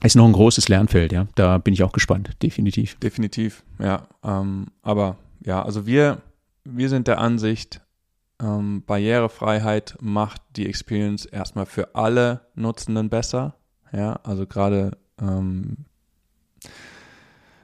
[0.03, 1.27] Ist noch ein großes Lernfeld, ja.
[1.35, 2.97] Da bin ich auch gespannt, definitiv.
[2.99, 4.07] Definitiv, ja.
[4.23, 6.21] Ähm, aber ja, also wir,
[6.63, 7.81] wir sind der Ansicht,
[8.41, 13.55] ähm, Barrierefreiheit macht die Experience erstmal für alle Nutzenden besser.
[13.91, 15.85] Ja, also gerade ähm,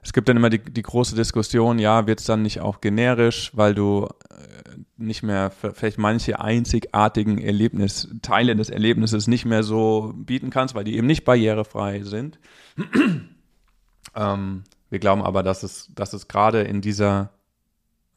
[0.05, 3.51] es gibt dann immer die, die große Diskussion, ja, wird es dann nicht auch generisch,
[3.55, 10.13] weil du äh, nicht mehr vielleicht manche einzigartigen Erlebnis, Teile des Erlebnisses nicht mehr so
[10.15, 12.39] bieten kannst, weil die eben nicht barrierefrei sind.
[14.15, 17.31] ähm, wir glauben aber, dass es, dass es gerade in dieser,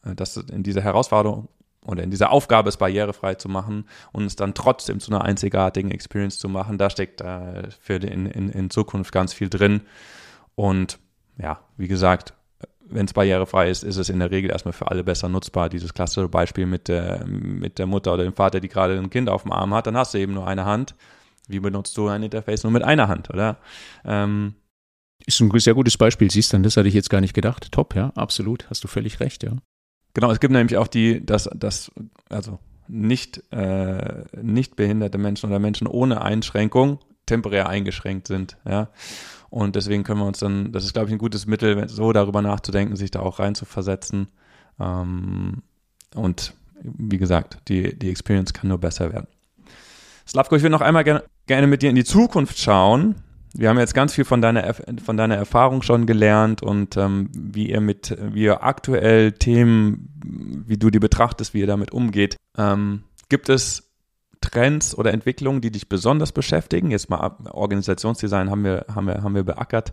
[0.05, 1.49] äh, dass in dieser Herausforderung
[1.85, 5.91] oder in dieser Aufgabe, es barrierefrei zu machen und es dann trotzdem zu einer einzigartigen
[5.91, 9.83] Experience zu machen, da steckt äh, für in, in, in Zukunft ganz viel drin.
[10.55, 10.99] Und
[11.39, 12.35] ja, wie gesagt,
[12.91, 15.69] wenn es barrierefrei ist, ist es in der Regel erstmal für alle besser nutzbar.
[15.69, 19.29] Dieses klassische Beispiel mit der, mit der Mutter oder dem Vater, die gerade ein Kind
[19.29, 20.95] auf dem Arm hat, dann hast du eben nur eine Hand.
[21.49, 23.59] Wie benutzt du ein Interface nur mit einer Hand, oder?
[24.05, 24.55] Ähm,
[25.27, 27.73] ist ein sehr gutes Beispiel, siehst du, das hatte ich jetzt gar nicht gedacht.
[27.73, 29.53] Top, ja, absolut, hast du völlig recht, ja.
[30.15, 31.91] Genau, es gibt nämlich auch die, dass, dass
[32.29, 38.89] also nicht, äh, nicht behinderte Menschen oder Menschen ohne Einschränkung temporär eingeschränkt sind, ja.
[39.51, 42.43] Und deswegen können wir uns dann, das ist, glaube ich, ein gutes Mittel, so darüber
[42.43, 44.29] nachzudenken, sich da auch rein zu versetzen.
[44.79, 45.63] Ähm,
[46.15, 49.27] und wie gesagt, die, die Experience kann nur besser werden.
[50.27, 53.17] Slavko, ich will noch einmal gerne, gerne mit dir in die Zukunft schauen.
[53.55, 57.71] Wir haben jetzt ganz viel von deiner, von deiner Erfahrung schon gelernt und ähm, wie
[57.71, 60.11] ihr mit, wie ihr aktuell Themen,
[60.67, 62.37] wie du die betrachtest, wie ihr damit umgeht.
[62.59, 63.88] Ähm, gibt es
[64.41, 66.91] Trends oder Entwicklungen, die dich besonders beschäftigen?
[66.91, 69.93] Jetzt mal Organisationsdesign haben wir, haben wir, haben wir beackert.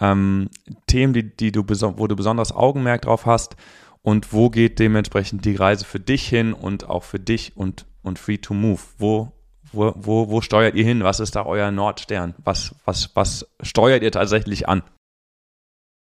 [0.00, 0.48] Ähm,
[0.86, 3.56] Themen, die, die du, wo du besonders Augenmerk drauf hast
[4.02, 8.18] und wo geht dementsprechend die Reise für dich hin und auch für dich und, und
[8.18, 8.80] Free to Move?
[8.98, 9.32] Wo,
[9.72, 11.02] wo, wo, wo steuert ihr hin?
[11.02, 12.34] Was ist da euer Nordstern?
[12.38, 14.82] Was, was, was steuert ihr tatsächlich an?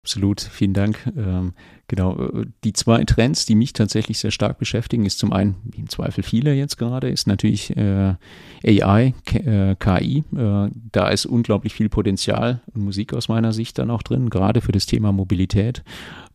[0.08, 1.12] Absolut, vielen Dank.
[1.18, 1.52] Ähm,
[1.90, 5.82] genau, äh, die zwei Trends, die mich tatsächlich sehr stark beschäftigen, ist zum einen, wie
[5.82, 8.16] im Zweifel viele jetzt gerade, ist natürlich äh,
[8.64, 10.24] AI, K äh, KI.
[10.34, 14.62] Äh, da ist unglaublich viel Potenzial und Musik aus meiner Sicht dann auch drin, gerade
[14.62, 15.84] für das Thema Mobilität,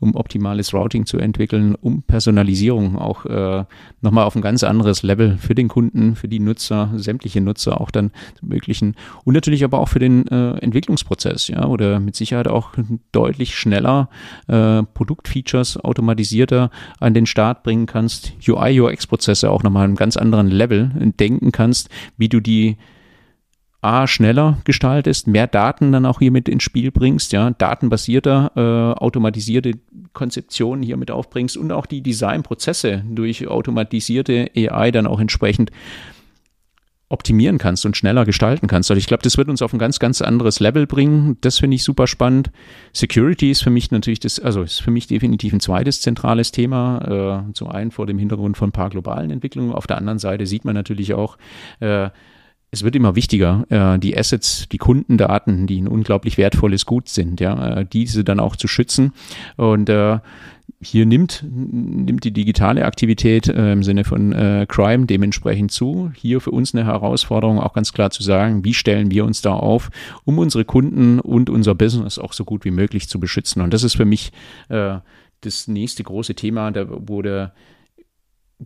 [0.03, 3.65] um optimales Routing zu entwickeln, um Personalisierung auch äh,
[4.01, 7.93] nochmal auf ein ganz anderes Level für den Kunden, für die Nutzer, sämtliche Nutzer auch
[7.93, 8.97] dann zu ermöglichen.
[9.25, 12.71] Und natürlich aber auch für den äh, Entwicklungsprozess, ja, oder mit Sicherheit auch
[13.13, 14.09] deutlich schneller
[14.49, 20.49] äh, Produktfeatures automatisierter an den Start bringen kannst, UI, UX-Prozesse auch nochmal einem ganz anderen
[20.49, 22.77] Level denken kannst, wie du die
[23.83, 29.01] A, schneller gestaltest, mehr Daten dann auch hier mit ins Spiel bringst, ja, datenbasierter, äh,
[29.01, 29.73] automatisierte
[30.13, 35.73] Konzeptionen hier mit aufbringst und auch die Designprozesse durch automatisierte AI dann auch entsprechend
[37.13, 38.91] optimieren kannst und schneller gestalten kannst.
[38.91, 41.37] Also ich glaube, das wird uns auf ein ganz, ganz anderes Level bringen.
[41.43, 42.51] Das finde ich super spannend.
[42.93, 47.45] Security ist für mich natürlich das, also ist für mich definitiv ein zweites zentrales Thema.
[47.49, 49.73] Äh, zum einen vor dem Hintergrund von ein paar globalen Entwicklungen.
[49.73, 51.37] Auf der anderen Seite sieht man natürlich auch,
[51.81, 52.09] äh,
[52.73, 57.39] es wird immer wichtiger, äh, die Assets, die Kundendaten, die ein unglaublich wertvolles Gut sind,
[57.39, 59.13] ja, äh, diese dann auch zu schützen.
[59.59, 60.21] Und äh,
[60.81, 64.33] hier nimmt, nimmt die digitale Aktivität im Sinne von
[64.67, 66.11] Crime dementsprechend zu.
[66.17, 69.53] Hier für uns eine Herausforderung, auch ganz klar zu sagen, wie stellen wir uns da
[69.53, 69.91] auf,
[70.25, 73.63] um unsere Kunden und unser Business auch so gut wie möglich zu beschützen.
[73.63, 74.33] Und das ist für mich
[74.69, 77.53] das nächste große Thema, da, der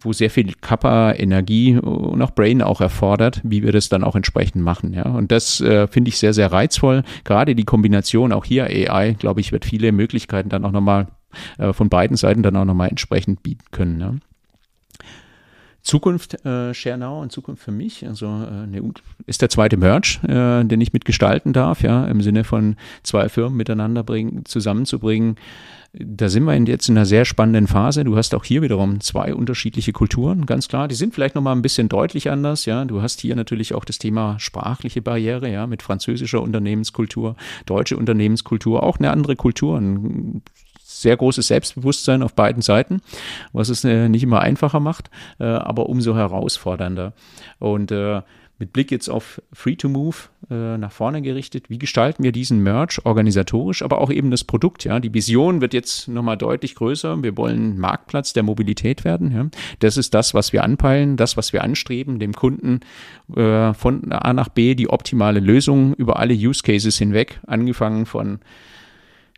[0.01, 4.17] wo sehr viel Kappa, Energie und auch Brain auch erfordert, wie wir das dann auch
[4.17, 4.93] entsprechend machen.
[4.93, 5.05] Ja.
[5.05, 7.03] Und das äh, finde ich sehr, sehr reizvoll.
[7.25, 11.09] Gerade die Kombination auch hier AI, glaube ich, wird viele Möglichkeiten dann auch nochmal
[11.59, 14.01] äh, von beiden Seiten dann auch nochmal entsprechend bieten können.
[14.01, 14.15] Ja.
[15.87, 18.83] Zukunft äh, ShareNow und Zukunft für mich, also äh, ne,
[19.27, 22.75] ist der zweite Merge, äh, den ich mitgestalten darf, ja, im Sinne von
[23.05, 25.37] zwei Firmen miteinander bringen, zusammenzubringen.
[25.99, 28.05] Da sind wir jetzt in einer sehr spannenden Phase.
[28.05, 30.89] Du hast auch hier wiederum zwei unterschiedliche Kulturen, ganz klar.
[30.89, 32.85] Die sind vielleicht nochmal ein bisschen deutlich anders, ja.
[32.85, 38.83] Du hast hier natürlich auch das Thema sprachliche Barriere, ja, mit französischer Unternehmenskultur, deutsche Unternehmenskultur,
[38.83, 40.43] auch eine andere Kultur, ein
[40.83, 43.01] sehr großes Selbstbewusstsein auf beiden Seiten,
[43.55, 47.15] was es äh, nicht immer einfacher macht, äh, aber umso herausfordernder.
[47.59, 48.21] Und äh,
[48.59, 50.17] mit Blick jetzt auf Free to Move
[50.51, 54.85] äh, nach vorne gerichtet, wie gestalten wir diesen Merch organisatorisch, aber auch eben das Produkt,
[54.85, 54.99] ja.
[54.99, 57.23] Die Vision wird jetzt nochmal deutlich größer.
[57.23, 59.47] Wir wollen Marktplatz der Mobilität werden, ja.
[59.81, 62.81] Das ist das, was wir anpeilen, das, was wir anstreben, dem Kunden
[63.35, 68.41] äh, von A nach B die optimale Lösung über alle Use Cases hinweg, angefangen von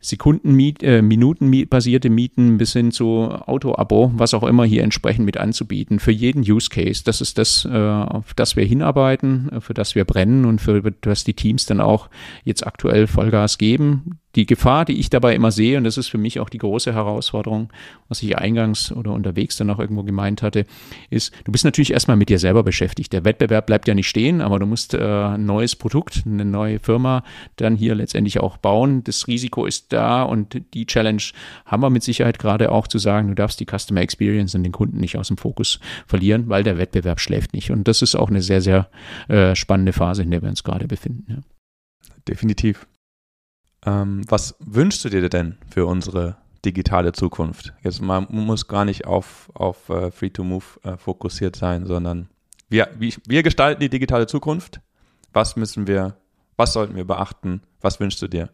[0.00, 5.98] Sekunden-, äh, Minuten-basierte Mieten bis hin zu Auto-Abo, was auch immer hier entsprechend mit anzubieten
[5.98, 7.02] für jeden Use Case.
[7.04, 11.24] Das ist das, äh, auf das wir hinarbeiten, für das wir brennen und für das
[11.24, 12.08] die Teams dann auch
[12.44, 16.16] jetzt aktuell Vollgas geben die Gefahr, die ich dabei immer sehe, und das ist für
[16.16, 17.72] mich auch die große Herausforderung,
[18.08, 20.64] was ich eingangs oder unterwegs dann auch irgendwo gemeint hatte,
[21.10, 23.12] ist, du bist natürlich erstmal mit dir selber beschäftigt.
[23.12, 26.78] Der Wettbewerb bleibt ja nicht stehen, aber du musst äh, ein neues Produkt, eine neue
[26.78, 27.24] Firma
[27.56, 29.02] dann hier letztendlich auch bauen.
[29.02, 31.22] Das Risiko ist da und die Challenge
[31.66, 34.70] haben wir mit Sicherheit gerade auch zu sagen, du darfst die Customer Experience und den
[34.70, 37.72] Kunden nicht aus dem Fokus verlieren, weil der Wettbewerb schläft nicht.
[37.72, 38.88] Und das ist auch eine sehr, sehr
[39.26, 41.24] äh, spannende Phase, in der wir uns gerade befinden.
[41.28, 41.38] Ja.
[42.28, 42.86] Definitiv.
[43.84, 47.74] Ähm, was wünschst du dir denn für unsere digitale Zukunft?
[47.82, 52.28] Jetzt man muss gar nicht auf, auf uh, Free-to-Move uh, fokussiert sein, sondern
[52.68, 54.80] wir, wir gestalten die digitale Zukunft.
[55.32, 56.16] Was müssen wir,
[56.56, 57.62] was sollten wir beachten?
[57.80, 58.50] Was wünschst du dir?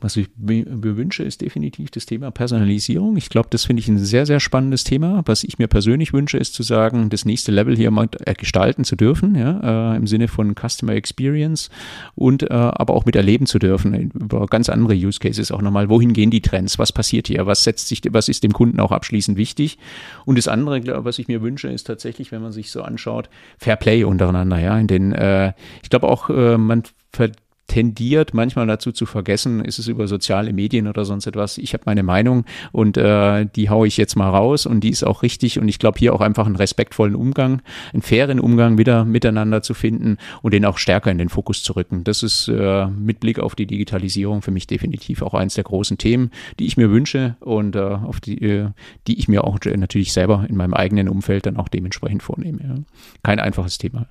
[0.00, 0.66] Was ich mir
[0.96, 3.16] wünsche, ist definitiv das Thema Personalisierung.
[3.16, 5.22] Ich glaube, das finde ich ein sehr, sehr spannendes Thema.
[5.26, 8.08] Was ich mir persönlich wünsche, ist zu sagen, das nächste Level hier mal
[8.38, 11.70] gestalten zu dürfen, ja, äh, im Sinne von Customer Experience
[12.14, 15.88] und äh, aber auch mit erleben zu dürfen über ganz andere Use Cases auch nochmal.
[15.88, 16.78] Wohin gehen die Trends?
[16.78, 17.46] Was passiert hier?
[17.46, 19.78] Was setzt sich, was ist dem Kunden auch abschließend wichtig?
[20.24, 23.28] Und das andere, was ich mir wünsche, ist tatsächlich, wenn man sich so anschaut,
[23.58, 25.52] Fair Play untereinander, ja, in den, äh,
[25.82, 26.82] ich glaube auch, äh, man
[27.12, 27.30] ver
[27.66, 31.58] tendiert manchmal dazu zu vergessen, ist es über soziale Medien oder sonst etwas.
[31.58, 35.04] Ich habe meine Meinung und äh, die haue ich jetzt mal raus und die ist
[35.04, 37.62] auch richtig und ich glaube hier auch einfach einen respektvollen Umgang,
[37.92, 41.74] einen fairen Umgang wieder miteinander zu finden und den auch stärker in den Fokus zu
[41.74, 42.04] rücken.
[42.04, 45.98] Das ist äh, mit Blick auf die Digitalisierung für mich definitiv auch eins der großen
[45.98, 48.70] Themen, die ich mir wünsche und äh, auf die, äh,
[49.06, 52.60] die ich mir auch natürlich selber in meinem eigenen Umfeld dann auch dementsprechend vornehme.
[52.62, 52.74] Ja.
[53.22, 54.06] Kein einfaches Thema.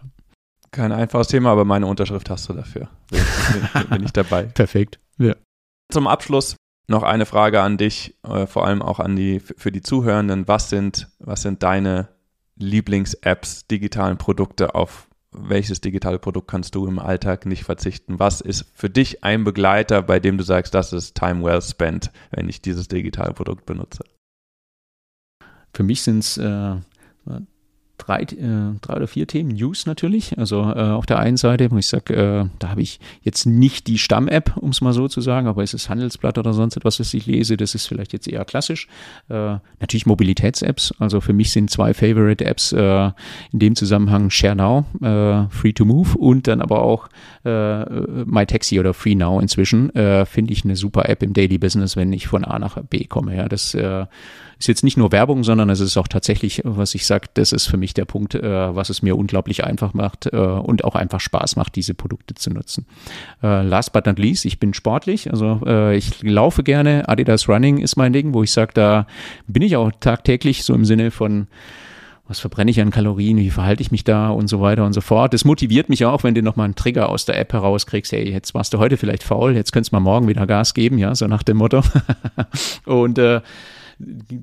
[0.74, 2.90] Kein einfaches Thema, aber meine Unterschrift hast du dafür.
[3.12, 3.22] Bin,
[3.74, 4.44] bin, bin ich dabei.
[4.56, 5.00] Perfekt.
[5.20, 5.36] Ja.
[5.92, 6.56] Zum Abschluss
[6.88, 10.48] noch eine Frage an dich, äh, vor allem auch an die für die Zuhörenden.
[10.48, 12.10] Was sind, was sind deine
[12.56, 18.18] Lieblings-Apps, digitalen Produkte auf, welches digitale Produkt kannst du im Alltag nicht verzichten?
[18.18, 22.12] Was ist für dich ein Begleiter, bei dem du sagst, das ist time well spent,
[22.32, 24.04] wenn ich dieses digitale Produkt benutze?
[25.72, 26.78] Für mich sind es äh,
[28.06, 29.50] drei, äh, drei oder vier Themen.
[29.50, 30.38] News natürlich.
[30.38, 33.88] Also äh, auf der einen Seite, wo ich sage, äh, da habe ich jetzt nicht
[33.88, 37.00] die Stamm-App, um es mal so zu sagen, aber es ist Handelsblatt oder sonst etwas,
[37.00, 37.58] was ich lese.
[37.58, 38.88] Das ist vielleicht jetzt eher klassisch.
[39.30, 40.96] Äh, natürlich Mobilitäts-Apps.
[41.00, 43.12] Also für mich sind zwei Favorite-Apps äh,
[43.52, 47.10] in dem Zusammenhang ShareNow, äh, Free to Move und dann aber auch
[47.46, 47.84] äh,
[48.26, 49.94] MyTaxi oder FreeNow inzwischen.
[49.96, 53.06] Äh, Finde ich eine super App im Daily Business, wenn ich von A nach B
[53.06, 53.36] komme.
[53.36, 54.06] Ja, das äh,
[54.60, 57.68] ist jetzt nicht nur Werbung, sondern es ist auch tatsächlich, was ich sage, das ist
[57.68, 61.20] für mich der Punkt, äh, was es mir unglaublich einfach macht äh, und auch einfach
[61.20, 62.86] Spaß macht, diese Produkte zu nutzen.
[63.42, 67.78] Äh, last but not least, ich bin sportlich, also äh, ich laufe gerne, Adidas Running
[67.80, 69.08] ist mein Ding, wo ich sage, da
[69.48, 71.48] bin ich auch tagtäglich so im Sinne von
[72.28, 75.02] was verbrenne ich an Kalorien, wie verhalte ich mich da und so weiter und so
[75.02, 75.34] fort.
[75.34, 78.54] Das motiviert mich auch, wenn du nochmal einen Trigger aus der App herauskriegst, hey, jetzt
[78.54, 81.28] warst du heute vielleicht faul, jetzt könntest du mal morgen wieder Gas geben, ja, so
[81.28, 81.82] nach dem Motto.
[82.86, 83.42] und äh,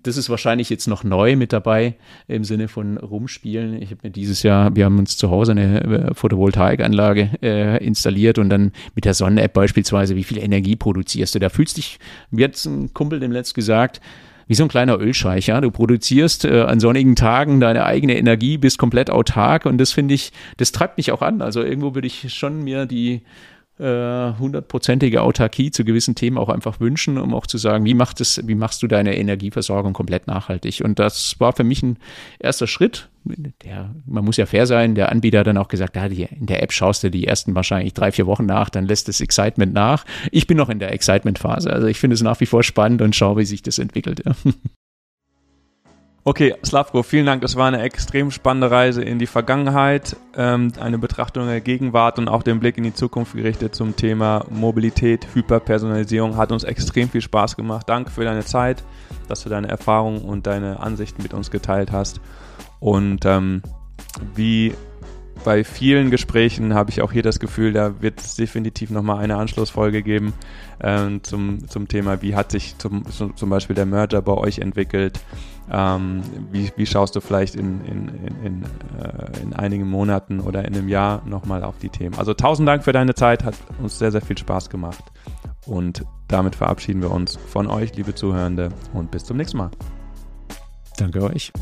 [0.03, 1.95] das ist wahrscheinlich jetzt noch neu mit dabei
[2.28, 3.81] im Sinne von rumspielen.
[3.81, 8.39] Ich habe mir dieses Jahr, wir haben uns zu Hause eine äh, Photovoltaikanlage äh, installiert
[8.39, 11.39] und dann mit der Sonnen-App beispielsweise, wie viel Energie produzierst du?
[11.39, 11.99] Da fühlst dich,
[12.31, 14.01] wie hat ein Kumpel dem letzt gesagt,
[14.51, 15.61] wie so ein kleiner Ölscheich, ja.
[15.61, 20.15] Du produzierst äh, an sonnigen Tagen deine eigene Energie, bist komplett autark und das finde
[20.15, 21.41] ich, das treibt mich auch an.
[21.41, 23.23] Also irgendwo würde ich schon mir die
[23.81, 28.47] hundertprozentige Autarkie zu gewissen Themen auch einfach wünschen, um auch zu sagen, wie, macht es,
[28.47, 30.82] wie machst du deine Energieversorgung komplett nachhaltig?
[30.85, 31.97] Und das war für mich ein
[32.39, 33.09] erster Schritt.
[33.24, 36.62] Der, man muss ja fair sein, der Anbieter hat dann auch gesagt, ja, in der
[36.62, 40.05] App schaust du die ersten wahrscheinlich drei, vier Wochen nach, dann lässt das Excitement nach.
[40.31, 41.70] Ich bin noch in der Excitement-Phase.
[41.70, 44.23] Also ich finde es nach wie vor spannend und schaue, wie sich das entwickelt.
[46.23, 47.41] Okay, Slavko, vielen Dank.
[47.41, 52.29] Das war eine extrem spannende Reise in die Vergangenheit, ähm, eine Betrachtung der Gegenwart und
[52.29, 56.37] auch den Blick in die Zukunft gerichtet zum Thema Mobilität, Hyperpersonalisierung.
[56.37, 57.89] Hat uns extrem viel Spaß gemacht.
[57.89, 58.85] Danke für deine Zeit,
[59.29, 62.21] dass du deine Erfahrungen und deine Ansichten mit uns geteilt hast.
[62.81, 63.63] Und ähm,
[64.35, 64.75] wie
[65.43, 69.37] bei vielen Gesprächen habe ich auch hier das Gefühl, da wird es definitiv nochmal eine
[69.37, 70.35] Anschlussfolge geben
[70.83, 75.19] ähm, zum, zum Thema, wie hat sich zum, zum Beispiel der Merger bei euch entwickelt,
[75.71, 78.63] ähm, wie, wie schaust du vielleicht in, in, in, in,
[79.01, 82.19] äh, in einigen Monaten oder in einem Jahr nochmal auf die Themen.
[82.19, 85.05] Also tausend Dank für deine Zeit, hat uns sehr, sehr viel Spaß gemacht
[85.67, 89.71] und damit verabschieden wir uns von euch, liebe Zuhörende und bis zum nächsten Mal.
[90.97, 91.53] Danke euch.